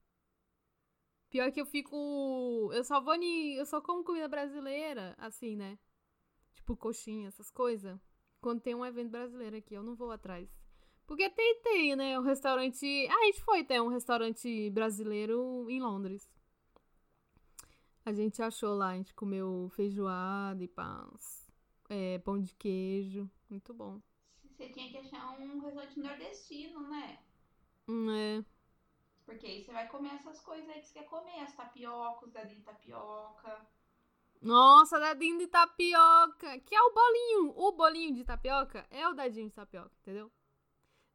Pior 1.29 1.51
que 1.51 1.61
eu 1.61 1.67
fico. 1.67 2.71
Eu 2.73 2.85
só 2.85 3.01
vou 3.01 3.15
ni... 3.17 3.55
Eu 3.57 3.67
só 3.67 3.81
como 3.81 4.05
comida 4.05 4.29
brasileira, 4.29 5.15
assim, 5.19 5.57
né? 5.57 5.79
Tipo 6.55 6.77
coxinha, 6.77 7.29
essas 7.29 7.51
coisas. 7.51 7.99
Quando 8.41 8.61
tem 8.61 8.75
um 8.75 8.85
evento 8.87 9.11
brasileiro 9.11 9.57
aqui, 9.57 9.75
eu 9.75 9.83
não 9.83 9.95
vou 9.97 10.11
atrás. 10.13 10.49
Porque 11.11 11.29
tem, 11.29 11.61
tem, 11.61 11.97
né? 11.97 12.17
Um 12.21 12.23
restaurante. 12.23 12.87
Ah, 13.11 13.17
a 13.17 13.25
gente 13.25 13.43
foi 13.43 13.65
ter 13.65 13.83
um 13.83 13.89
restaurante 13.89 14.71
brasileiro 14.71 15.69
em 15.69 15.81
Londres. 15.81 16.31
A 18.07 18.13
gente 18.13 18.41
achou 18.41 18.77
lá, 18.77 18.91
a 18.91 18.95
gente 18.95 19.13
comeu 19.13 19.69
feijoada 19.75 20.63
e 20.63 20.69
pães. 20.69 21.51
É, 21.89 22.21
pão 22.21 22.41
de 22.41 22.55
queijo. 22.55 23.29
Muito 23.49 23.75
bom. 23.75 24.01
Você 24.45 24.69
tinha 24.69 24.89
que 24.89 24.99
achar 24.99 25.37
um 25.37 25.59
restaurante 25.59 25.99
nordestino, 25.99 26.89
né? 26.89 27.19
Hum, 27.89 28.09
é. 28.13 28.45
Porque 29.27 29.49
aí 29.49 29.65
você 29.65 29.73
vai 29.73 29.89
comer 29.89 30.15
essas 30.15 30.41
coisas 30.41 30.69
aí 30.69 30.81
que 30.81 30.87
você 30.87 31.01
quer 31.01 31.07
comer. 31.07 31.41
As 31.41 31.57
tapiocas, 31.57 32.31
dadinho 32.31 32.61
de 32.61 32.65
tapioca. 32.65 33.67
Nossa, 34.41 35.01
dadinho 35.01 35.39
de 35.39 35.49
tapioca. 35.49 36.57
Que 36.61 36.77
é 36.77 36.81
o 36.81 36.95
bolinho. 36.95 37.53
O 37.57 37.73
bolinho 37.73 38.15
de 38.15 38.23
tapioca 38.23 38.87
é 38.93 39.09
o 39.09 39.13
dadinho 39.13 39.49
de 39.49 39.55
tapioca, 39.57 39.91
entendeu? 40.03 40.31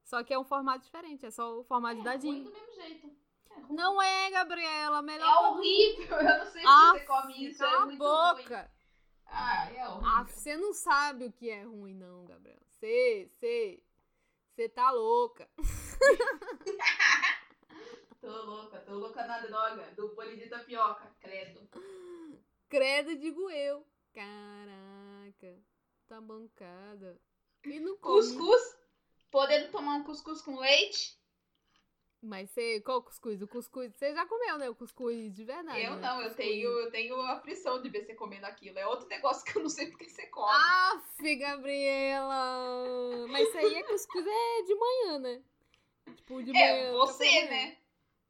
Só 0.06 0.24
que 0.24 0.34
é 0.34 0.40
um 0.40 0.44
formato 0.46 0.86
diferente. 0.86 1.26
É 1.26 1.32
só 1.32 1.60
o 1.60 1.64
formato 1.66 1.96
É 1.96 1.98
ruim 1.98 2.04
dadinho. 2.06 2.44
do 2.46 2.52
mesmo 2.54 2.72
jeito. 2.74 3.12
É. 3.50 3.74
Não 3.74 4.02
é, 4.02 4.30
Gabriela. 4.32 5.02
Melhor 5.02 5.28
é 5.28 5.48
horrível. 5.50 6.16
Eu 6.18 6.46
não 6.46 6.52
sei 6.52 6.64
Ah, 6.66 6.92
você 6.94 7.00
come 7.06 7.46
isso. 7.48 7.58
cala 7.60 7.92
é 7.92 7.96
a 7.96 7.98
boca. 7.98 8.58
ruim. 8.62 8.70
Ah, 9.26 9.72
é 9.72 9.88
horrível. 9.90 10.08
Ah, 10.10 10.24
você 10.24 10.56
não 10.56 10.74
sabe 10.74 11.26
o 11.26 11.32
que 11.34 11.50
é 11.50 11.64
ruim, 11.64 11.94
não, 11.96 12.24
Gabriela. 12.26 12.62
Você, 12.70 13.28
você, 13.32 13.84
você 14.54 14.70
tá 14.70 14.92
louca. 14.92 15.50
Tô 18.22 18.28
louca, 18.44 18.80
tô 18.80 18.94
louca 18.96 19.26
na 19.28 19.40
droga 19.42 19.84
do 19.96 20.16
bolinho 20.16 20.38
de 20.40 20.50
tapioca, 20.50 21.16
credo. 21.20 21.62
Credo, 22.68 23.16
digo 23.18 23.50
eu. 23.52 23.86
Caraca. 24.14 25.60
Tá 26.08 26.20
bancada. 26.22 27.22
E 27.64 27.80
não 27.80 27.96
come. 27.98 28.16
Cuscuz, 28.22 28.78
podendo 29.36 29.70
tomar 29.70 29.96
um 29.96 30.04
cuscuz 30.06 30.42
com 30.42 30.58
leite. 30.58 31.20
Mas 32.22 32.50
você, 32.52 32.80
qual 32.80 33.04
cuscuz? 33.04 33.42
O 33.42 33.48
cuscuz, 33.50 33.94
você 33.94 34.14
já 34.14 34.26
comeu, 34.26 34.58
né? 34.58 34.70
O 34.70 34.76
cuscuz 34.76 35.34
de 35.34 35.44
verdade. 35.44 35.84
eu 35.84 35.98
né? 35.98 36.02
não, 36.02 36.22
eu 36.22 36.34
tenho, 36.34 36.70
eu 36.70 36.90
tenho 36.90 37.20
aflição 37.20 37.82
de 37.82 37.90
ver 37.90 38.06
você 38.06 38.16
comendo 38.16 38.46
aquilo. 38.46 38.80
É 38.80 38.88
outro 38.88 39.10
negócio 39.10 39.44
que 39.44 39.58
eu 39.58 39.64
não 39.64 39.70
sei 39.70 39.88
porque 39.88 40.08
você 40.08 40.26
come. 40.28 40.50
Aff, 40.50 41.36
Gabriela! 41.36 43.28
Mas 43.28 43.50
isso 43.50 43.58
aí 43.58 43.76
é 43.76 43.84
cuscuz 43.84 44.26
é 44.26 44.62
de 44.62 44.76
manhã, 44.76 45.20
né? 45.20 45.44
Tipo, 46.16 46.42
de 46.42 46.54
manhã. 46.54 46.66
é, 46.66 46.92
você, 46.94 47.26
manhã. 47.26 47.50
né? 47.50 47.78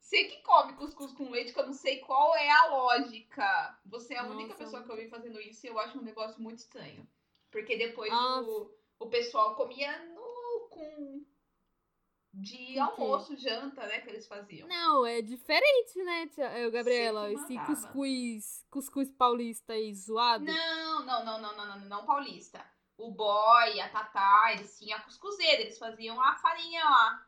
Você 0.00 0.24
que 0.24 0.42
come 0.42 0.72
cuscuz 0.72 1.12
com 1.12 1.30
leite, 1.30 1.52
que 1.52 1.60
eu 1.60 1.66
não 1.66 1.72
sei 1.72 2.00
qual 2.00 2.34
é 2.34 2.50
a 2.50 2.66
lógica. 2.66 3.78
Você 3.86 4.14
é 4.14 4.18
a 4.18 4.24
única 4.24 4.48
Nossa, 4.48 4.64
pessoa 4.64 4.82
que 4.82 4.90
eu 4.90 4.96
vi 4.96 5.08
fazendo 5.08 5.40
isso 5.40 5.66
e 5.66 5.68
eu 5.68 5.78
acho 5.78 6.00
um 6.00 6.02
negócio 6.02 6.42
muito 6.42 6.58
estranho. 6.58 7.06
Porque 7.52 7.76
depois 7.76 8.12
o, 8.12 8.72
o 8.98 9.06
pessoal 9.06 9.54
comia 9.54 10.15
com. 10.76 11.24
De 12.38 12.56
Com 12.58 12.72
quê? 12.74 12.78
almoço, 12.78 13.36
janta, 13.36 13.86
né? 13.86 14.00
Que 14.00 14.10
eles 14.10 14.26
faziam. 14.26 14.68
Não, 14.68 15.06
é 15.06 15.22
diferente, 15.22 16.02
né, 16.04 16.26
tia, 16.26 16.68
Gabriela? 16.70 17.32
Esse 17.32 17.58
cuscuz, 17.64 18.66
cuscuz 18.70 19.10
paulista 19.10 19.72
aí 19.72 19.94
zoado. 19.94 20.44
Não, 20.44 21.04
não, 21.06 21.24
não, 21.24 21.40
não, 21.40 21.56
não, 21.56 21.66
não, 21.66 21.78
não, 21.80 21.86
não 21.88 22.04
paulista. 22.06 22.62
O 22.98 23.10
boy, 23.10 23.80
a 23.80 23.88
tatá, 23.88 24.52
eles 24.52 24.78
tinham 24.78 24.98
a 24.98 25.02
cuscuzeira, 25.02 25.62
eles 25.62 25.78
faziam 25.78 26.20
a 26.20 26.34
farinha 26.36 26.84
lá. 26.84 27.26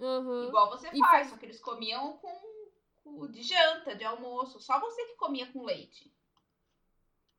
Aham. 0.00 0.48
Igual 0.48 0.70
você 0.70 0.88
E 0.88 0.98
faz, 0.98 1.10
faz- 1.10 1.28
só 1.30 1.36
que 1.36 1.44
eles 1.44 1.60
comiam 1.60 2.16
com, 2.18 2.40
com- 3.04 3.30
de 3.30 3.42
janta, 3.42 3.94
de 3.94 4.04
almoço. 4.04 4.58
Só 4.60 4.80
você 4.80 5.04
que 5.04 5.16
comia 5.16 5.46
com 5.52 5.64
leite. 5.64 6.10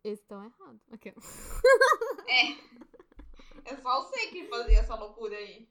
Esse 0.03 0.23
tão 0.25 0.43
errado. 0.43 0.79
Ok. 0.91 1.13
É 2.27 2.43
só 3.81 4.01
você 4.03 4.27
que 4.27 4.47
fazia 4.47 4.79
essa 4.79 4.95
loucura 4.95 5.35
aí. 5.35 5.67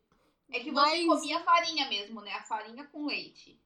É 0.53 0.59
que 0.61 0.71
você 0.71 0.73
Mas- 0.73 1.07
comia 1.07 1.39
a 1.39 1.45
farinha 1.45 1.89
mesmo, 1.89 2.21
né? 2.21 2.33
A 2.33 2.43
farinha 2.43 2.85
com 2.87 3.07
leite. 3.07 3.61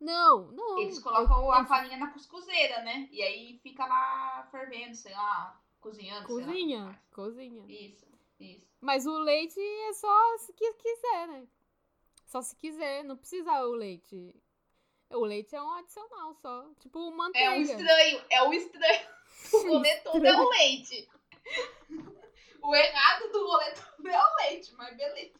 Não, 0.00 0.52
não. 0.52 0.78
Eles 0.78 0.98
colocam 0.98 1.42
eu- 1.44 1.52
a 1.52 1.60
eu- 1.60 1.66
farinha 1.66 1.96
na 1.96 2.10
cuscuzeira, 2.12 2.82
né? 2.82 3.08
E 3.10 3.22
aí 3.22 3.58
fica 3.62 3.84
lá 3.86 4.46
fervendo, 4.50 4.94
sei 4.94 5.12
lá, 5.12 5.60
cozinhando. 5.80 6.26
sei 6.26 6.36
lá 6.36 6.42
Cozinha, 6.46 7.02
cozinha. 7.12 7.64
Isso, 7.68 8.06
isso. 8.38 8.66
Mas 8.80 9.06
o 9.06 9.18
leite 9.18 9.58
é 9.60 9.92
só 9.94 10.38
se 10.38 10.52
quiser, 10.52 11.28
né? 11.28 11.46
Só 12.26 12.42
se 12.42 12.54
quiser, 12.56 13.02
não 13.04 13.16
precisa 13.16 13.50
o 13.66 13.72
leite. 13.74 14.34
O 15.10 15.24
leite 15.24 15.56
é 15.56 15.62
um 15.62 15.72
adicional 15.72 16.34
só. 16.34 16.68
Tipo 16.78 17.08
É 17.08 17.10
manteiga. 17.10 17.50
um 17.52 17.62
estranho, 17.62 18.22
é 18.30 18.42
o 18.42 18.52
estranho. 18.52 19.08
O 19.52 19.56
rolê 19.68 19.96
todo 20.00 20.24
é 20.26 20.40
o 20.40 20.48
leite. 20.50 21.08
O 22.60 22.74
errado 22.74 23.32
do 23.32 23.46
rolê 23.46 23.66
é 24.12 24.22
o 24.22 24.36
leite, 24.36 24.74
mas 24.74 24.96
beleza. 24.96 25.38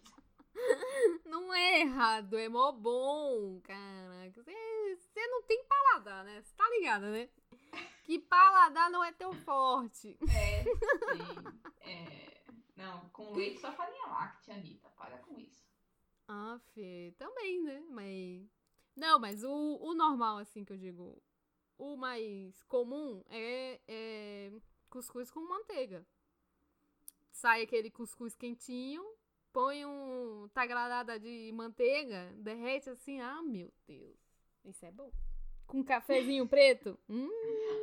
Não 1.24 1.52
é 1.54 1.80
errado, 1.80 2.36
é 2.36 2.48
mó 2.48 2.72
bom, 2.72 3.60
caraca. 3.60 4.42
Você 4.42 5.26
não 5.28 5.42
tem 5.42 5.64
paladar, 5.64 6.24
né? 6.24 6.42
Você 6.42 6.54
tá 6.56 6.68
ligada, 6.70 7.10
né? 7.10 7.28
Que 8.04 8.18
paladar 8.18 8.90
não 8.90 9.04
é 9.04 9.12
tão 9.12 9.32
forte. 9.32 10.16
É, 10.22 10.64
sim. 10.64 10.70
É... 11.80 12.28
Não, 12.76 13.08
com 13.10 13.34
leite 13.34 13.60
só 13.60 13.72
farinha 13.72 14.06
láctea, 14.06 14.54
Anitta. 14.54 14.88
Para 14.90 15.18
com 15.18 15.38
isso. 15.38 15.64
Ah, 16.28 16.60
Fê, 16.74 17.14
também, 17.18 17.62
né? 17.62 17.82
Mas. 17.90 18.48
Não, 18.94 19.18
mas 19.18 19.42
o, 19.42 19.78
o 19.80 19.94
normal, 19.94 20.38
assim, 20.38 20.64
que 20.64 20.72
eu 20.72 20.76
digo. 20.76 21.20
O 21.76 21.96
mais 21.96 22.62
comum 22.64 23.22
é, 23.30 23.80
é 23.86 24.52
cuscuz 24.90 25.30
com 25.30 25.40
manteiga. 25.40 26.06
Sai 27.40 27.62
aquele 27.62 27.88
cuscuz 27.88 28.34
quentinho, 28.34 29.00
põe 29.52 29.86
um 29.86 30.48
tagradada 30.52 31.20
de 31.20 31.52
manteiga, 31.54 32.32
derrete 32.34 32.90
assim. 32.90 33.20
Ah, 33.20 33.40
meu 33.42 33.72
Deus. 33.86 34.18
Isso 34.64 34.84
é 34.84 34.90
bom. 34.90 35.12
Com 35.64 35.84
cafezinho 35.84 36.46
preto. 36.50 36.98
Hum, 37.08 37.30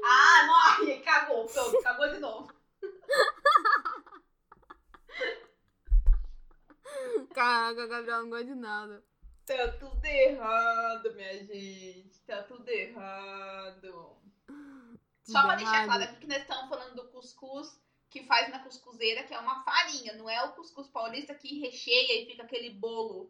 Ah, 0.03 0.75
morre! 0.77 0.99
Cagou, 0.99 1.45
pronto, 1.47 1.81
cagou 1.81 2.09
de 2.11 2.19
novo. 2.19 2.53
caraca, 7.33 7.87
Gabriel 7.87 8.23
não 8.23 8.29
gosta 8.29 8.45
de 8.45 8.55
nada. 8.55 9.03
Tá 9.45 9.71
tudo 9.79 10.03
errado, 10.05 11.13
minha 11.15 11.45
gente. 11.45 12.19
Tá 12.27 12.43
tudo 12.43 12.67
errado. 12.67 14.17
Só 15.23 15.43
pra 15.43 15.55
deixar 15.55 15.83
errado. 15.83 15.87
claro 15.87 16.03
aqui 16.03 16.19
que 16.19 16.27
nós 16.27 16.41
estamos 16.41 16.67
falando 16.69 16.95
do 16.95 17.07
cuscuz 17.09 17.79
que 18.16 18.24
faz 18.24 18.49
na 18.49 18.59
cuscuzeira, 18.59 19.24
que 19.24 19.34
é 19.34 19.39
uma 19.39 19.61
farinha, 19.66 20.13
não 20.13 20.30
é 20.30 20.41
o 20.45 20.53
cuscuz 20.53 20.88
paulista 20.88 21.36
que 21.36 21.59
recheia 21.59 22.22
e 22.22 22.26
fica 22.26 22.43
aquele 22.43 22.70
bolo. 22.70 23.30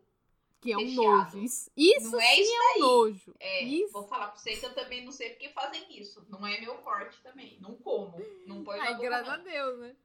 Que 0.62 0.72
é 0.74 0.78
um 0.78 0.82
Recheado. 0.82 1.38
nojo. 1.38 1.44
Isso, 1.76 2.12
Não 2.12 2.22
é 2.22 2.40
isso 2.40 2.52
é 2.54 2.76
um 2.76 2.80
nojo. 2.80 3.36
É, 3.40 3.64
Isso. 3.64 3.92
vou 3.92 4.08
falar 4.08 4.28
pra 4.28 4.38
você 4.38 4.56
que 4.56 4.66
eu 4.66 4.74
também 4.76 5.04
não 5.04 5.12
sei 5.12 5.32
porque 5.32 5.50
fazem 5.50 6.00
isso. 6.00 6.24
Não 6.30 6.46
é 6.46 6.60
meu 6.62 6.78
forte 6.84 7.20
também. 7.24 7.58
Não 7.60 7.76
como. 7.76 8.18
Não 8.46 8.64
põe 8.64 8.78
na 8.78 8.84
Ai, 8.86 8.94
boca, 8.96 9.04
graças 9.08 9.28
não. 9.28 9.34
a 9.34 9.38
Deus, 9.38 9.80
né? 9.80 9.96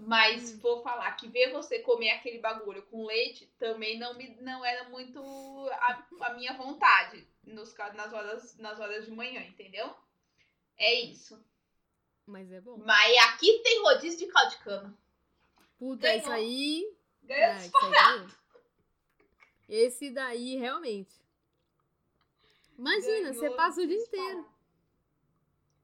Mas 0.00 0.58
vou 0.60 0.82
falar 0.82 1.10
que 1.16 1.28
ver 1.28 1.52
você 1.52 1.80
comer 1.80 2.10
aquele 2.10 2.38
bagulho 2.38 2.82
com 2.86 3.04
leite 3.04 3.46
também 3.58 3.98
não, 3.98 4.14
me, 4.14 4.36
não 4.40 4.64
era 4.64 4.88
muito 4.88 5.20
a, 5.72 6.06
a 6.22 6.34
minha 6.34 6.54
vontade 6.54 7.26
nos, 7.44 7.76
nas, 7.94 8.12
horas, 8.12 8.56
nas 8.58 8.80
horas 8.80 9.04
de 9.04 9.10
manhã, 9.10 9.40
entendeu? 9.42 9.94
É 10.76 10.94
isso. 10.94 11.44
Mas 12.26 12.50
é 12.52 12.60
bom. 12.60 12.78
Mas 12.84 13.18
aqui 13.24 13.58
tem 13.62 13.82
rodízio 13.82 14.18
de 14.26 14.32
caldo 14.32 14.50
de 14.50 14.58
cana. 14.58 14.98
Puta, 15.78 16.02
Ganhou. 16.06 16.20
isso 16.20 16.30
aí. 16.30 16.96
Ganhou 17.24 17.70
Ah, 17.74 17.90
ganhou. 17.90 18.28
Esse 19.68 20.10
daí, 20.10 20.56
realmente. 20.56 21.14
Imagina, 22.78 23.32
você 23.32 23.50
passa 23.50 23.80
o 23.82 23.86
dia 23.86 23.96
disparado. 23.98 24.30
inteiro. 24.30 24.52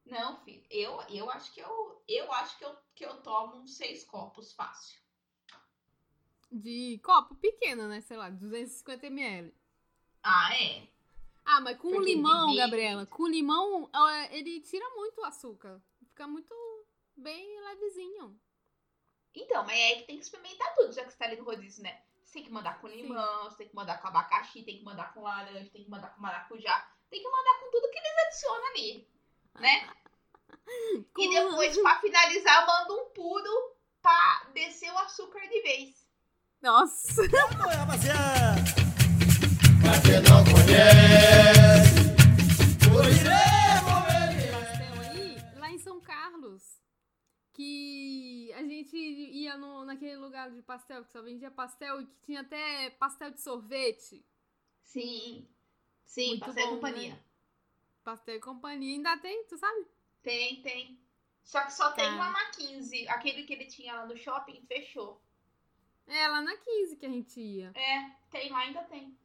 Não, 0.07 0.37
filho, 0.39 0.65
eu, 0.71 1.01
eu 1.11 1.31
acho 1.31 1.53
que 1.53 1.61
eu, 1.61 2.03
eu 2.09 2.33
acho 2.33 2.57
que 2.59 2.65
eu, 2.65 2.77
que 2.95 3.05
eu 3.05 3.21
tomo 3.23 3.57
uns 3.57 3.77
seis 3.77 4.05
copos 4.05 4.53
fácil. 4.55 4.99
De 6.51 6.99
copo 7.05 7.35
pequeno, 7.35 7.89
né? 7.89 8.01
Sei 8.01 8.17
lá, 8.17 8.31
250ml. 8.31 9.53
Ah, 10.23 10.57
é? 10.57 10.89
Ah, 11.45 11.61
mas 11.61 11.77
com 11.79 11.91
Porque 11.91 12.15
limão, 12.15 12.55
Gabriela. 12.55 13.05
Com 13.07 13.27
limão, 13.27 13.91
ele 14.31 14.61
tira 14.61 14.89
muito 14.91 15.21
o 15.21 15.25
açúcar. 15.25 15.81
Fica 16.19 16.27
muito 16.27 16.53
bem 17.17 17.47
levezinho. 17.71 18.37
Então, 19.37 19.65
mas 19.65 19.79
é 19.79 19.87
aí 19.87 19.97
que 20.01 20.07
tem 20.09 20.17
que 20.19 20.25
experimentar 20.25 20.75
tudo, 20.75 20.93
já 20.93 21.05
que 21.05 21.13
você 21.13 21.17
tá 21.17 21.27
ali 21.27 21.37
no 21.37 21.45
rodízio, 21.45 21.81
né? 21.85 21.97
Você 22.25 22.33
tem 22.33 22.43
que 22.43 22.51
mandar 22.51 22.81
com 22.81 22.89
limão, 22.89 23.45
você 23.45 23.59
tem 23.59 23.69
que 23.69 23.77
mandar 23.77 23.99
com 24.03 24.09
abacaxi, 24.09 24.65
tem 24.65 24.79
que 24.79 24.85
mandar 24.85 25.15
com 25.15 25.23
laranja, 25.23 25.71
tem 25.71 25.85
que 25.85 25.89
mandar 25.91 26.09
com 26.09 26.21
maracujá, 26.21 26.89
tem 27.09 27.23
que 27.23 27.29
mandar 27.31 27.61
com 27.61 27.71
tudo 27.71 27.89
que 27.93 27.99
eles 27.99 28.27
adicionam 28.27 28.67
ali, 28.67 29.09
né? 29.61 29.89
Com- 31.15 31.23
E 31.23 31.31
depois, 31.31 31.79
pra 31.79 32.01
finalizar, 32.01 32.67
manda 32.67 32.95
um 32.95 33.11
puro 33.11 33.77
pra 34.03 34.49
descer 34.55 34.91
o 34.93 34.99
açúcar 34.99 35.47
de 35.49 35.63
vez. 35.63 36.05
Nossa. 36.61 37.23
Quem 40.05 40.21
não 40.23 40.43
conhece, 40.45 42.09
Que 47.53 48.53
a 48.55 48.63
gente 48.63 48.97
ia 48.97 49.57
no, 49.57 49.85
naquele 49.85 50.17
lugar 50.17 50.51
de 50.51 50.63
pastel 50.63 51.05
que 51.05 51.11
só 51.11 51.21
vendia 51.23 51.51
pastel 51.51 52.01
e 52.01 52.07
que 52.07 52.17
tinha 52.27 52.41
até 52.43 52.91
pastel 52.91 53.31
de 53.33 53.41
sorvete. 53.41 54.25
Sim. 54.83 55.49
Sim, 56.05 56.29
Muito 56.31 56.47
passei 56.47 56.65
bom, 56.65 56.71
companhia. 56.77 57.15
né? 57.15 57.21
Pastel 58.05 58.37
e 58.37 58.41
companhia 58.41 58.95
ainda 58.97 59.17
tem, 59.19 59.45
tu 59.47 59.57
sabe? 59.59 59.87
Tem, 60.23 60.63
tem. 60.63 60.99
Só 61.43 61.63
que 61.65 61.73
só 61.73 61.93
tem 61.93 62.07
Ah. 62.07 62.15
uma 62.15 62.31
na 62.31 62.51
15. 62.53 63.09
Aquele 63.09 63.43
que 63.45 63.53
ele 63.53 63.67
tinha 63.67 63.95
lá 63.95 64.07
no 64.07 64.17
shopping 64.17 64.63
fechou. 64.67 65.21
É, 66.07 66.29
lá 66.29 66.41
na 66.41 66.57
15 66.57 66.97
que 66.97 67.07
a 67.07 67.11
gente 67.11 67.41
ia. 67.41 67.73
É, 67.75 68.11
tem 68.31 68.51
lá, 68.51 68.61
ainda 68.61 68.83
tem. 68.85 69.19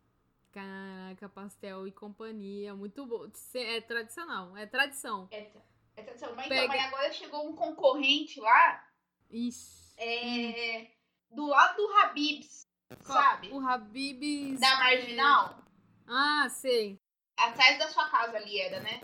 Caraca, 0.52 1.30
pastel 1.30 1.88
e 1.88 1.92
companhia, 1.92 2.76
muito 2.76 3.06
bom. 3.06 3.30
É 3.54 3.82
tradicional, 3.82 4.56
é 4.58 4.66
tradição. 4.66 5.28
É, 5.32 5.38
é 5.38 5.42
tradição. 5.46 5.73
Mas, 5.96 6.08
então, 6.08 6.68
mas 6.68 6.86
agora 6.86 7.14
chegou 7.14 7.48
um 7.48 7.56
concorrente 7.56 8.40
lá, 8.40 8.84
Ixi. 9.30 9.94
é, 9.98 10.92
do 11.30 11.46
lado 11.46 11.78
do 11.78 11.94
Habibs, 11.98 12.68
sabe? 13.02 13.50
O 13.52 13.60
Habib's. 13.60 14.60
Da 14.60 14.76
Marginal. 14.78 15.60
Ah, 16.08 16.48
sei. 16.50 17.00
Atrás 17.38 17.78
da 17.78 17.88
sua 17.90 18.10
casa 18.10 18.38
ali 18.38 18.60
era, 18.60 18.80
né? 18.80 19.02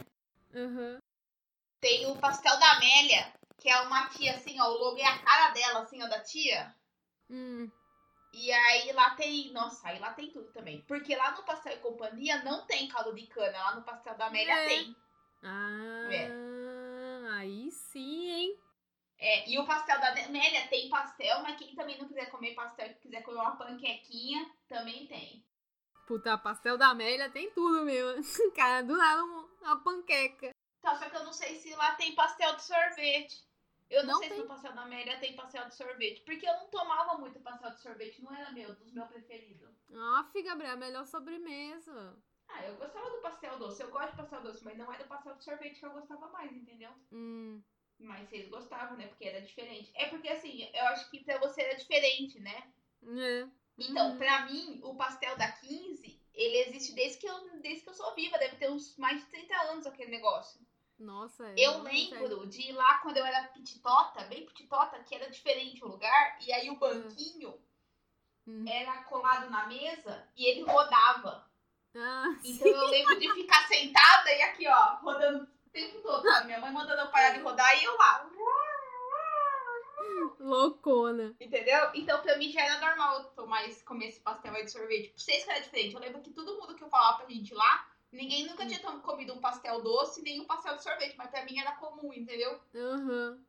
Aham. 0.53 0.99
Tem 1.79 2.07
o 2.07 2.15
pastel 2.17 2.59
da 2.59 2.73
Amélia, 2.73 3.33
que 3.57 3.69
é 3.69 3.79
uma 3.81 4.09
tia 4.09 4.33
assim, 4.35 4.59
ó. 4.59 4.65
O 4.65 4.77
logo 4.77 4.97
é 4.97 5.05
a 5.05 5.19
cara 5.19 5.53
dela, 5.53 5.81
assim, 5.81 6.01
ó, 6.03 6.07
da 6.07 6.21
tia. 6.21 6.75
Hum. 7.29 7.69
E 8.33 8.51
aí 8.51 8.91
lá 8.91 9.11
tem. 9.15 9.51
Nossa, 9.53 9.87
aí 9.87 9.99
lá 9.99 10.13
tem 10.13 10.29
tudo 10.31 10.51
também. 10.51 10.81
Porque 10.87 11.15
lá 11.15 11.31
no 11.31 11.43
Pastel 11.43 11.73
e 11.73 11.79
Companhia 11.79 12.43
não 12.43 12.65
tem 12.65 12.87
caldo 12.87 13.15
de 13.15 13.25
cana. 13.27 13.57
Lá 13.57 13.75
no 13.75 13.83
Pastel 13.83 14.17
da 14.17 14.27
Amélia 14.27 14.53
É. 14.53 14.67
tem. 14.67 14.95
Ah, 15.41 16.07
aí 17.29 17.71
sim, 17.71 18.29
hein? 18.29 18.59
É, 19.17 19.49
e 19.49 19.59
o 19.59 19.65
pastel 19.65 19.99
da 19.99 20.11
Amélia 20.25 20.67
tem 20.69 20.89
pastel, 20.89 21.41
mas 21.41 21.57
quem 21.57 21.75
também 21.75 21.97
não 21.97 22.07
quiser 22.07 22.29
comer 22.31 22.55
pastel 22.55 22.87
e 22.87 22.93
quiser 22.95 23.21
comer 23.21 23.39
uma 23.39 23.57
panquequinha, 23.57 24.49
também 24.67 25.07
tem. 25.07 25.45
Puta, 26.07 26.37
pastel 26.37 26.77
da 26.77 26.87
Amélia 26.89 27.29
tem 27.29 27.51
tudo 27.51 27.83
mesmo. 27.85 28.23
Cara, 28.55 28.81
do 28.81 28.95
nada 28.97 29.23
um- 29.23 29.49
uma 29.61 29.83
panqueca. 29.83 30.51
Tá, 30.81 30.95
só 30.95 31.09
que 31.09 31.15
eu 31.17 31.23
não 31.25 31.33
sei 31.33 31.55
se 31.59 31.75
lá 31.75 31.95
tem 31.95 32.15
pastel 32.15 32.55
de 32.55 32.63
sorvete. 32.63 33.47
Eu 33.89 34.03
não, 34.03 34.13
Não 34.13 34.19
sei 34.19 34.29
tem. 34.29 34.37
se 34.37 34.43
no 34.43 34.47
pastel 34.49 34.73
da 34.73 34.81
Amélia 34.83 35.19
tem 35.19 35.35
pastel 35.35 35.67
de 35.67 35.75
sorvete. 35.75 36.21
Porque 36.21 36.47
eu 36.47 36.53
não 36.53 36.69
tomava 36.69 37.17
muito 37.17 37.39
pastel 37.41 37.71
de 37.71 37.81
sorvete, 37.81 38.21
não 38.21 38.33
era 38.33 38.51
meu, 38.51 38.73
dos 38.75 38.91
meus 38.93 39.07
preferidos. 39.09 39.69
Aff, 40.17 40.41
Gabriel, 40.41 40.77
melhor 40.77 41.05
sobremesa. 41.05 42.15
Ah, 42.49 42.65
eu 42.65 42.75
gostava 42.77 43.09
do 43.11 43.21
pastel 43.21 43.57
doce. 43.59 43.81
Eu 43.81 43.91
gosto 43.91 44.11
de 44.11 44.17
pastel 44.17 44.41
doce, 44.41 44.63
mas 44.63 44.77
não 44.77 44.91
era 44.91 45.03
o 45.03 45.07
pastel 45.07 45.35
de 45.35 45.43
sorvete 45.43 45.79
que 45.79 45.85
eu 45.85 45.91
gostava 45.91 46.27
mais, 46.29 46.51
entendeu? 46.51 46.91
Hum. 47.11 47.61
Mas 47.99 48.27
vocês 48.29 48.49
gostavam, 48.49 48.97
né? 48.97 49.07
Porque 49.07 49.25
era 49.25 49.41
diferente. 49.41 49.91
É 49.93 50.07
porque 50.07 50.29
assim, 50.29 50.69
eu 50.73 50.85
acho 50.87 51.09
que 51.11 51.23
pra 51.23 51.37
você 51.37 51.61
era 51.61 51.77
diferente, 51.77 52.39
né? 52.39 52.71
É. 53.05 53.47
Então, 53.77 54.11
Uhum. 54.11 54.17
pra 54.17 54.45
mim, 54.45 54.79
o 54.83 54.95
pastel 54.95 55.37
da 55.37 55.51
15, 55.51 56.19
ele 56.33 56.57
existe 56.57 56.93
desde 56.93 57.17
que 57.19 57.27
eu, 57.27 57.59
desde 57.61 57.83
que 57.83 57.89
eu 57.89 57.93
sou 57.93 58.13
viva. 58.15 58.37
Deve 58.37 58.55
ter 58.57 58.69
uns 58.69 58.97
mais 58.97 59.19
de 59.19 59.25
30 59.29 59.55
anos 59.71 59.85
aquele 59.85 60.11
negócio. 60.11 60.59
Nossa, 60.97 61.47
é. 61.47 61.53
Eu 61.57 61.75
não 61.75 61.83
lembro 61.83 62.47
de 62.47 62.61
ir 62.61 62.71
lá 62.73 62.97
quando 62.99 63.17
eu 63.17 63.25
era 63.25 63.47
pititota, 63.49 64.23
bem 64.25 64.45
pititota, 64.45 65.01
que 65.03 65.15
era 65.15 65.29
diferente 65.29 65.83
o 65.83 65.87
lugar. 65.87 66.37
E 66.41 66.51
aí 66.51 66.69
o 66.69 66.75
banquinho 66.77 67.57
Hum. 68.47 68.65
era 68.67 69.03
colado 69.03 69.49
na 69.49 69.67
mesa 69.67 70.27
e 70.35 70.45
ele 70.45 70.63
rodava. 70.63 71.48
Ah, 71.95 72.25
Então 72.43 72.67
eu 72.67 72.87
lembro 72.87 73.19
de 73.19 73.31
ficar 73.33 73.67
sentada 73.67 74.31
e 74.31 74.41
aqui, 74.43 74.67
ó, 74.67 74.95
rodando 75.01 75.43
o 75.43 75.69
tempo 75.71 76.01
todo. 76.01 76.23
sabe? 76.23 76.47
Minha 76.47 76.59
mãe 76.59 76.71
mandando 76.71 77.01
eu 77.01 77.07
parar 77.07 77.31
de 77.31 77.39
rodar 77.39 77.75
e 77.79 77.83
eu 77.83 77.95
lá. 77.97 78.29
loucona. 80.39 81.35
Entendeu? 81.39 81.89
Então, 81.93 82.21
pra 82.21 82.37
mim 82.37 82.51
já 82.51 82.61
era 82.61 82.79
normal 82.79 83.19
eu 83.19 83.23
tomar 83.31 83.67
esse, 83.67 83.83
comer 83.83 84.07
esse 84.07 84.19
pastel 84.19 84.53
aí 84.53 84.63
de 84.65 84.71
sorvete. 84.71 85.09
Pra 85.09 85.17
vocês 85.23 85.43
que 85.43 85.49
era 85.51 85.59
diferente. 85.59 85.93
Eu 85.95 86.01
lembro 86.01 86.21
que 86.21 86.31
todo 86.31 86.55
mundo 86.59 86.75
que 86.75 86.83
eu 86.83 86.89
falava 86.89 87.19
pra 87.19 87.29
gente 87.29 87.53
lá, 87.53 87.87
ninguém 88.11 88.45
nunca 88.47 88.65
tinha 88.65 88.79
tom- 88.79 88.99
comido 89.01 89.33
um 89.33 89.39
pastel 89.41 89.81
doce 89.81 90.21
nem 90.21 90.39
um 90.39 90.45
pastel 90.45 90.75
de 90.75 90.83
sorvete. 90.83 91.15
Mas 91.17 91.29
pra 91.29 91.43
mim 91.45 91.59
era 91.59 91.73
comum, 91.73 92.13
entendeu? 92.13 92.59
Aham. 92.75 93.39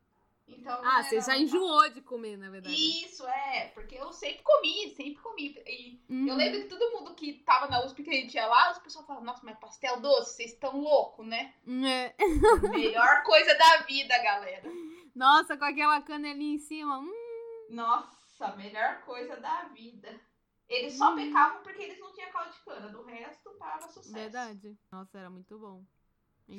Então, 0.57 0.73
Ah, 0.83 0.97
não 1.01 1.03
você 1.03 1.21
já 1.21 1.37
enjoou 1.37 1.89
de 1.89 2.01
comer, 2.01 2.37
na 2.37 2.49
verdade. 2.49 2.75
Isso, 3.05 3.25
é, 3.27 3.67
porque 3.73 3.95
eu 3.95 4.11
sempre 4.11 4.41
comi, 4.43 4.89
sempre 4.95 5.15
comi. 5.21 5.55
E 5.65 6.01
Uhum. 6.09 6.27
eu 6.27 6.35
lembro 6.35 6.61
que 6.61 6.67
todo 6.67 6.91
mundo 6.91 7.15
que 7.15 7.33
tava 7.43 7.67
na 7.67 7.83
USP 7.85 8.03
que 8.03 8.09
a 8.09 8.13
gente 8.13 8.33
ia 8.35 8.45
lá, 8.47 8.71
os 8.71 8.79
pessoal 8.79 9.05
falavam, 9.05 9.25
nossa, 9.25 9.45
mas 9.45 9.57
pastel 9.59 9.99
doce, 10.01 10.35
vocês 10.35 10.51
estão 10.53 10.79
loucos, 10.79 11.25
né? 11.25 11.53
É. 11.85 12.13
Melhor 12.71 13.23
coisa 13.23 13.53
da 13.55 13.77
vida, 13.87 14.17
galera. 14.21 14.69
Nossa, 15.15 15.57
com 15.57 15.65
aquela 15.65 16.01
canelinha 16.01 16.55
em 16.55 16.59
cima. 16.59 16.99
Hum, 16.99 17.65
Nossa, 17.69 18.55
melhor 18.55 19.01
coisa 19.01 19.35
da 19.37 19.63
vida. 19.65 20.19
Eles 20.67 20.93
só 20.97 21.11
Hum. 21.11 21.15
pecavam 21.15 21.63
porque 21.63 21.81
eles 21.83 21.99
não 21.99 22.13
tinham 22.13 22.31
caldo 22.31 22.51
de 22.53 22.59
cana, 22.59 22.87
do 22.89 23.03
resto 23.03 23.49
tava 23.59 23.87
sucesso. 23.89 24.13
verdade. 24.13 24.77
Nossa, 24.91 25.17
era 25.19 25.29
muito 25.29 25.57
bom. 25.59 25.83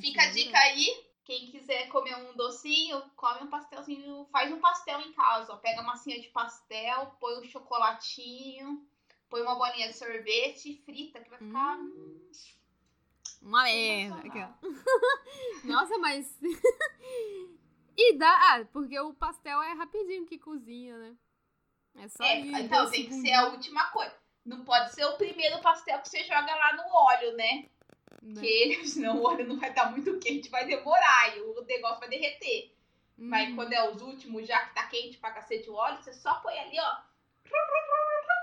Fica 0.01 0.23
a 0.23 0.31
dica 0.31 0.59
aí, 0.59 0.87
quem 1.25 1.51
quiser 1.51 1.89
comer 1.89 2.17
um 2.17 2.35
docinho, 2.35 3.03
come 3.17 3.45
um 3.45 3.51
pastelzinho, 3.51 4.27
faz 4.33 4.53
um 4.53 4.61
pastel 4.61 5.01
em 5.01 5.13
casa, 5.13 5.53
ó. 5.53 5.57
Pega 5.57 5.81
a 5.81 5.85
massinha 5.85 6.21
de 6.21 6.29
pastel, 6.29 7.15
põe 7.21 7.39
um 7.39 7.45
chocolatinho, 7.45 8.85
põe 9.31 9.43
uma 9.43 9.55
bolinha 9.55 9.89
de 9.89 9.97
sorvete 9.97 10.73
e 10.73 10.77
frita, 10.85 11.21
que 11.21 11.31
vai 11.31 11.39
ficar... 11.39 11.79
Hum. 11.79 12.31
Uma 13.43 13.65
merda. 13.65 14.19
Aqui. 14.19 14.39
Nossa, 15.67 15.99
mas. 15.99 16.39
e 17.97 18.17
dá. 18.17 18.31
Ah, 18.31 18.65
porque 18.73 18.99
o 19.01 19.13
pastel 19.13 19.61
é 19.63 19.73
rapidinho 19.73 20.27
que 20.27 20.39
cozinha, 20.39 20.97
né? 20.97 21.17
É 21.97 22.09
só. 22.09 22.23
É, 22.23 22.39
então 22.39 22.89
tem 22.89 23.07
que 23.07 23.15
ser 23.15 23.33
a 23.33 23.49
última 23.49 23.91
coisa. 23.91 24.15
Não 24.45 24.65
pode 24.65 24.93
ser 24.93 25.05
o 25.07 25.17
primeiro 25.17 25.61
pastel 25.61 26.01
que 26.01 26.09
você 26.09 26.23
joga 26.25 26.55
lá 26.55 26.77
no 26.77 26.95
óleo, 26.95 27.37
né? 27.37 27.69
Né? 28.23 28.35
Porque 28.35 28.85
senão 28.87 29.19
o 29.19 29.27
óleo 29.27 29.47
não 29.47 29.59
vai 29.59 29.71
estar 29.71 29.91
muito 29.91 30.19
quente, 30.19 30.51
vai 30.51 30.67
demorar 30.67 31.37
e 31.37 31.41
o 31.41 31.65
negócio 31.65 32.01
vai 32.01 32.09
derreter. 32.09 32.75
Mas 33.17 33.51
Hum, 33.51 33.57
quando 33.57 33.73
é 33.73 33.91
os 33.91 34.03
últimos, 34.03 34.47
já 34.47 34.67
que 34.67 34.75
tá 34.75 34.87
quente 34.87 35.19
pra 35.19 35.33
cacete 35.33 35.71
o 35.71 35.75
óleo, 35.75 36.03
você 36.03 36.13
só 36.13 36.35
põe 36.41 36.59
ali, 36.59 36.79
ó. 36.81 36.97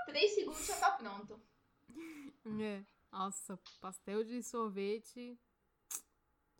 Três 0.06 0.34
segundos 0.34 0.66
já 0.66 0.76
tá 0.76 0.90
pronto. 0.92 1.40
É. 2.60 2.82
Nossa, 3.12 3.58
pastel 3.80 4.24
de 4.24 4.42
sorvete. 4.42 5.38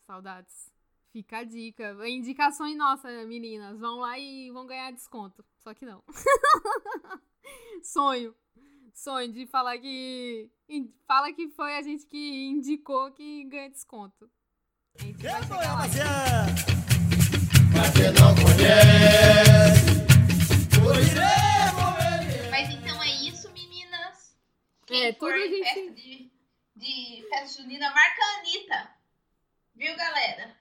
Saudades. 0.01 0.71
Fica 1.13 1.39
a 1.39 1.45
dica. 1.45 1.97
Indicações 2.09 2.77
nossas, 2.77 3.27
meninas. 3.27 3.79
Vão 3.79 4.01
lá 4.01 4.19
e 4.19 4.51
vão 4.51 4.67
ganhar 4.67 4.93
desconto. 4.93 5.45
Só 5.59 5.73
que 5.73 5.87
não. 5.87 6.05
Sonho. 7.83 8.35
Sonho 8.93 9.33
de 9.33 9.47
falar 9.47 9.79
que. 9.79 10.51
Fala 11.07 11.33
que 11.33 11.49
foi 11.49 11.77
a 11.77 11.83
gente 11.83 12.07
que 12.07 12.49
indicou 12.49 13.11
que 13.13 13.45
ganha 13.45 13.69
desconto. 13.71 14.31
Lá. 15.23 15.39
rapaziada? 15.41 16.47
Pra 17.73 17.91
quem 17.93 18.13
não 18.13 18.35
conhece, 18.37 19.91
vou 20.81 20.95
ver. 20.95 22.51
Mas 22.51 22.69
então 22.71 23.03
é 23.03 23.11
isso, 23.27 23.51
meninas. 23.53 24.37
É, 24.89 25.13
Quem 25.13 25.15
for 25.15 25.33
tudo 25.33 25.43
a 25.43 25.47
em 25.47 25.51
gente- 25.51 25.65
festa 25.65 25.91
de, 25.93 26.31
de 26.77 27.27
festa 27.29 27.63
junina, 27.63 27.91
marca 27.91 28.23
a 28.23 28.39
Anitta. 28.41 28.91
Viu, 29.75 29.97
galera? 29.97 30.57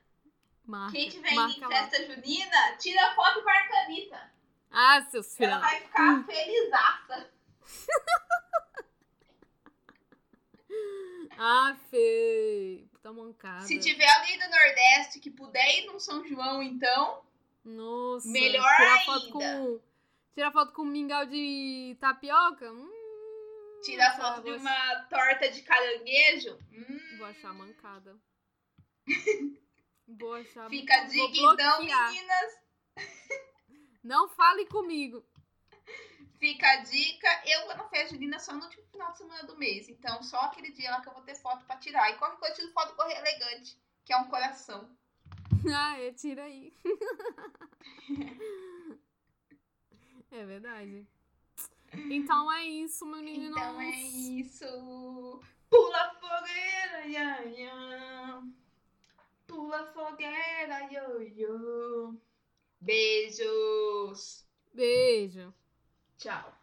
Marca, 0.65 0.91
Quem 0.93 1.09
tiver 1.09 1.31
em 1.33 1.35
lá. 1.35 1.49
festa 1.69 2.05
junina, 2.07 2.77
tira 2.79 3.07
a 3.07 3.15
foto 3.15 3.39
e 3.39 3.43
marca 3.43 3.75
a 3.75 3.83
Anitta. 3.85 4.31
Ah, 4.71 5.01
seus 5.11 5.35
filhos. 5.35 5.51
Ela 5.51 5.59
vai 5.61 5.81
ficar 5.81 6.23
felizaça. 6.25 7.29
Ah, 11.37 11.75
Fê. 11.89 12.85
Puta 12.91 13.13
mancada. 13.13 13.61
Se 13.61 13.79
tiver 13.79 14.09
alguém 14.17 14.37
do 14.39 14.49
Nordeste 14.49 15.19
que 15.19 15.31
puder 15.31 15.79
ir 15.79 15.85
num 15.87 15.99
São 15.99 16.25
João, 16.27 16.61
então, 16.61 17.21
Nossa. 17.63 18.27
Melhor 18.27 18.75
tirar 18.75 19.05
Foto 19.05 19.25
ainda. 19.25 19.31
com, 19.61 19.79
tirar 20.33 20.51
foto 20.51 20.73
com 20.73 20.83
mingau 20.83 21.25
de 21.25 21.95
tapioca? 21.99 22.71
Hum, 22.71 22.91
tira 23.83 24.05
a 24.05 24.17
nossa, 24.17 24.35
foto 24.35 24.43
de 24.43 24.51
uma 24.51 24.95
torta 25.09 25.49
de 25.49 25.61
caranguejo. 25.61 26.57
Hum, 26.73 27.17
Vou 27.17 27.27
achar 27.27 27.53
mancada. 27.53 28.17
Vou 30.07 30.33
achar 30.33 30.69
fica 30.69 30.93
a 30.93 31.03
dica, 31.05 31.37
então, 31.37 31.79
meninas. 31.83 32.59
Não 34.03 34.27
fale 34.29 34.65
comigo. 34.65 35.23
Fica 36.39 36.71
a 36.71 36.77
dica. 36.77 37.27
Eu 37.45 37.65
vou 37.65 37.75
na 37.75 37.83
festa 37.89 38.15
junina 38.15 38.39
só 38.39 38.53
no 38.53 38.63
último 38.63 38.85
final 38.85 39.11
de 39.11 39.17
semana 39.17 39.43
do 39.43 39.57
mês. 39.57 39.89
Então, 39.89 40.23
só 40.23 40.39
aquele 40.41 40.71
dia 40.71 40.89
lá 40.89 41.01
que 41.01 41.09
eu 41.09 41.13
vou 41.13 41.23
ter 41.23 41.35
foto 41.35 41.65
pra 41.65 41.75
tirar. 41.75 42.09
E 42.09 42.17
qualquer 42.17 42.39
coisa, 42.39 42.53
eu 42.53 42.59
tiro 42.59 42.71
foto 42.71 42.91
do 42.91 42.95
Correio 42.95 43.17
Elegante, 43.17 43.77
que 44.05 44.13
é 44.13 44.17
um 44.17 44.29
coração. 44.29 44.89
Ah, 45.75 45.99
é, 45.99 46.13
tira 46.13 46.43
aí. 46.43 46.73
é 50.31 50.45
verdade. 50.45 51.05
Então 51.93 52.49
é 52.49 52.63
isso, 52.63 53.05
meninos. 53.05 53.49
Então 53.49 53.81
é 53.81 53.89
isso. 53.89 55.41
Pula 55.69 56.13
fogueira, 56.13 57.07
ia, 57.07 57.45
ia. 57.45 58.41
Pula 59.45 59.83
fogueira, 59.91 60.89
yo. 60.93 62.17
Beijos. 62.79 64.45
Beijo. 64.73 65.53
Tchau. 66.19 66.58